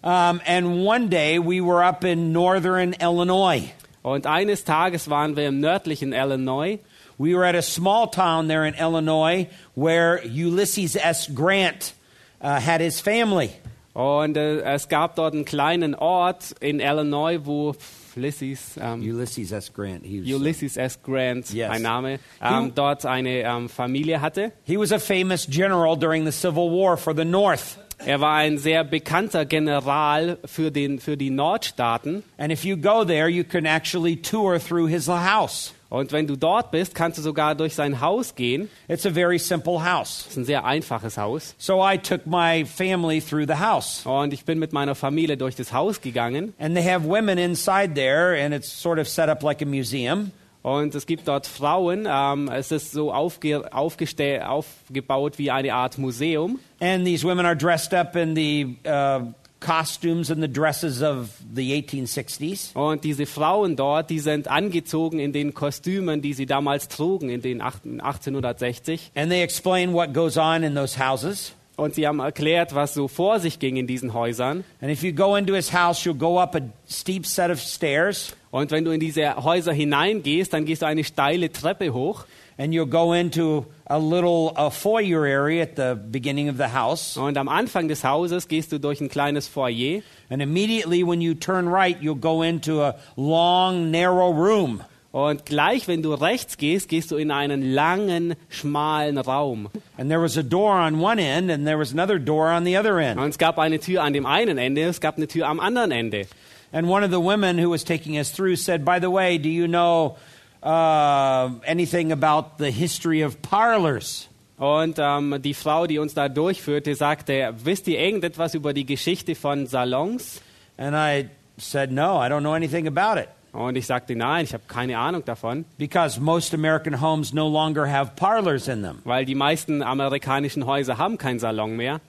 Um, 0.00 0.40
and 0.46 0.86
one 0.86 1.10
day 1.10 1.38
we 1.38 1.60
were 1.60 1.84
up 1.84 2.02
in 2.02 2.32
northern 2.32 2.94
Illinois. 2.94 3.70
Und 4.02 4.26
eines 4.26 4.64
Tages 4.64 5.10
waren 5.10 5.36
wir 5.36 5.48
im 5.48 5.60
nördlichen 5.60 6.14
Illinois. 6.14 6.78
We 7.18 7.34
were 7.34 7.44
at 7.44 7.54
a 7.56 7.62
small 7.62 8.06
town 8.08 8.46
there 8.48 8.64
in 8.64 8.74
Illinois 8.74 9.48
where 9.74 10.20
Ulysses 10.24 10.96
S. 10.96 11.26
Grant 11.28 11.92
uh, 12.40 12.60
had 12.60 12.80
his 12.80 13.00
family. 13.00 13.50
Und 13.94 14.36
äh, 14.36 14.60
es 14.62 14.88
gab 14.88 15.16
dort 15.16 15.34
einen 15.34 15.44
kleinen 15.44 15.96
Ort 15.96 16.54
in 16.60 16.78
Illinois, 16.78 17.40
wo 17.42 17.74
Ulysses, 18.14 18.76
ähm, 18.80 19.00
Ulysses 19.00 19.50
S. 19.50 19.72
Grant. 19.72 20.04
He 20.04 20.20
was, 20.20 20.28
Ulysses 20.40 20.76
S. 20.76 20.98
Grant, 21.02 21.50
Yes. 21.52 21.70
ein 21.70 21.82
Name, 21.82 22.12
He- 22.14 22.18
ähm, 22.42 22.72
dort 22.74 23.04
eine 23.04 23.40
ähm, 23.42 23.68
Familie 23.68 24.20
hatte. 24.20 24.52
he 24.64 24.76
was 24.76 24.92
a 24.92 24.98
famous 25.00 25.46
general 25.48 25.96
during 25.96 26.24
the 26.24 26.30
Civil 26.32 26.70
War 26.70 26.96
for 26.96 27.12
the 27.14 27.24
North. 27.24 27.78
Er 28.06 28.20
war 28.20 28.36
ein 28.36 28.58
sehr 28.58 28.84
bekannter 28.84 29.44
General 29.44 30.38
für, 30.44 30.70
den, 30.70 31.00
für 31.00 31.16
die 31.16 31.30
Nordstaaten. 31.30 32.22
And 32.38 32.52
if 32.52 32.64
you 32.64 32.76
go 32.76 33.04
there, 33.04 33.28
you 33.28 33.42
can 33.42 33.66
actually 33.66 34.14
tour 34.14 34.60
through 34.60 34.86
his 34.88 35.08
house. 35.08 35.72
Und 35.90 36.12
wenn 36.12 36.26
du 36.26 36.36
dort 36.36 36.70
bist, 36.70 36.94
kannst 36.94 37.18
du 37.18 37.22
sogar 37.22 37.54
durch 37.54 37.74
sein 37.74 38.00
Haus 38.00 38.34
gehen. 38.34 38.68
It's 38.88 39.06
a 39.06 39.10
very 39.10 39.38
simple 39.38 39.82
house. 39.84 40.24
Das 40.24 40.32
ist 40.32 40.36
ein 40.36 40.44
sehr 40.44 40.64
einfaches 40.64 41.16
Haus. 41.16 41.54
So 41.56 41.82
I 41.82 41.96
took 41.96 42.26
my 42.26 42.64
family 42.66 43.22
through 43.22 43.46
the 43.46 43.54
house. 43.54 44.04
Und 44.04 44.34
ich 44.34 44.44
bin 44.44 44.58
mit 44.58 44.72
meiner 44.72 44.94
Familie 44.94 45.38
durch 45.38 45.56
das 45.56 45.72
Haus 45.72 46.00
gegangen. 46.00 46.52
And 46.58 46.74
they 46.74 46.84
have 46.84 47.06
women 47.08 47.38
inside 47.38 47.94
there, 47.94 48.38
and 48.38 48.54
it's 48.54 48.70
sort 48.70 48.98
of 48.98 49.08
set 49.08 49.28
up 49.28 49.42
like 49.42 49.62
a 49.62 49.66
museum. 49.66 50.32
Und 50.62 50.94
es 50.94 51.06
gibt 51.06 51.26
dort 51.26 51.46
Frauen. 51.46 52.06
Ähm, 52.10 52.50
es 52.52 52.70
ist 52.70 52.92
so 52.92 53.12
aufge 53.12 53.72
aufgebaut 53.72 55.38
wie 55.38 55.50
eine 55.50 55.72
Art 55.72 55.96
Museum. 55.96 56.58
And 56.80 57.06
these 57.06 57.26
women 57.26 57.46
are 57.46 57.56
dressed 57.56 57.94
up 57.94 58.14
in 58.14 58.34
the 58.36 58.76
uh, 58.86 59.32
costumes 59.60 60.30
and 60.30 60.42
the 60.42 60.48
dresses 60.48 61.02
of 61.02 61.30
the 61.54 61.72
1860s. 61.82 62.74
Und 62.74 63.04
diese 63.04 63.26
Frauen 63.26 63.76
dort, 63.76 64.10
die 64.10 64.20
sind 64.20 64.48
angezogen 64.48 65.18
in 65.18 65.32
den 65.32 65.54
Kostümen, 65.54 66.22
die 66.22 66.32
sie 66.34 66.46
damals 66.46 66.88
trugen, 66.88 67.28
in 67.30 67.42
den 67.42 67.60
acht- 67.60 67.84
1860. 67.84 69.10
And 69.14 69.30
they 69.30 69.42
explain 69.42 69.92
what 69.92 70.14
goes 70.14 70.36
on 70.36 70.62
in 70.62 70.74
those 70.74 70.98
houses. 70.98 71.52
Und 71.76 71.94
sie 71.94 72.08
haben 72.08 72.18
erklärt, 72.18 72.74
was 72.74 72.94
so 72.94 73.06
vor 73.06 73.38
sich 73.38 73.60
ging 73.60 73.76
in 73.76 73.86
diesen 73.86 74.12
Häusern. 74.12 74.64
And 74.80 74.90
if 74.90 75.02
you 75.04 75.12
go 75.12 75.36
into 75.36 75.54
his 75.54 75.72
house, 75.72 76.04
you'll 76.04 76.18
go 76.18 76.40
up 76.40 76.56
a 76.56 76.60
steep 76.88 77.24
set 77.24 77.50
of 77.50 77.60
stairs, 77.60 78.34
Und 78.50 78.70
wenn 78.70 78.84
du 78.84 78.90
in 78.92 78.98
diese 78.98 79.36
Häuser 79.44 79.72
hineingehst, 79.72 80.52
dann 80.52 80.64
gehst 80.64 80.82
du 80.82 80.86
eine 80.86 81.04
steile 81.04 81.52
Treppe 81.52 81.92
hoch. 81.92 82.24
and 82.60 82.74
you'll 82.74 82.86
go 82.90 83.12
into 83.12 83.64
a 83.88 83.98
little 83.98 84.52
uh, 84.54 84.70
foyer 84.70 85.24
area 85.24 85.62
at 85.62 85.76
the 85.76 85.94
beginning 85.94 86.48
of 86.48 86.56
the 86.56 86.68
house. 86.68 87.16
Und 87.16 87.36
am 87.36 87.48
Anfang 87.48 87.88
des 87.88 88.04
Hauses 88.04 88.48
gehst 88.48 88.72
du 88.72 88.78
durch 88.78 89.00
ein 89.00 89.08
kleines 89.08 89.48
Foyer. 89.48 90.02
And 90.30 90.42
immediately 90.42 91.02
when 91.02 91.20
you 91.20 91.34
turn 91.34 91.68
right, 91.68 92.00
you'll 92.00 92.14
go 92.14 92.42
into 92.42 92.82
a 92.82 92.96
long, 93.16 93.90
narrow 93.90 94.30
room. 94.30 94.82
Und 95.10 95.46
gleich, 95.46 95.88
wenn 95.88 96.02
du 96.02 96.12
rechts 96.12 96.58
gehst, 96.58 96.88
gehst 96.88 97.10
du 97.10 97.16
in 97.16 97.30
einen 97.30 97.72
langen, 97.72 98.36
schmalen 98.50 99.16
Raum. 99.16 99.70
And 99.96 100.10
there 100.10 100.20
was 100.20 100.36
a 100.36 100.42
door 100.42 100.74
on 100.74 101.00
one 101.00 101.18
end, 101.18 101.50
and 101.50 101.66
there 101.66 101.78
was 101.78 101.92
another 101.92 102.18
door 102.18 102.48
on 102.48 102.64
the 102.64 102.76
other 102.76 102.98
end. 102.98 103.18
Und 103.18 103.30
es 103.30 103.38
gab 103.38 103.58
eine 103.58 103.80
Tür 103.80 104.02
an 104.02 104.12
dem 104.12 104.26
einen 104.26 104.58
Ende, 104.58 104.82
es 104.82 105.00
gab 105.00 105.16
eine 105.16 105.26
Tür 105.26 105.48
am 105.48 105.60
anderen 105.60 105.92
Ende. 105.92 106.26
And 106.72 106.88
one 106.88 107.02
of 107.02 107.10
the 107.10 107.20
women 107.20 107.56
who 107.56 107.70
was 107.70 107.82
taking 107.82 108.18
us 108.18 108.30
through 108.30 108.56
said, 108.56 108.84
By 108.84 109.00
the 109.00 109.10
way, 109.10 109.38
do 109.38 109.48
you 109.48 109.66
know 109.66 110.18
uh, 110.62 111.50
anything 111.66 112.12
about 112.12 112.58
the 112.58 112.70
history 112.70 113.22
of 113.22 113.40
parlors? 113.42 114.28
Und 114.58 114.98
ähm, 114.98 115.40
die 115.40 115.54
Frau, 115.54 115.86
die 115.86 115.98
uns 115.98 116.14
da 116.14 116.28
durchführte, 116.28 116.94
sagte, 116.96 117.54
wisst 117.62 117.86
ihr 117.86 118.00
irgendetwas 118.00 118.54
über 118.54 118.72
die 118.72 118.84
Geschichte 118.84 119.34
von 119.36 119.66
Salons? 119.66 120.42
And 120.76 120.96
I 120.96 121.28
said, 121.58 121.92
No, 121.92 122.20
I 122.20 122.28
don't 122.28 122.40
know 122.40 122.54
anything 122.54 122.88
about 122.88 123.20
it. 123.20 123.28
Und 123.52 123.76
ich 123.76 123.86
sagte, 123.86 124.14
nein, 124.14 124.44
ich 124.44 124.52
habe 124.52 124.64
keine 124.68 124.98
Ahnung 124.98 125.24
davon, 125.24 125.64
Because 125.78 126.20
most 126.20 126.52
American 126.54 127.00
homes 127.00 127.32
no 127.32 127.48
longer 127.48 127.86
have 127.90 128.12
parlors 128.16 128.68
in 128.68 128.82
them. 128.82 128.98
weil 129.04 129.24
die 129.24 129.34
meisten 129.34 129.82
amerikanischen 129.82 130.66
Häuser 130.66 130.98
haben 130.98 131.18
keinen 131.18 131.38
Salon 131.38 131.76
mehr. 131.76 132.00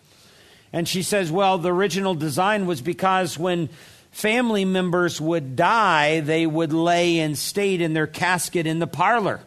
And 0.74 0.88
she 0.88 1.02
says, 1.02 1.32
Well, 1.32 1.60
the 1.62 1.70
original 1.70 2.16
design 2.16 2.68
was 2.68 2.82
because 2.82 3.40
when 3.40 3.70
family 4.12 4.66
members 4.66 5.22
would 5.22 5.56
die, 5.56 6.22
they 6.22 6.46
would 6.46 6.74
lay 6.74 7.20
in 7.20 7.36
state 7.36 7.82
in 7.82 7.94
their 7.94 8.08
casket 8.08 8.66
in 8.66 8.80
the 8.80 8.88
parlor. 8.88 9.42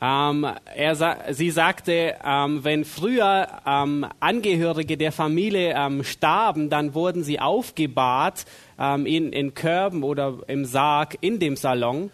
Ähm, 0.00 0.46
er 0.74 0.94
sa 0.94 1.16
sie 1.32 1.50
sagte, 1.50 2.16
ähm, 2.22 2.62
wenn 2.64 2.84
früher 2.84 3.48
ähm, 3.66 4.06
Angehörige 4.20 4.98
der 4.98 5.10
Familie 5.10 5.74
ähm, 5.74 6.04
starben, 6.04 6.68
dann 6.68 6.94
wurden 6.94 7.24
sie 7.24 7.40
aufgebahrt 7.40 8.44
ähm, 8.78 9.06
in, 9.06 9.32
in 9.32 9.54
Körben 9.54 10.02
oder 10.02 10.34
im 10.48 10.66
Sarg 10.66 11.16
in 11.22 11.38
dem 11.38 11.56
Salon. 11.56 12.10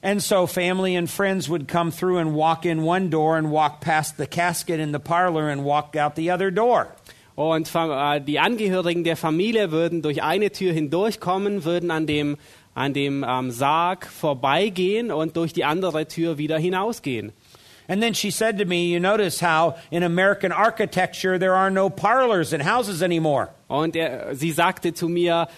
And 0.00 0.22
so 0.22 0.46
family 0.46 0.96
and 0.96 1.10
friends 1.10 1.48
would 1.48 1.66
come 1.66 1.90
through 1.90 2.18
and 2.18 2.34
walk 2.34 2.64
in 2.64 2.84
one 2.84 3.08
door 3.08 3.36
and 3.36 3.50
walk 3.50 3.80
past 3.80 4.16
the 4.16 4.26
casket 4.26 4.78
in 4.78 4.92
the 4.92 5.00
parlor 5.00 5.48
and 5.48 5.64
walk 5.64 5.96
out 5.96 6.14
the 6.14 6.30
other 6.30 6.52
door. 6.52 6.88
Und 7.36 7.70
äh, 7.74 8.20
die 8.20 8.38
Angehörigen 8.38 9.04
der 9.04 9.16
Familie 9.16 9.72
würden 9.72 10.02
durch 10.02 10.22
eine 10.22 10.50
Tür 10.50 10.72
hindurchkommen, 10.72 11.64
würden 11.64 11.90
an 11.90 12.06
dem, 12.06 12.36
an 12.74 12.92
dem 12.92 13.24
ähm, 13.28 13.50
Sarg 13.50 14.06
vorbeigehen 14.06 15.10
und 15.10 15.36
durch 15.36 15.52
die 15.52 15.64
andere 15.64 16.06
Tür 16.06 16.38
wieder 16.38 16.58
hinausgehen. 16.58 17.32
And 17.86 18.00
then 18.00 18.14
she 18.14 18.30
said 18.30 18.58
to 18.58 18.64
me, 18.64 18.86
You 18.86 19.00
notice 19.00 19.42
how 19.42 19.76
in 19.90 20.02
American 20.02 20.52
architecture 20.52 21.38
there 21.38 21.54
are 21.54 21.70
no 21.70 21.90
parlors 21.90 22.52
in 22.52 22.60
houses 22.60 23.02
anymore. 23.02 23.50
Und 23.68 23.94
er, 23.94 24.34
sie 24.34 24.52
sagte 24.52 24.94
zu 24.94 25.08
mir, 25.08 25.48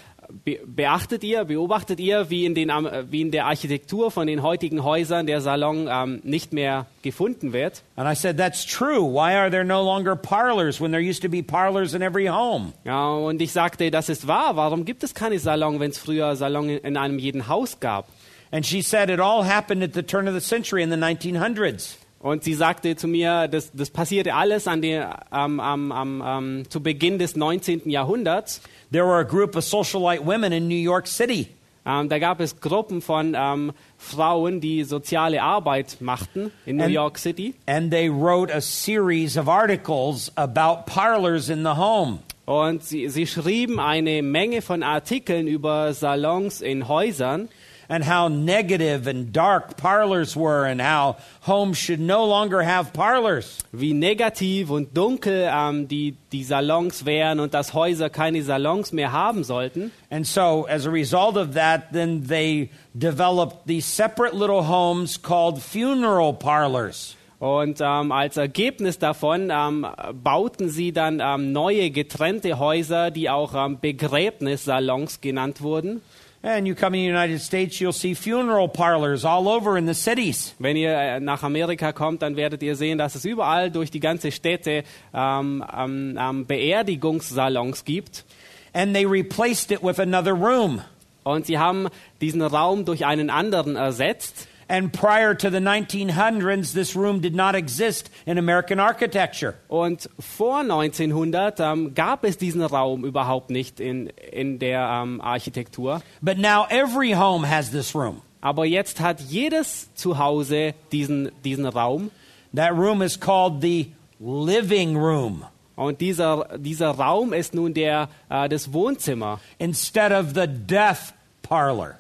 beachtet 0.67 1.23
ihr, 1.25 1.45
beobachtet 1.45 2.01
ihr, 2.01 2.31
wie 2.31 2.45
in, 2.47 2.55
den, 2.55 2.71
am- 2.71 2.89
wie 3.11 3.21
in 3.21 3.31
der 3.31 3.47
Architektur 3.47 4.11
von 4.11 4.27
den 4.27 4.43
heutigen 4.43 4.83
Häusern 4.85 5.27
der 5.27 5.41
Salon 5.41 5.89
ähm, 5.91 6.21
nicht 6.25 6.53
mehr 6.53 6.87
gefunden 7.03 7.53
wird? 7.53 7.83
And 7.97 8.09
I 8.11 8.15
said, 8.15 8.37
That's 8.37 8.65
true. 8.65 9.01
Why 9.03 9.35
are 9.37 9.51
there 9.51 9.65
no 9.65 9.83
longer 9.83 10.17
parlors 10.17 10.81
when 10.81 10.91
there 10.93 11.03
used 11.03 11.23
to 11.23 11.29
be 11.29 11.43
parlors 11.43 11.95
in 11.95 12.03
every 12.03 12.27
home? 12.27 12.73
Ja, 12.85 13.09
und 13.11 13.41
ich 13.41 13.53
sagte, 13.53 13.91
das 13.91 14.09
ist 14.09 14.27
wahr. 14.27 14.57
Warum 14.57 14.85
gibt 14.85 15.03
es 15.05 15.15
keine 15.15 15.39
Salon, 15.39 15.81
wenn 15.81 15.91
es 15.91 15.99
früher 15.99 16.35
Salon 16.37 16.69
in, 16.69 16.79
in 16.79 16.97
einem 16.97 17.19
jeden 17.19 17.49
Haus 17.49 17.81
gab? 17.81 18.09
And 18.53 18.65
she 18.65 18.81
said, 18.83 19.11
It 19.11 19.21
all 19.21 19.45
happened 19.45 19.83
at 19.83 19.93
the 19.95 20.03
turn 20.03 20.29
of 20.29 20.35
the 20.35 20.41
century 20.41 20.83
in 20.83 20.91
the 20.91 20.97
1900s. 20.97 21.97
Und 22.21 22.45
sie 22.45 22.55
sagte 22.55 22.97
zu 22.97 23.07
mir, 23.09 23.47
das, 23.47 23.71
das 23.73 23.91
passierte 23.91 24.35
alles 24.35 24.67
an 24.67 24.83
am 25.31 25.61
am 25.61 25.93
am 25.93 26.23
am 26.23 26.71
zu 26.71 26.83
Beginn 26.83 27.19
des 27.19 27.37
19. 27.37 27.89
Jahrhunderts. 27.91 28.63
There 28.91 29.05
were 29.05 29.19
a 29.19 29.25
group 29.25 29.55
of 29.57 29.65
socialite 29.65 30.25
women 30.25 30.53
in 30.53 30.69
New 30.69 30.75
York 30.75 31.07
City. 31.07 31.49
Ähm, 31.85 32.09
da 32.09 32.19
gab 32.19 32.41
es 32.41 32.61
Gruppen 32.61 33.01
von 33.01 33.37
ähm, 33.39 33.73
Frauen, 33.97 34.61
die 34.61 34.83
soziale 34.83 35.41
Arbeit 35.43 35.99
machten 36.01 36.51
in 36.65 36.77
New 36.77 36.85
And- 36.85 36.93
York 36.93 37.19
City. 37.19 37.55
And 37.67 37.93
they 37.93 38.09
wrote 38.09 38.53
a 38.53 38.61
series 38.61 39.37
of 39.37 39.49
articles 39.49 40.33
about 40.37 40.87
parlors 40.87 41.49
in 41.49 41.63
the 41.63 41.77
home. 41.77 42.19
Und 42.45 42.83
sie, 42.83 43.09
sie 43.09 43.27
schrieben 43.27 43.79
eine 43.79 44.23
Menge 44.23 44.63
von 44.63 44.83
Artikeln 44.83 45.47
über 45.47 45.93
Salons 45.95 46.61
in 46.61 46.89
Häusern 46.89 47.49
and 47.89 48.05
how 48.09 48.29
negative 48.29 49.07
and 49.07 49.33
dark 49.33 49.77
parlors 49.77 50.37
were, 50.37 50.65
and 50.65 50.81
how 50.81 51.17
homes 51.43 51.79
should 51.79 52.01
no 52.01 52.25
longer 52.25 52.63
have 52.63 52.93
parlors. 52.93 53.59
wie 53.73 53.93
negativ 53.93 54.71
und 54.71 54.97
dunkel 54.97 55.49
ähm, 55.51 55.89
die, 55.89 56.17
die 56.33 56.45
Salons 56.45 57.05
wären 57.05 57.41
und 57.41 57.55
dass 57.55 57.75
Häuser 57.75 58.11
keine 58.11 58.43
Salons 58.43 58.93
mehr 58.93 59.13
haben 59.13 59.45
sollten. 59.45 59.93
And 60.11 60.27
so, 60.27 60.67
as 60.69 60.87
a 60.87 60.91
result 60.91 61.37
of 61.37 61.55
that, 61.55 61.93
then 61.93 62.27
they 62.29 62.71
developed 62.95 63.67
these 63.67 63.87
separate 63.87 64.35
little 64.35 64.69
homes 64.69 65.21
called 65.21 65.59
funeral 65.61 66.33
parlors. 66.33 67.17
Und 67.39 67.81
ähm, 67.83 68.13
als 68.13 68.39
Ergebnis 68.39 68.99
davon 68.99 69.51
ähm, 69.53 69.87
bauten 70.23 70.71
sie 70.71 70.93
dann 70.93 71.21
ähm, 71.21 71.53
neue 71.53 71.91
getrennte 71.91 72.59
Häuser, 72.59 73.11
die 73.11 73.29
auch 73.29 73.55
ähm, 73.55 73.79
Begräbnissalons 73.79 75.21
genannt 75.21 75.61
wurden. 75.61 76.01
And 76.47 76.65
you 76.65 76.77
come 76.77 76.95
in 76.95 77.01
the 77.01 77.07
United 77.09 77.41
States, 77.41 77.81
you'll 77.81 77.93
see 77.93 78.15
funeral 78.15 78.69
parlors 78.69 79.25
all 79.25 79.49
over 79.49 79.77
in 79.77 79.87
the 79.87 79.95
cities. 79.95 80.55
Wenn 80.61 80.77
ihr 80.77 80.93
äh, 80.93 81.19
nach 81.19 81.43
Amerika 81.43 81.91
kommt, 81.91 82.23
dann 82.23 82.37
werdet 82.37 82.63
ihr 82.63 82.77
sehen, 82.77 82.99
dass 82.99 83.17
es 83.17 83.25
überall 83.25 83.69
durch 83.69 83.91
die 83.91 83.99
ganze 83.99 84.31
Städte 84.31 84.85
ähm, 85.13 85.65
ähm, 85.77 86.17
ähm, 86.17 86.47
Beerdigungssalons 86.47 87.85
gibt. 87.85 88.25
And 88.73 88.95
they 88.95 89.05
replaced 89.05 89.73
it 89.73 89.83
with 89.83 89.99
another 89.99 90.35
room. 90.35 90.83
Und 91.25 91.47
sie 91.47 91.59
haben 91.59 91.89
diesen 92.21 92.43
Raum 92.43 92.85
durch 92.85 93.05
einen 93.05 93.29
anderen 93.29 93.75
ersetzt. 93.75 94.47
And 94.69 94.93
prior 94.93 95.35
to 95.35 95.51
the 95.51 95.59
1900s, 95.59 96.73
this 96.73 96.97
room 96.97 97.21
did 97.21 97.35
not 97.35 97.55
exist 97.55 98.11
in 98.27 98.39
American 98.39 98.81
architecture. 98.81 99.55
Und 99.69 100.09
vor 100.19 100.61
1900 100.61 101.61
ähm, 101.61 101.95
gab 101.95 102.25
es 102.25 102.37
diesen 102.37 102.63
Raum 102.63 103.05
überhaupt 103.05 103.51
nicht 103.51 103.79
in, 103.79 104.09
in 104.33 104.59
der 104.59 104.81
ähm, 104.81 105.21
Architektur. 105.21 106.03
But 106.21 106.39
now 106.39 106.67
every 106.69 107.13
home 107.13 107.49
has 107.49 107.71
this 107.71 107.95
room. 107.95 108.23
Aber 108.41 108.65
jetzt 108.65 109.01
hat 109.01 109.21
jedes 109.21 109.93
Zuhause 109.95 110.75
diesen, 110.91 111.31
diesen 111.45 111.67
Raum. 111.67 112.11
That 112.55 112.73
room 112.73 113.03
is 113.03 113.19
called 113.19 113.61
the 113.61 113.93
living 114.19 114.97
room 114.97 115.45
Und 115.77 116.01
dieser, 116.01 116.49
dieser 116.57 116.91
Raum 116.91 117.35
ist 117.35 117.55
nun 117.55 117.75
der, 117.75 118.09
äh, 118.31 118.49
das 118.49 118.73
Wohnzimmer 118.73 119.41
instead 119.59 120.11
of 120.11 120.35
the 120.35 120.47
death 120.47 121.15
parlor. 121.43 121.99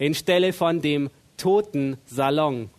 anstelle 0.00 0.52
von 0.52 0.80
dem 0.80 1.08
toten 1.36 1.96
Salon. 2.06 2.70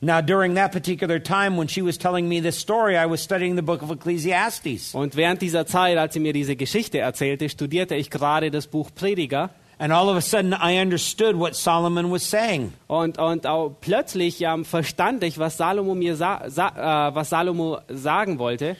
Now, 0.00 0.20
during 0.20 0.54
that 0.54 0.72
particular 0.72 1.18
time 1.18 1.56
when 1.56 1.68
she 1.68 1.80
was 1.80 1.96
telling 1.96 2.28
me 2.28 2.40
this 2.40 2.58
story, 2.58 2.96
I 2.96 3.06
was 3.06 3.22
studying 3.22 3.56
the 3.56 3.62
book 3.62 3.82
of 3.82 3.90
Ecclesiastes. 3.90 4.94
Und 4.94 5.16
während 5.16 5.40
dieser 5.40 5.66
Zeit, 5.66 5.96
als 5.96 6.12
sie 6.14 6.20
mir 6.20 6.34
diese 6.34 6.54
Geschichte 6.54 6.98
erzählte, 6.98 7.48
studierte 7.48 7.94
ich 7.94 8.10
gerade 8.10 8.50
das 8.50 8.66
Buch 8.66 8.90
Prediger. 8.94 9.50
And 9.78 9.92
all 9.92 10.08
of 10.08 10.16
a 10.16 10.22
sudden, 10.22 10.54
I 10.54 10.78
understood 10.80 11.36
what 11.36 11.54
Solomon 11.54 12.10
was 12.10 12.22
saying. 12.28 12.72
Und, 12.88 13.18
und 13.18 13.46
auch 13.46 13.74
plötzlich 13.80 14.40
ähm, 14.40 14.64
verstand 14.64 15.22
ich, 15.22 15.38
was 15.38 15.58
Salomo 15.58 15.94
mir 15.94 16.16
sa 16.16 16.44
sa 16.48 17.08
äh, 17.08 17.14
was 17.14 17.28
Salomo 17.30 17.80
sagen 17.88 18.38
wollte. 18.38 18.76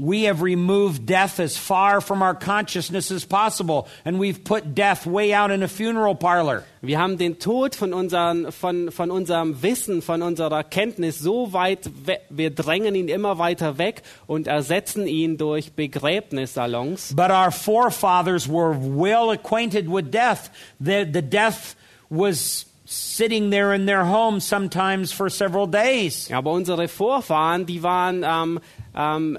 We 0.00 0.24
have 0.24 0.40
removed 0.40 1.04
death 1.04 1.40
as 1.40 1.58
far 1.58 2.00
from 2.00 2.22
our 2.22 2.34
consciousness 2.34 3.10
as 3.10 3.26
possible, 3.26 3.86
and 4.02 4.18
we've 4.18 4.42
put 4.42 4.74
death 4.74 5.04
way 5.04 5.34
out 5.34 5.50
in 5.50 5.62
a 5.62 5.68
funeral 5.68 6.14
parlor. 6.14 6.64
Wir 6.80 6.98
haben 6.98 7.18
den 7.18 7.38
Tod 7.38 7.74
von, 7.74 7.92
unseren, 7.92 8.50
von, 8.50 8.90
von 8.90 9.10
unserem 9.10 9.62
Wissen, 9.62 10.00
von 10.00 10.22
unserer 10.22 10.64
Kenntnis 10.64 11.18
so 11.18 11.52
weit, 11.52 11.90
we 12.06 12.18
wir 12.30 12.50
drängen 12.50 12.94
ihn 12.94 13.08
immer 13.08 13.36
weiter 13.36 13.76
weg 13.76 14.02
und 14.26 14.46
ersetzen 14.46 15.06
ihn 15.06 15.36
durch 15.36 15.72
Begräbnissalons. 15.74 17.14
But 17.14 17.30
our 17.30 17.50
forefathers 17.50 18.48
were 18.48 18.74
well 18.74 19.30
acquainted 19.30 19.86
with 19.86 20.10
death. 20.10 20.50
The, 20.78 21.04
the 21.04 21.20
death 21.20 21.76
was 22.08 22.69
sitting 22.90 23.50
there 23.52 23.72
in 23.72 23.86
their 23.86 24.04
home 24.04 24.40
sometimes 24.40 25.12
for 25.12 25.30
several 25.30 25.68
days. 25.68 26.28
Aber 26.32 26.50
unsere 26.50 26.88
Vorfahren, 26.88 27.64
die 27.64 27.84
waren, 27.84 28.24
ähm, 28.24 28.60
ähm, 28.96 29.38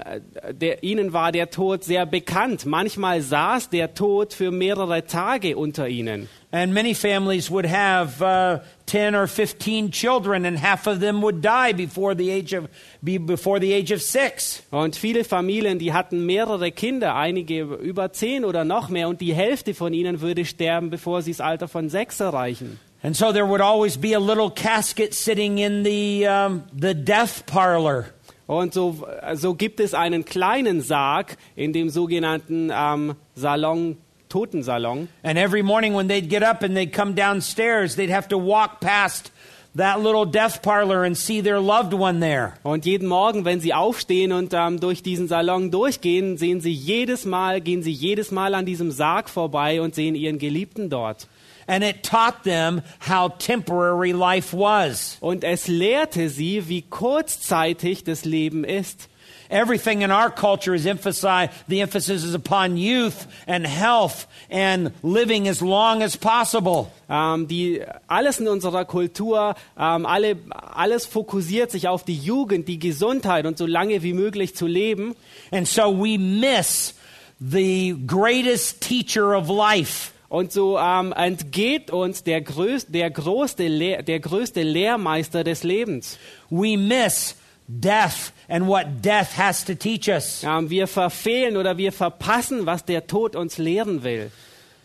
der, 0.52 0.82
ihnen 0.82 1.12
war 1.12 1.32
der 1.32 1.50
Tod 1.50 1.84
sehr 1.84 2.06
bekannt. 2.06 2.64
Manchmal 2.64 3.20
saß 3.20 3.68
der 3.68 3.92
Tod 3.92 4.32
für 4.32 4.50
mehrere 4.50 5.04
Tage 5.04 5.58
unter 5.58 5.86
ihnen. 5.86 6.30
And 6.50 6.72
many 6.72 6.94
families 6.94 7.50
would 7.50 7.66
have 7.66 8.22
uh, 8.22 8.60
10 8.86 9.14
or 9.14 9.26
15 9.26 9.90
children, 9.90 10.46
and 10.46 10.58
half 10.58 10.86
of 10.86 11.00
them 11.00 11.20
would 11.22 11.42
die 11.42 11.74
before 11.74 12.14
the 12.14 12.30
age 12.30 12.54
of, 12.54 12.68
be 13.02 13.18
before 13.18 13.60
the 13.60 13.74
age 13.74 13.92
of 13.92 14.00
six. 14.00 14.62
Und 14.70 14.96
viele 14.96 15.24
Familien, 15.24 15.78
die 15.78 15.92
hatten 15.92 16.24
mehrere 16.24 16.72
Kinder, 16.72 17.16
einige 17.16 17.62
über 17.62 18.12
zehn 18.12 18.46
oder 18.46 18.64
noch 18.64 18.88
mehr, 18.88 19.08
und 19.08 19.20
die 19.20 19.34
Hälfte 19.34 19.74
von 19.74 19.92
ihnen 19.92 20.22
würde 20.22 20.46
sterben, 20.46 20.88
bevor 20.88 21.20
sie 21.20 21.32
das 21.32 21.40
Alter 21.42 21.68
von 21.68 21.90
sechs 21.90 22.20
erreichen. 22.20 22.78
And 23.02 23.16
so 23.16 23.32
there 23.32 23.44
would 23.44 23.60
always 23.60 23.96
be 23.96 24.12
a 24.12 24.20
little 24.20 24.48
casket 24.48 25.12
sitting 25.12 25.58
in 25.58 25.82
the, 25.82 26.26
um, 26.26 26.64
the 26.72 26.94
death 26.94 27.44
parlor. 27.46 28.06
Und 28.46 28.74
so, 28.74 29.08
so 29.34 29.54
gibt 29.54 29.80
es 29.80 29.94
einen 29.94 30.24
kleinen 30.24 30.82
Sarg 30.82 31.36
in 31.56 31.72
dem 31.72 31.88
sogenannten 31.88 32.70
ähm, 32.72 33.16
Salon, 33.34 33.96
Totensalon. 34.28 35.08
And 35.24 35.38
every 35.38 35.62
morning 35.62 35.94
when 35.94 36.06
they'd 36.06 36.28
get 36.28 36.42
up 36.42 36.62
and 36.62 36.76
they'd 36.76 36.92
come 36.92 37.14
downstairs, 37.14 37.96
they'd 37.96 38.10
have 38.10 38.28
to 38.28 38.38
walk 38.38 38.80
past 38.80 39.32
that 39.74 40.00
little 40.00 40.26
death 40.26 40.62
parlor 40.62 41.02
and 41.02 41.16
see 41.16 41.40
their 41.40 41.60
loved 41.60 41.94
one 41.94 42.20
there. 42.20 42.54
Und 42.62 42.84
jeden 42.84 43.08
Morgen, 43.08 43.44
wenn 43.44 43.60
sie 43.60 43.72
aufstehen 43.72 44.32
und 44.32 44.52
ähm, 44.54 44.80
durch 44.80 45.02
diesen 45.02 45.28
Salon 45.28 45.70
durchgehen, 45.70 46.36
sehen 46.36 46.60
sie 46.60 46.72
jedes 46.72 47.24
Mal, 47.24 47.60
gehen 47.60 47.82
sie 47.82 47.92
jedes 47.92 48.30
Mal 48.30 48.54
an 48.54 48.66
diesem 48.66 48.90
Sarg 48.90 49.28
vorbei 49.28 49.80
und 49.80 49.94
sehen 49.94 50.14
ihren 50.14 50.38
Geliebten 50.38 50.90
dort. 50.90 51.26
And 51.66 51.84
it 51.84 52.02
taught 52.02 52.44
them 52.44 52.82
how 53.00 53.28
temporary 53.28 54.12
life 54.12 54.52
was. 54.52 55.16
Und 55.20 55.44
es 55.44 55.68
lehrte 55.68 56.28
sie, 56.28 56.68
wie 56.68 56.82
kurzzeitig 56.82 58.04
das 58.04 58.24
Leben 58.24 58.64
ist. 58.64 59.08
Everything 59.52 60.00
in 60.00 60.10
our 60.10 60.30
culture 60.30 60.74
is 60.74 60.86
emphasized, 60.86 61.52
the 61.68 61.82
emphasis 61.82 62.24
is 62.24 62.32
upon 62.34 62.78
youth 62.78 63.26
and 63.46 63.66
health 63.66 64.26
and 64.50 64.92
living 65.02 65.46
as 65.46 65.60
long 65.60 66.02
as 66.02 66.16
possible. 66.16 66.90
Ähm, 67.10 67.48
die, 67.48 67.82
alles 68.08 68.40
in 68.40 68.48
unserer 68.48 68.86
Kultur, 68.86 69.54
ähm, 69.78 70.06
alle, 70.06 70.38
alles 70.50 71.04
fokussiert 71.04 71.70
sich 71.70 71.86
auf 71.86 72.02
die 72.02 72.16
Jugend, 72.16 72.66
die 72.66 72.78
Gesundheit 72.78 73.44
und 73.44 73.58
so 73.58 73.66
lange 73.66 74.02
wie 74.02 74.14
möglich 74.14 74.56
zu 74.56 74.66
leben. 74.66 75.14
And 75.50 75.68
so 75.68 75.92
we 75.92 76.18
miss 76.18 76.94
the 77.38 77.94
greatest 78.06 78.80
teacher 78.80 79.36
of 79.36 79.50
life. 79.50 80.11
Und 80.32 80.50
so 80.50 80.78
ähm, 80.78 81.12
entgeht 81.12 81.90
uns 81.90 82.22
der, 82.22 82.40
größ, 82.40 82.86
der, 82.86 83.10
größte 83.10 83.68
der 84.02 84.18
größte 84.18 84.62
Lehrmeister 84.62 85.44
des 85.44 85.62
Lebens. 85.62 86.18
We 86.48 86.78
miss 86.78 87.36
death 87.68 88.32
and 88.48 88.66
what 88.66 88.86
death 89.04 89.36
has 89.36 89.62
to 89.62 89.74
teach 89.74 90.08
us. 90.08 90.42
Ähm, 90.42 90.70
wir 90.70 90.86
verfehlen 90.86 91.58
oder 91.58 91.76
wir 91.76 91.92
verpassen, 91.92 92.64
was 92.64 92.86
der 92.86 93.06
Tod 93.06 93.36
uns 93.36 93.58
lehren 93.58 94.04
will. 94.04 94.30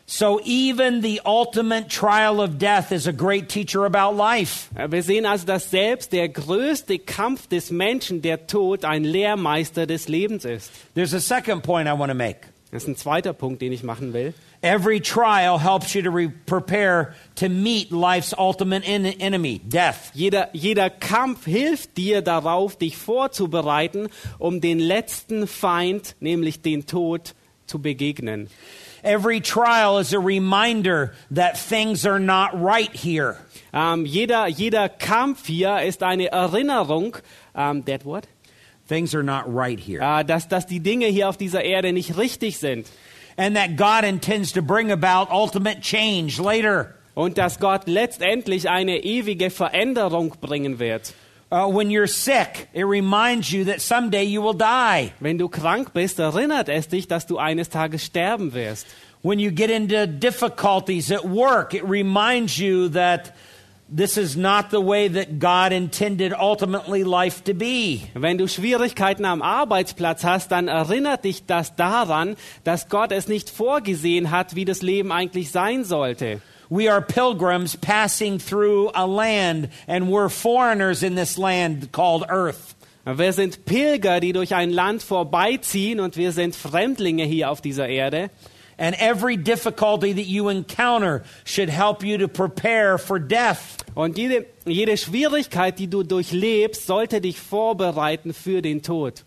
So 0.05 0.41
even 0.43 1.01
the 1.01 1.21
ultimate 1.23 1.87
trial 1.87 2.41
of 2.41 2.57
death 2.57 2.91
is 2.91 3.07
a 3.07 3.13
great 3.13 3.47
teacher 3.47 3.85
about 3.85 4.17
life. 4.17 4.67
Wir 4.75 5.01
sehen 5.01 5.25
also, 5.25 5.45
dass 5.45 5.71
selbst 5.71 6.11
der 6.11 6.27
größte 6.27 6.99
Kampf 6.99 7.47
des 7.47 7.71
Menschen, 7.71 8.21
der 8.21 8.47
Tod, 8.47 8.83
ein 8.83 9.05
Lehrmeister 9.05 9.87
des 9.87 10.09
Lebens 10.09 10.43
ist. 10.43 10.71
There's 10.93 11.13
a 11.13 11.21
second 11.21 11.63
point 11.63 11.87
I 11.87 11.97
want 11.97 12.11
to 12.11 12.17
make. 12.17 12.39
Das 12.71 12.83
ist 12.83 12.89
ein 12.89 12.97
zweiter 12.97 13.31
Punkt, 13.31 13.61
den 13.61 13.71
ich 13.71 13.83
machen 13.83 14.11
will. 14.11 14.33
Every 14.63 14.99
trial 14.99 15.59
helps 15.59 15.93
you 15.93 16.01
to 16.01 16.09
re- 16.09 16.27
prepare 16.45 17.13
to 17.35 17.47
meet 17.47 17.91
life's 17.91 18.33
ultimate 18.37 18.83
en- 18.87 19.05
enemy, 19.05 19.59
death. 19.59 20.11
Jeder, 20.15 20.49
jeder 20.53 20.89
Kampf 20.89 21.45
hilft 21.45 21.95
dir 21.95 22.21
darauf, 22.21 22.77
dich 22.77 22.97
vorzubereiten, 22.97 24.09
um 24.39 24.59
den 24.59 24.79
letzten 24.79 25.47
Feind, 25.47 26.15
nämlich 26.19 26.61
den 26.61 26.85
Tod, 26.85 27.35
zu 27.67 27.79
begegnen. 27.79 28.49
Every 29.03 29.41
trial 29.41 29.99
is 29.99 30.13
a 30.13 30.19
reminder 30.19 31.13
that 31.29 31.57
things 31.57 32.05
are 32.05 32.19
not 32.19 32.51
right 32.53 32.91
here. 32.93 33.37
Ähm, 33.73 34.05
jeder, 34.05 34.47
jeder 34.47 34.89
Kampf 34.89 35.45
hier 35.45 35.81
ist 35.81 36.01
eine 36.01 36.31
Erinnerung, 36.31 37.17
ähm, 37.55 37.85
that 37.85 38.05
what? 38.05 38.27
Things 38.87 39.13
are 39.13 39.23
not 39.23 39.43
right 39.47 39.79
here. 39.79 40.01
Äh, 40.01 40.25
dass, 40.25 40.47
dass 40.47 40.65
die 40.65 40.79
Dinge 40.79 41.07
hier 41.07 41.29
auf 41.29 41.37
dieser 41.37 41.63
Erde 41.63 41.93
nicht 41.93 42.17
richtig 42.17 42.57
sind. 42.57 42.87
And 43.38 43.55
that 43.55 43.75
God 43.75 44.03
intends 44.03 44.51
to 44.53 44.61
bring 44.61 44.91
about 44.91 45.31
ultimate 45.31 45.81
change 45.81 46.39
later. 46.39 46.95
Und 47.15 47.38
dass 47.38 47.59
Gott 47.59 47.88
letztendlich 47.88 48.69
eine 48.69 49.03
ewige 49.03 49.49
Veränderung 49.49 50.35
bringen 50.41 50.79
wird. 50.79 51.13
Uh, 51.49 51.65
when 51.69 51.89
you're 51.89 52.07
sick, 52.07 52.67
it 52.73 52.83
reminds 52.83 53.53
you 53.53 53.63
that 53.63 53.79
someday 53.79 54.23
you 54.23 54.41
will 54.41 54.53
die. 54.53 55.13
Wenn 55.21 55.38
du 55.38 55.47
krank 55.47 55.93
bist, 55.93 56.19
erinnert 56.19 56.67
es 56.67 56.89
dich, 56.89 57.07
dass 57.07 57.25
du 57.25 57.38
eines 57.38 57.69
Tages 57.69 58.03
sterben 58.03 58.53
wirst. 58.53 58.85
When 59.21 59.39
you 59.39 59.51
get 59.51 59.69
into 59.69 60.07
difficulties 60.07 61.09
at 61.09 61.23
work, 61.23 61.73
it 61.73 61.83
reminds 61.85 62.57
you 62.57 62.89
that 62.89 63.33
this 63.89 64.17
is 64.17 64.35
not 64.35 64.69
the 64.71 64.81
way 64.81 65.07
that 65.07 65.39
God 65.39 65.71
intended 65.71 66.33
ultimately 66.33 67.03
life 67.03 67.43
to 67.45 67.53
be. 67.53 68.03
Wenn 68.13 68.38
du 68.38 68.47
Schwierigkeiten 68.47 69.25
am 69.25 69.41
Arbeitsplatz 69.41 70.23
hast, 70.23 70.51
dann 70.51 70.67
erinnert 70.67 71.23
dich 71.23 71.45
das 71.45 71.75
daran, 71.75 72.35
dass 72.63 72.89
Gott 72.89 73.11
es 73.11 73.27
nicht 73.27 73.49
vorgesehen 73.49 74.31
hat, 74.31 74.55
wie 74.55 74.65
das 74.65 74.81
Leben 74.81 75.11
eigentlich 75.11 75.51
sein 75.51 75.83
sollte. 75.83 76.41
We 76.69 76.91
are 76.91 77.01
pilgrims 77.01 77.77
passing 77.77 78.39
through 78.39 78.91
a 78.93 79.05
land, 79.05 79.69
and 79.88 80.09
we're 80.09 80.29
foreigners 80.29 81.01
in 81.01 81.15
this 81.15 81.38
land 81.38 81.93
called 81.93 82.29
Earth. 82.29 82.75
Wir 83.05 83.31
sind 83.31 83.63
Pilger, 83.63 84.19
die 84.19 84.33
durch 84.33 84.53
ein 84.53 84.69
Land 84.69 85.01
vorbeiziehen 85.01 86.01
und 86.01 86.17
wir 86.17 86.33
sind 86.33 86.57
Fremdlinge 86.57 87.23
hier 87.23 87.49
auf 87.49 87.61
dieser 87.61 87.88
Erde. 87.88 88.29
And 88.78 88.95
every 88.99 89.38
difficulty 89.38 90.13
that 90.13 90.28
you 90.28 90.49
encounter 90.49 91.23
should 91.43 91.69
help 91.69 92.03
you 92.03 92.19
to 92.19 92.28
prepare 92.28 92.97
for 92.99 93.19
death. 93.19 93.84
Und 93.95 94.17
jede, 94.17 94.45
jede 94.65 94.97
Schwierigkeit, 94.97 95.80
die 95.80 95.88
du 95.88 96.03
durchlebst, 96.03 96.86
sollte 96.86 97.19
dich 97.19 97.39
vorbereiten 97.39 98.34
für 98.34 98.61
den 98.61 98.84
Tod. 98.84 99.23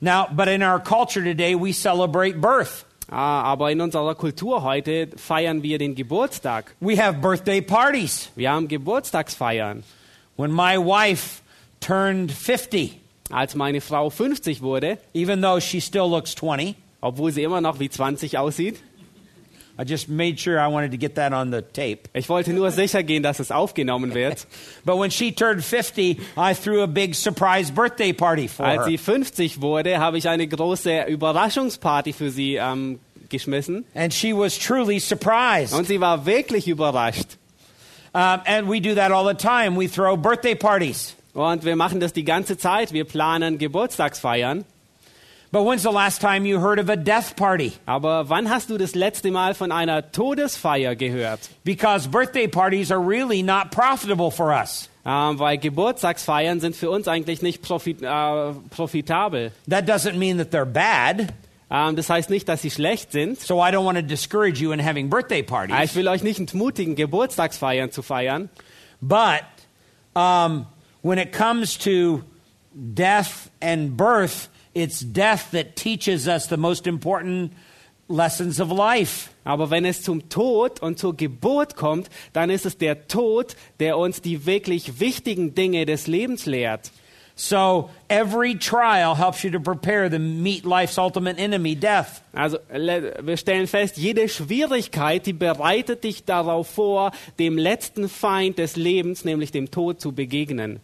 Now, 0.00 0.26
but 0.30 0.48
in 0.48 0.62
our 0.62 0.80
culture 0.80 1.22
today, 1.22 1.54
we 1.54 1.72
celebrate 1.72 2.40
birth. 2.40 2.84
Ah, 3.08 3.42
aber 3.42 3.70
in 3.70 3.80
unserer 3.80 4.14
Kultur 4.16 4.62
heute 4.62 5.08
feiern 5.16 5.62
wir 5.62 5.78
den 5.78 5.94
Geburtstag. 5.94 6.74
We 6.80 6.96
have 6.96 7.18
birthday 7.20 7.60
parties. 7.60 8.30
Wir 8.34 8.50
haben 8.50 8.66
Geburtstagsfeiern. 8.66 9.84
When 10.36 10.50
my 10.50 10.76
wife 10.78 11.42
turned 11.80 12.32
50, 12.32 12.98
Als 13.30 13.54
meine 13.54 13.80
Frau 13.80 14.10
50 14.10 14.60
wurde, 14.60 14.98
even 15.14 15.40
though 15.40 15.58
she 15.58 15.80
still 15.80 16.08
looks 16.08 16.34
20, 16.34 16.76
obwohl 17.04 17.30
sie 17.32 17.42
immer 17.42 17.60
noch 17.60 17.80
wie 17.80 17.90
20 17.90 18.38
aussieht, 18.38 18.82
I 19.76 19.82
just 19.82 20.08
made 20.08 20.38
sure 20.38 20.58
I 20.58 20.68
wanted 20.68 20.92
to 20.92 20.96
get 20.96 21.16
that 21.16 21.32
on 21.32 21.50
the 21.50 21.60
tape. 21.60 22.08
ich 22.14 22.28
wollte 22.28 22.52
nur 22.52 22.70
sicher 22.70 23.02
gehen, 23.02 23.22
dass 23.22 23.40
es 23.40 23.50
aufgenommen 23.50 24.14
wird. 24.14 24.46
But 24.84 24.98
when 24.98 25.10
she 25.10 25.32
turned 25.32 25.64
50, 25.64 26.18
I 26.36 26.54
threw 26.54 26.82
a 26.82 26.86
big 26.86 27.14
surprise 27.14 27.72
birthday 27.72 28.12
party 28.12 28.48
for 28.48 28.64
Als 28.64 28.82
her. 28.82 28.86
sie 28.86 28.98
50 28.98 29.60
wurde, 29.60 29.98
habe 29.98 30.16
ich 30.16 30.28
eine 30.28 30.46
große 30.46 31.06
Überraschungsparty 31.08 32.12
für 32.12 32.30
sie 32.30 32.54
ähm, 32.54 33.00
geschmissen. 33.28 33.84
And 33.94 34.14
she 34.14 34.32
was 34.32 34.56
truly 34.56 35.00
surprised. 35.00 35.74
Und 35.74 35.86
sie 35.86 36.00
war 36.00 36.24
wirklich 36.24 36.68
überrascht. 36.68 37.36
Um, 38.12 38.40
and 38.46 38.68
we 38.70 38.80
do 38.80 38.94
that 38.94 39.10
all 39.10 39.26
the 39.26 39.34
time. 39.34 39.76
We 39.76 39.88
throw 39.88 40.16
birthday 40.16 40.54
parties. 40.54 41.16
Und 41.34 41.64
wir 41.64 41.74
machen 41.74 41.98
das 41.98 42.12
die 42.12 42.24
ganze 42.24 42.56
Zeit. 42.56 42.92
Wir 42.92 43.04
planen 43.04 43.58
Geburtstagsfeiern. 43.58 44.64
But 45.54 45.62
when's 45.62 45.84
the 45.84 45.92
last 45.92 46.20
time 46.20 46.44
you 46.46 46.58
heard 46.58 46.80
of 46.80 46.88
a 46.90 46.96
death 46.96 47.36
party? 47.36 47.74
Aber 47.86 48.28
wann 48.28 48.50
hast 48.50 48.70
du 48.70 48.76
das 48.76 48.96
letzte 48.96 49.30
Mal 49.30 49.54
von 49.54 49.70
einer 49.70 50.10
Todesfeier 50.10 50.96
gehört? 50.96 51.48
Because 51.62 52.08
birthday 52.08 52.48
parties 52.48 52.90
are 52.90 52.98
really 52.98 53.40
not 53.40 53.70
profitable 53.70 54.32
for 54.32 54.50
us. 54.52 54.88
Ähm, 55.06 55.38
weil 55.38 55.58
Geburtstagsfeiern 55.58 56.58
sind 56.58 56.74
für 56.74 56.90
uns 56.90 57.06
eigentlich 57.06 57.40
nicht 57.40 57.62
profit, 57.62 58.02
äh, 58.02 58.52
profitabel. 58.70 59.52
That 59.70 59.88
doesn't 59.88 60.14
mean 60.14 60.38
that 60.38 60.52
they're 60.52 60.64
bad. 60.64 61.32
Ähm, 61.70 61.94
das 61.94 62.10
heißt 62.10 62.30
nicht, 62.30 62.48
dass 62.48 62.60
sie 62.62 62.72
schlecht 62.72 63.12
sind. 63.12 63.38
So 63.38 63.64
I 63.64 63.68
don't 63.70 63.84
want 63.84 63.96
to 63.96 64.02
discourage 64.02 64.60
you 64.60 64.72
in 64.72 64.84
having 64.84 65.08
birthday 65.08 65.38
Äh, 65.38 65.42
Ich 65.42 65.46
parties. 65.46 65.94
will 65.94 66.08
euch 66.08 66.24
nicht 66.24 66.40
entmutigen, 66.40 66.96
Geburtstagsfeiern 66.96 67.92
zu 67.92 68.02
feiern. 68.02 68.48
But 69.00 69.44
um, 70.16 70.66
when 71.02 71.18
it 71.18 71.30
comes 71.32 71.78
to 71.78 72.24
death 72.74 73.50
and 73.62 73.96
birth, 73.96 74.48
it's 74.74 75.00
death 75.00 75.50
that 75.52 75.76
teaches 75.76 76.26
us 76.26 76.48
the 76.48 76.56
most 76.56 76.86
important 76.86 77.52
lessons 78.08 78.60
of 78.60 78.70
life. 78.70 79.30
Aber 79.44 79.70
wenn 79.70 79.84
es 79.84 80.02
zum 80.02 80.28
Tod 80.28 80.80
und 80.80 80.98
zur 80.98 81.16
Geburt 81.16 81.76
kommt, 81.76 82.08
dann 82.32 82.50
ist 82.50 82.66
es 82.66 82.78
der 82.78 83.08
Tod, 83.08 83.56
der 83.80 83.98
uns 83.98 84.20
die 84.20 84.46
wirklich 84.46 85.00
wichtigen 85.00 85.54
Dinge 85.54 85.86
des 85.86 86.06
Lebens 86.06 86.46
lehrt. 86.46 86.90
So 87.36 87.90
every 88.08 88.56
trial 88.56 89.16
helps 89.16 89.42
you 89.42 89.50
to 89.50 89.58
prepare 89.58 90.08
to 90.08 90.20
meet 90.20 90.64
life's 90.64 90.98
ultimate 90.98 91.36
enemy, 91.36 91.74
death. 91.74 92.22
Also 92.32 92.58
wir 92.70 93.36
stellen 93.36 93.66
fest, 93.66 93.96
jede 93.96 94.28
Schwierigkeit, 94.28 95.26
die 95.26 95.32
bereitet 95.32 96.04
dich 96.04 96.24
darauf 96.24 96.68
vor, 96.68 97.10
dem 97.40 97.58
letzten 97.58 98.08
Feind 98.08 98.58
des 98.58 98.76
Lebens, 98.76 99.24
nämlich 99.24 99.50
dem 99.50 99.72
Tod, 99.72 100.00
zu 100.00 100.12
begegnen. 100.12 100.78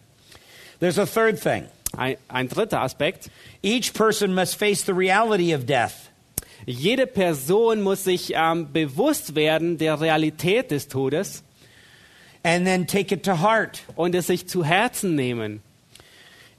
There's 0.81 0.99
a 0.99 1.05
third 1.05 1.41
thing. 1.41 1.67
Ein, 1.97 2.17
ein 2.27 2.47
dritter 2.47 2.81
Aspekt. 2.81 3.29
Each 3.61 3.93
person 3.93 4.33
must 4.33 4.55
face 4.55 4.85
the 4.85 4.93
reality 4.93 5.53
of 5.53 5.65
death. 5.65 6.09
Jede 6.65 7.07
Person 7.07 7.81
muss 7.81 8.03
sich 8.03 8.33
ähm, 8.35 8.71
bewusst 8.71 9.35
werden 9.35 9.77
der 9.77 9.99
Realität 9.99 10.69
des 10.71 10.87
Todes 10.87 11.43
and 12.43 12.65
then 12.65 12.85
take 12.85 13.11
it 13.11 13.23
to 13.23 13.35
heart. 13.35 13.81
und 13.95 14.15
es 14.15 14.27
sich 14.27 14.47
zu 14.47 14.63
Herzen 14.63 15.15
nehmen. 15.15 15.61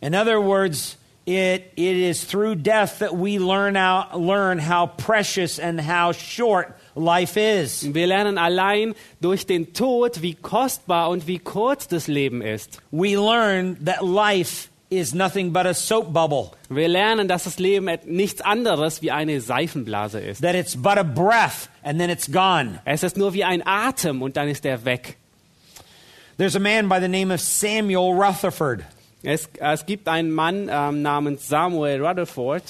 In 0.00 0.14
other 0.14 0.40
words, 0.40 0.96
it, 1.26 1.72
it 1.76 1.96
is 1.96 2.24
through 2.24 2.56
death 2.56 2.98
that 2.98 3.16
we 3.16 3.38
learn, 3.38 3.76
out, 3.76 4.18
learn 4.18 4.58
how 4.58 4.86
precious 4.86 5.58
and 5.58 5.80
how 5.80 6.12
short 6.12 6.76
life 6.96 7.36
is. 7.36 7.82
Wir 7.94 8.08
lernen 8.08 8.38
allein 8.38 8.94
durch 9.20 9.46
den 9.46 9.72
Tod, 9.72 10.22
wie 10.22 10.34
kostbar 10.34 11.08
und 11.10 11.26
wie 11.28 11.38
kurz 11.38 11.86
das 11.86 12.08
Leben 12.08 12.42
ist. 12.42 12.80
We 12.90 13.16
learn 13.16 13.84
that 13.84 14.02
life 14.02 14.68
is 14.92 15.14
nothing 15.14 15.52
but 15.52 15.66
a 15.66 15.74
soap 15.74 16.12
bubble, 16.12 16.50
Wir 16.68 16.88
lernen, 16.88 17.26
dass 17.28 17.44
das 17.44 17.58
Leben 17.58 17.88
nichts 18.04 18.40
anderes 18.42 19.00
wie 19.02 19.10
eine 19.10 19.40
Seifenblase 19.40 20.20
ist. 20.20 20.42
that 20.42 20.54
it's 20.54 20.76
but 20.76 20.98
a 20.98 21.02
breath 21.02 21.68
and 21.82 21.98
then 21.98 22.10
it's 22.10 22.30
gone. 22.30 22.80
Es 22.84 23.02
ist 23.02 23.16
nur 23.16 23.32
wie 23.34 23.44
ein 23.44 23.62
Atem 23.66 24.22
und 24.22 24.36
dann 24.36 24.48
ist 24.48 24.64
er 24.64 24.84
weg. 24.84 25.16
There's 26.38 26.56
a 26.56 26.60
man 26.60 26.88
by 26.88 26.98
the 27.00 27.08
name 27.08 27.32
of 27.32 27.40
Samuel 27.40 28.12
Rutherford, 28.12 28.80
Es, 29.22 29.48
es 29.60 29.86
gibt 29.86 30.08
einen 30.08 30.30
Mann 30.32 30.68
ähm, 30.70 31.02
namens 31.02 31.46
Samuel 31.48 32.04
Rutherford 32.04 32.62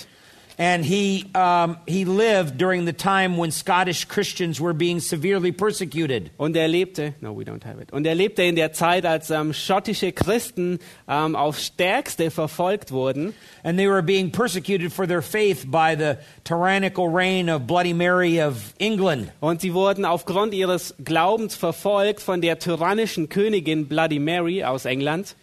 and 0.58 0.84
he, 0.84 1.30
um, 1.34 1.78
he 1.86 2.04
lived 2.04 2.58
during 2.58 2.84
the 2.84 2.92
time 2.92 3.36
when 3.36 3.50
Scottish 3.50 4.06
Christians 4.06 4.60
were 4.60 4.74
being 4.74 5.00
severely 5.00 5.52
persecuted. 5.52 6.30
und 6.38 6.56
er 6.56 6.68
lebte, 6.68 7.14
no, 7.20 7.32
we 7.32 7.44
don't 7.44 7.64
have 7.64 7.80
it. 7.80 7.92
Und 7.92 8.06
er 8.06 8.14
lebte 8.14 8.42
in 8.42 8.56
der 8.56 8.72
Zeit, 8.72 9.06
als 9.06 9.30
ähm, 9.30 9.52
schottische 9.52 10.12
Christen 10.12 10.78
ähm, 11.08 11.36
aufs 11.36 11.66
Stärkste 11.66 12.30
verfolgt 12.30 12.92
wurden. 12.92 13.34
And 13.62 13.78
they 13.78 13.88
were 13.88 14.02
being 14.02 14.30
persecuted 14.30 14.92
for 14.92 15.06
their 15.06 15.22
faith 15.22 15.70
by 15.70 15.94
the 15.96 16.16
tyrannical 16.44 17.08
reign 17.08 17.48
of 17.48 17.66
Bloody 17.66 17.94
Mary 17.94 18.40
of 18.42 18.74
England. 18.78 19.32
Und 19.40 19.60
sie 19.60 19.74
wurden 19.74 20.04
aufgrund 20.04 20.54
ihres 20.54 20.94
Glaubens 21.04 21.54
verfolgt 21.54 22.20
von 22.20 22.40
der 22.40 22.58
tyrannischen 22.58 23.28
Königin 23.28 23.88
Bloody 23.88 24.18
Mary 24.18 24.64
aus 24.64 24.84
England. 24.84 25.34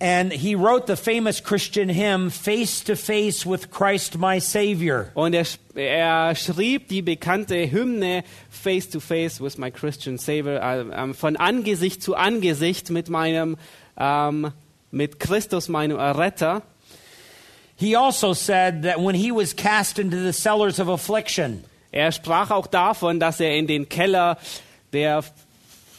And 0.00 0.32
he 0.32 0.54
wrote 0.54 0.86
the 0.86 0.96
famous 0.96 1.40
Christian 1.40 1.88
hymn, 1.88 2.30
Face 2.30 2.82
to 2.84 2.94
Face 2.94 3.44
with 3.44 3.70
Christ 3.70 4.16
my 4.16 4.38
Savior. 4.38 5.10
Und 5.14 5.34
er, 5.34 5.44
er 5.74 6.34
schrieb 6.36 6.88
die 6.88 7.02
bekannte 7.02 7.56
Hymne 7.66 8.22
Face 8.48 8.88
to 8.90 9.00
Face 9.00 9.40
with 9.40 9.58
my 9.58 9.70
Christian 9.70 10.18
Savior, 10.18 10.60
äh, 10.62 11.14
von 11.14 11.36
Angesicht 11.36 12.02
zu 12.02 12.14
Angesicht 12.14 12.90
mit 12.90 13.08
meinem, 13.08 13.56
ähm, 13.96 14.52
mit 14.92 15.18
Christus, 15.18 15.68
meinem 15.68 15.98
Erretter. 15.98 16.62
He 17.74 17.96
also 17.96 18.34
said 18.34 18.82
that 18.84 19.00
when 19.00 19.16
he 19.16 19.32
was 19.32 19.56
cast 19.56 19.98
into 19.98 20.16
the 20.16 20.32
cellars 20.32 20.78
of 20.78 20.88
affliction, 20.88 21.64
Er 21.92 22.10
sprach 22.10 22.50
auch 22.50 22.66
davon, 22.66 23.20
dass 23.20 23.38
er 23.38 23.54
in 23.54 23.66
den 23.66 23.86
Keller 23.86 24.38
der 24.94 25.22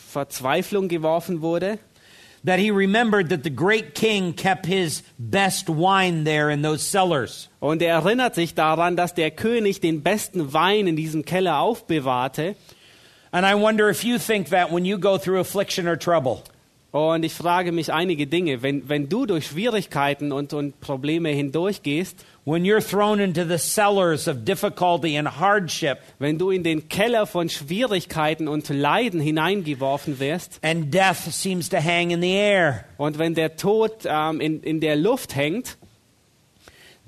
Verzweiflung 0.09 0.87
geworfen 0.87 1.41
wurde. 1.41 1.77
That 2.43 2.59
he 2.59 2.71
remembered 2.71 3.29
that 3.29 3.43
the 3.43 3.49
great 3.49 3.95
king 3.95 4.33
kept 4.33 4.65
his 4.65 5.01
best 5.17 5.69
wine 5.69 6.23
there 6.23 6.49
in 6.49 6.61
those 6.61 6.83
cellars. 6.83 7.49
Und 7.61 7.81
er 7.81 8.01
erinnert 8.01 8.35
sich 8.35 8.53
daran, 8.53 8.95
dass 8.95 9.13
der 9.13 9.31
König 9.31 9.79
den 9.79 10.01
besten 10.01 10.53
Wein 10.53 10.87
in 10.87 10.95
diesem 10.95 11.23
Keller 11.23 11.59
aufbewahrte. 11.59 12.55
And 13.31 13.45
I 13.45 13.55
wonder 13.55 13.89
if 13.89 14.03
you 14.03 14.19
think 14.19 14.49
that 14.49 14.71
when 14.71 14.85
you 14.85 14.97
go 14.97 15.17
through 15.17 15.39
affliction 15.39 15.87
or 15.87 15.95
trouble. 15.95 16.43
Und 16.93 17.25
ich 17.25 17.33
frage 17.33 17.71
mich 17.71 17.91
einige 17.91 18.27
Dinge. 18.27 18.61
Wenn, 18.61 18.87
wenn 18.87 19.09
du 19.09 19.25
durch 19.25 19.47
Schwierigkeiten 19.47 20.31
und, 20.31 20.53
und 20.53 20.79
Probleme 20.79 21.29
hindurchgehst, 21.29 22.23
When 22.45 22.65
you're 22.65 22.81
thrown 22.81 23.21
into 23.21 23.45
the 23.45 23.57
cellars 23.57 24.27
of 24.27 24.43
difficulty 24.43 25.15
and 25.15 25.29
hardship, 25.29 26.01
wenn 26.19 26.37
du 26.37 26.49
in 26.49 26.63
den 26.63 26.89
Keller 26.89 27.25
von 27.25 27.47
Schwierigkeiten 27.47 28.49
und 28.49 28.67
Leiden 28.67 29.21
hineingeworfen 29.21 30.19
wirst 30.19 30.59
and 30.61 30.93
death 30.93 31.31
seems 31.31 31.69
to 31.69 31.77
hang 31.77 32.11
in 32.11 32.21
the 32.21 32.35
air, 32.35 32.83
und 32.97 33.17
wenn 33.17 33.33
der 33.33 33.55
Tod 33.55 34.05
ähm, 34.05 34.41
in, 34.41 34.61
in 34.61 34.81
der 34.81 34.97
Luft 34.97 35.37
hängt, 35.37 35.77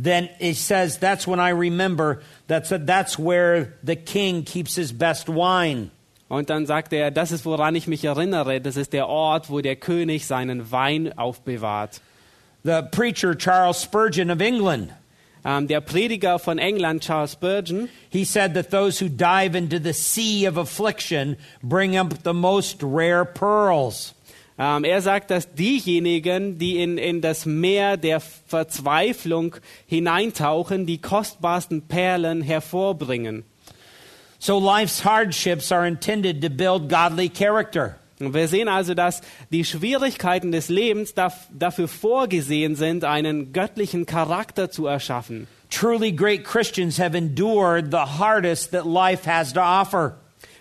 then 0.01 0.29
it 0.39 0.55
says 0.55 0.99
that's 0.99 1.27
when 1.27 1.41
I 1.41 1.49
remember 1.49 2.21
that's, 2.47 2.69
that's 2.69 3.19
where 3.19 3.73
the 3.83 3.97
king 3.97 4.45
keeps 4.45 4.75
his 4.75 4.93
best 4.93 5.27
wine. 5.27 5.91
Und 6.27 6.49
dann 6.49 6.65
sagt 6.65 6.93
er, 6.93 7.11
das 7.11 7.31
ist 7.31 7.45
woran 7.45 7.75
ich 7.75 7.87
mich 7.87 8.03
erinnere, 8.03 8.61
das 8.61 8.77
ist 8.77 8.93
der 8.93 9.07
Ort, 9.07 9.49
wo 9.49 9.61
der 9.61 9.75
König 9.75 10.25
seinen 10.25 10.71
Wein 10.71 11.17
aufbewahrt. 11.17 12.01
The 12.63 12.81
preacher 12.91 13.37
Charles 13.37 13.83
Spurgeon 13.83 14.31
of 14.31 14.41
England, 14.41 14.91
Ähm, 15.47 15.67
der 15.67 15.79
Prediger 15.79 16.39
von 16.39 16.57
England, 16.57 17.03
Charles 17.03 17.33
Spurgeon, 17.33 17.87
he 18.09 18.25
said 18.25 18.55
that 18.55 18.71
those 18.71 18.99
who 18.99 19.07
dive 19.07 19.55
into 19.55 19.77
the 19.77 19.93
sea 19.93 20.47
of 20.47 20.57
affliction 20.57 21.37
bring 21.61 21.95
up 21.95 22.15
the 22.23 22.33
most 22.33 22.81
rare 22.81 23.23
pearls. 23.23 24.15
ähm, 24.57 24.83
er 24.83 25.01
sagt, 25.01 25.29
dass 25.29 25.53
diejenigen, 25.53 26.57
die 26.57 26.81
in, 26.81 26.97
in 26.97 27.21
das 27.21 27.45
Meer 27.45 27.95
der 27.95 28.21
Verzweiflung 28.21 29.55
hineintauchen, 29.85 30.87
die 30.87 30.97
kostbarsten 30.97 31.83
Perlen 31.83 32.41
hervorbringen. 32.41 33.43
So 34.39 34.59
life's 34.59 35.03
hardships 35.03 35.71
are 35.71 35.87
intended 35.87 36.41
to 36.41 36.49
build 36.49 36.89
godly 36.89 37.29
character. 37.29 37.95
Und 38.19 38.33
wir 38.33 38.47
sehen 38.47 38.69
also, 38.69 38.93
dass 38.93 39.21
die 39.51 39.65
Schwierigkeiten 39.65 40.51
des 40.51 40.69
Lebens 40.69 41.15
daf- 41.15 41.47
dafür 41.51 41.87
vorgesehen 41.87 42.75
sind, 42.75 43.03
einen 43.03 43.51
göttlichen 43.51 44.05
Charakter 44.05 44.69
zu 44.71 44.87
erschaffen. 44.87 45.47
Truly 45.69 46.13
great 46.13 46.45
Christians 46.45 46.97
have 46.97 47.17
endured 47.17 47.91
the 47.91 47.97
hardest 48.17 48.71
that 48.71 48.85
life 48.85 49.29
has 49.29 49.51
to 49.51 49.59
offer. 49.59 50.17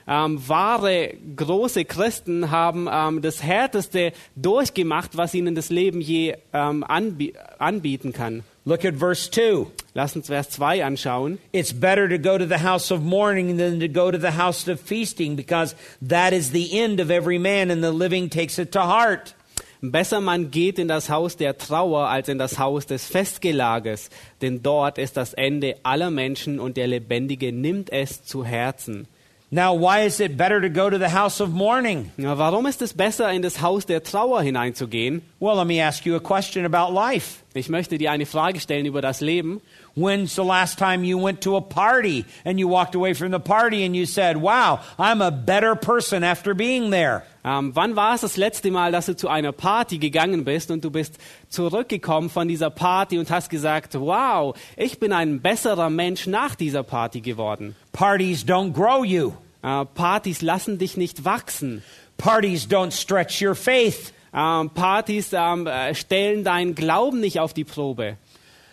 Ähm, 0.07 0.43
wahre 0.49 1.15
große 1.37 1.85
Christen 1.85 2.51
haben 2.51 2.89
ähm, 2.91 3.23
das 3.23 3.43
Härteste 3.43 4.13
durchgemacht, 4.37 5.17
was 5.17 5.33
ihnen 5.33 5.55
das 5.55 5.71
Leben 5.71 6.01
je 6.01 6.37
ähm, 6.53 6.85
anbie 6.85 7.35
anbieten 7.59 8.13
kann. 8.13 8.43
Look 8.67 8.87
at 8.87 8.95
verse 8.95 9.29
2. 9.29 9.71
Lass 9.95 10.17
uns 10.17 10.29
Vers 10.29 10.49
2 10.49 10.83
anschauen. 10.83 11.39
It's 11.53 11.73
better 11.73 12.09
to 12.09 12.19
go 12.19 12.39
to 12.39 12.47
the 12.47 12.59
house 12.59 12.91
of 12.91 13.03
mourning 13.03 13.59
than 13.59 13.79
to 13.81 13.89
go 13.89 14.11
to 14.11 14.17
the 14.17 14.33
house 14.39 14.67
of 14.69 14.81
feasting, 14.81 15.37
because 15.37 15.75
that 16.01 16.33
is 16.33 16.51
the 16.51 16.81
end 16.81 16.99
of 16.99 17.11
every 17.11 17.39
man, 17.39 17.71
and 17.71 17.83
the 17.85 17.93
living 17.93 18.31
takes 18.31 18.59
it 18.59 18.73
to 18.73 18.81
heart. 18.81 19.35
Besser 19.83 20.23
man 20.23 20.51
geht 20.51 20.79
in 20.79 20.89
das 20.89 21.11
Haus 21.11 21.37
der 21.37 21.59
Trauer 21.59 22.09
als 22.09 22.31
in 22.31 22.39
das 22.39 22.59
Haus 22.59 22.87
des 22.87 23.07
Festgelages, 23.07 24.09
denn 24.41 24.63
dort 24.63 24.97
ist 24.97 25.19
das 25.19 25.35
Ende 25.35 25.77
aller 25.83 26.11
Menschen 26.11 26.59
und 26.59 26.79
der 26.79 26.87
Lebendige 26.87 27.53
nimmt 27.53 27.93
es 27.93 28.25
zu 28.25 28.47
Herzen. 28.47 29.07
Now, 29.51 29.79
why 29.79 30.07
is 30.07 30.21
it 30.21 30.39
better 30.39 30.59
to 30.63 30.71
go 30.71 30.89
to 30.89 30.97
the 30.97 31.13
house 31.13 31.39
of 31.43 31.51
mourning? 31.51 32.11
Ja, 32.17 32.39
warum 32.39 32.65
ist 32.65 32.81
es 32.81 32.95
besser, 32.95 33.31
in 33.31 33.43
das 33.43 33.61
Haus 33.61 33.85
der 33.85 34.03
Trauer 34.03 34.41
hineinzugehen? 34.41 35.21
Well, 35.39 35.57
let 35.59 35.67
me 35.67 35.85
ask 35.85 36.07
you 36.07 36.17
a 36.17 36.21
question 36.21 36.65
about 36.65 36.91
life. 36.93 37.44
Ich 37.57 37.69
möchte 37.69 37.99
dir 37.99 38.11
eine 38.11 38.27
Frage 38.27 38.59
stellen 38.59 38.85
über 38.85 39.01
das 39.01 39.21
Leben. 39.21 39.61
When's 39.95 40.35
the 40.35 40.43
last 40.43 40.77
time 40.77 41.05
you 41.05 41.23
went 41.23 41.41
to 41.43 41.57
a 41.57 41.61
party 41.61 42.25
and 42.45 42.59
you 42.59 42.69
walked 42.69 42.97
away 42.97 43.15
from 43.15 43.31
the 43.31 43.39
party 43.39 43.85
and 43.85 43.95
you 43.95 44.07
said, 44.07 44.37
Wow, 44.37 44.81
I'm 44.99 45.23
a 45.23 45.31
better 45.31 45.77
person 45.77 46.25
after 46.25 46.53
being 46.53 46.91
there? 46.91 47.23
Ähm, 47.45 47.71
wann 47.75 47.95
war 47.95 48.15
es 48.15 48.23
das 48.23 48.37
letzte 48.37 48.73
Mal, 48.73 48.91
dass 48.91 49.07
du 49.07 49.15
zu 49.15 49.29
einer 49.29 49.53
Party 49.53 49.99
gegangen 49.99 50.45
bist 50.45 50.73
und 50.73 50.85
du 50.85 50.91
bist 50.91 51.19
zurückgekommen 51.49 52.29
von 52.29 52.49
dieser 52.49 52.71
Party 52.71 53.19
und 53.19 53.31
hast 53.31 53.51
gesagt, 53.51 53.95
wow, 53.95 54.57
ich 54.77 54.99
bin 54.99 55.13
ein 55.13 55.41
besserer 55.41 55.91
Mensch 55.91 56.27
nach 56.27 56.55
dieser 56.55 56.83
Party 56.83 57.21
geworden? 57.21 57.77
Parties 57.93 58.45
don't 58.45 58.73
grow 58.73 59.05
you. 59.05 59.33
Äh, 59.63 59.85
Partys 59.85 60.43
lassen 60.43 60.79
dich 60.79 60.97
nicht 60.97 61.25
wachsen. 61.25 61.85
Parties 62.17 62.67
don't 62.67 62.93
stretch 62.93 63.41
your 63.43 63.55
faith. 63.55 64.13
Ähm, 64.35 64.71
Partys 64.71 65.33
ähm, 65.33 65.67
äh, 65.67 65.95
stellen 65.95 66.45
deinen 66.45 66.75
Glauben 66.75 67.21
nicht 67.21 67.41
auf 67.41 67.55
die 67.55 67.65
Probe. 67.65 68.17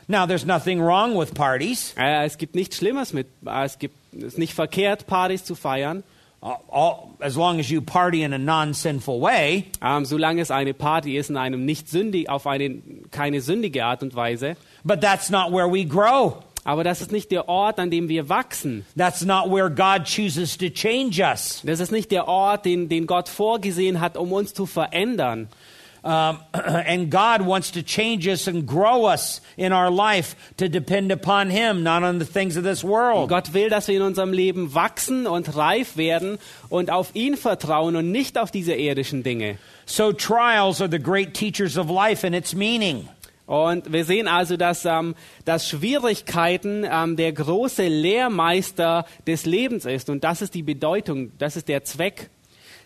Now, 0.07 0.25
there's 0.25 0.45
nothing 0.45 0.81
wrong 0.81 1.17
with 1.17 1.33
parties. 1.33 1.93
Äh, 1.97 2.25
es 2.25 2.37
gibt 2.37 2.55
nichts 2.55 2.77
Schlimmes 2.77 3.13
mit, 3.13 3.27
äh, 3.45 3.65
es 3.65 3.79
gibt 3.79 3.95
es 4.13 4.23
ist 4.23 4.37
nicht 4.37 4.53
verkehrt, 4.53 5.07
Partys 5.07 5.45
zu 5.45 5.55
feiern, 5.55 6.03
all, 6.41 7.11
as 7.21 7.35
long 7.35 7.59
as 7.59 7.69
you 7.69 7.81
party 7.81 8.23
in 8.23 8.33
a 8.33 8.37
non-sinful 8.37 9.21
way. 9.21 9.67
ähm, 9.81 10.05
solange 10.05 10.41
es 10.41 10.51
eine 10.51 10.73
Party 10.73 11.15
ist 11.15 11.29
in 11.29 11.37
einem 11.37 11.63
nicht 11.63 11.89
sündig, 11.89 12.29
auf 12.29 12.47
eine 12.47 12.81
keine 13.11 13.41
sündige 13.41 13.85
Art 13.85 14.03
und 14.03 14.15
Weise. 14.15 14.57
But 14.83 15.01
that's 15.01 15.29
not 15.29 15.51
where 15.51 15.71
we 15.71 15.85
grow. 15.85 16.43
Aber 16.63 16.83
das 16.83 17.01
ist 17.01 17.11
nicht 17.11 17.31
der 17.31 17.49
Ort, 17.49 17.79
an 17.79 17.89
dem 17.89 18.07
wir 18.07 18.29
wachsen. 18.29 18.85
That's 18.95 19.23
not 19.23 19.51
where 19.51 19.69
God 19.69 20.05
chooses 20.05 20.57
to 20.57 20.69
change 20.69 21.19
us. 21.19 21.61
Das 21.65 21.79
ist 21.79 21.91
nicht 21.91 22.11
der 22.11 22.27
Ort, 22.27 22.65
den, 22.65 22.87
den 22.87 23.07
Gott 23.07 23.29
vorgesehen 23.29 23.99
hat, 23.99 24.15
um 24.15 24.31
uns 24.31 24.53
zu 24.53 24.65
verändern. 24.65 25.49
Um, 26.03 26.39
and 26.53 27.11
God 27.11 27.45
wants 27.45 27.69
to 27.71 27.83
change 27.83 28.27
us 28.27 28.47
and 28.47 28.65
grow 28.65 29.05
us 29.05 29.39
in 29.55 29.71
our 29.71 29.91
life 29.91 30.35
to 30.57 30.67
depend 30.67 31.11
upon 31.11 31.51
Him, 31.51 31.83
not 31.83 32.01
on 32.01 32.17
the 32.17 32.25
things 32.25 32.57
of 32.57 32.63
this 32.63 32.83
world. 32.83 33.29
Gott 33.29 33.53
will, 33.53 33.69
dass 33.69 33.87
wir 33.87 33.97
in 33.97 34.01
unserem 34.01 34.33
Leben 34.33 34.73
wachsen 34.73 35.27
und 35.27 35.55
reif 35.55 35.97
werden 35.97 36.39
und 36.69 36.89
auf 36.89 37.13
ihn 37.13 37.37
vertrauen 37.37 37.95
und 37.95 38.11
nicht 38.11 38.39
auf 38.39 38.49
diese 38.49 38.73
irdischen 38.73 39.21
Dinge. 39.21 39.59
So 39.85 40.11
trials 40.11 40.81
are 40.81 40.89
the 40.89 40.97
great 40.97 41.35
teachers 41.35 41.77
of 41.77 41.89
life 41.89 42.25
and 42.25 42.35
its 42.35 42.55
meaning. 42.55 43.07
Und 43.51 43.91
wir 43.91 44.05
sehen 44.05 44.29
also, 44.29 44.55
dass, 44.55 44.85
ähm, 44.85 45.13
dass 45.43 45.67
Schwierigkeiten 45.67 46.85
ähm, 46.89 47.17
der 47.17 47.33
große 47.33 47.85
Lehrmeister 47.85 49.05
des 49.27 49.45
Lebens 49.45 49.83
ist. 49.83 50.09
Und 50.09 50.23
das 50.23 50.41
ist 50.41 50.53
die 50.53 50.63
Bedeutung, 50.63 51.33
das 51.37 51.57
ist 51.57 51.67
der 51.67 51.83
Zweck. 51.83 52.29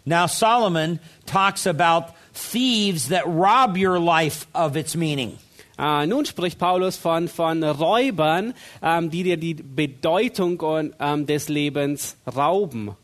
Now 0.05 0.25
Solomon 0.25 0.99
talks 1.27 1.67
about 1.67 2.15
thieves 2.33 3.09
that 3.09 3.27
rob 3.27 3.77
your 3.77 3.99
life 3.99 4.47
of 4.55 4.75
its 4.75 4.95
meaning. 4.95 5.37
Äh, 5.77 6.07
nun 6.07 6.25
spricht 6.25 6.57
Paulus 6.57 6.97
von, 6.97 7.27
von 7.27 7.63
Räubern, 7.63 8.55
ähm, 8.81 9.11
die 9.11 9.21
dir 9.21 9.37
die 9.37 9.53
Bedeutung 9.53 10.59
und, 10.61 10.95
ähm, 10.99 11.27
des 11.27 11.47
Lebens 11.47 12.17
rauben. 12.35 12.95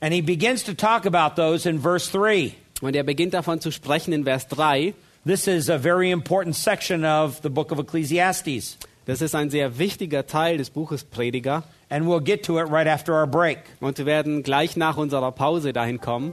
And 0.00 0.14
he 0.14 0.22
begins 0.22 0.62
to 0.62 0.74
talk 0.74 1.06
about 1.06 1.34
those 1.34 1.68
in 1.68 1.80
verse 1.80 2.08
3. 2.16 2.52
Und 2.82 2.94
er 2.94 3.02
beginnt 3.02 3.34
davon 3.34 3.60
zu 3.60 3.72
sprechen 3.72 4.12
in 4.12 4.22
Vers 4.22 4.46
3. 4.46 4.94
This 5.22 5.46
is 5.46 5.68
a 5.68 5.76
very 5.76 6.10
important 6.10 6.56
section 6.56 7.04
of 7.04 7.42
the 7.42 7.50
book 7.50 7.72
of 7.72 7.78
Ecclesiastes. 7.78 8.78
Das 9.04 9.20
ist 9.20 9.34
ein 9.34 9.50
sehr 9.50 9.76
wichtiger 9.76 10.26
Teil 10.26 10.56
des 10.56 10.70
Buches 10.70 11.04
Prediger. 11.04 11.64
And 11.90 12.06
we'll 12.06 12.20
get 12.20 12.42
to 12.44 12.58
it 12.58 12.70
right 12.70 12.86
after 12.86 13.12
our 13.12 13.26
break. 13.26 13.58
Und 13.80 13.98
wir 13.98 14.06
werden 14.06 14.42
gleich 14.42 14.78
nach 14.78 14.96
unserer 14.96 15.30
Pause 15.32 15.74
dahin 15.74 16.00
kommen. 16.00 16.32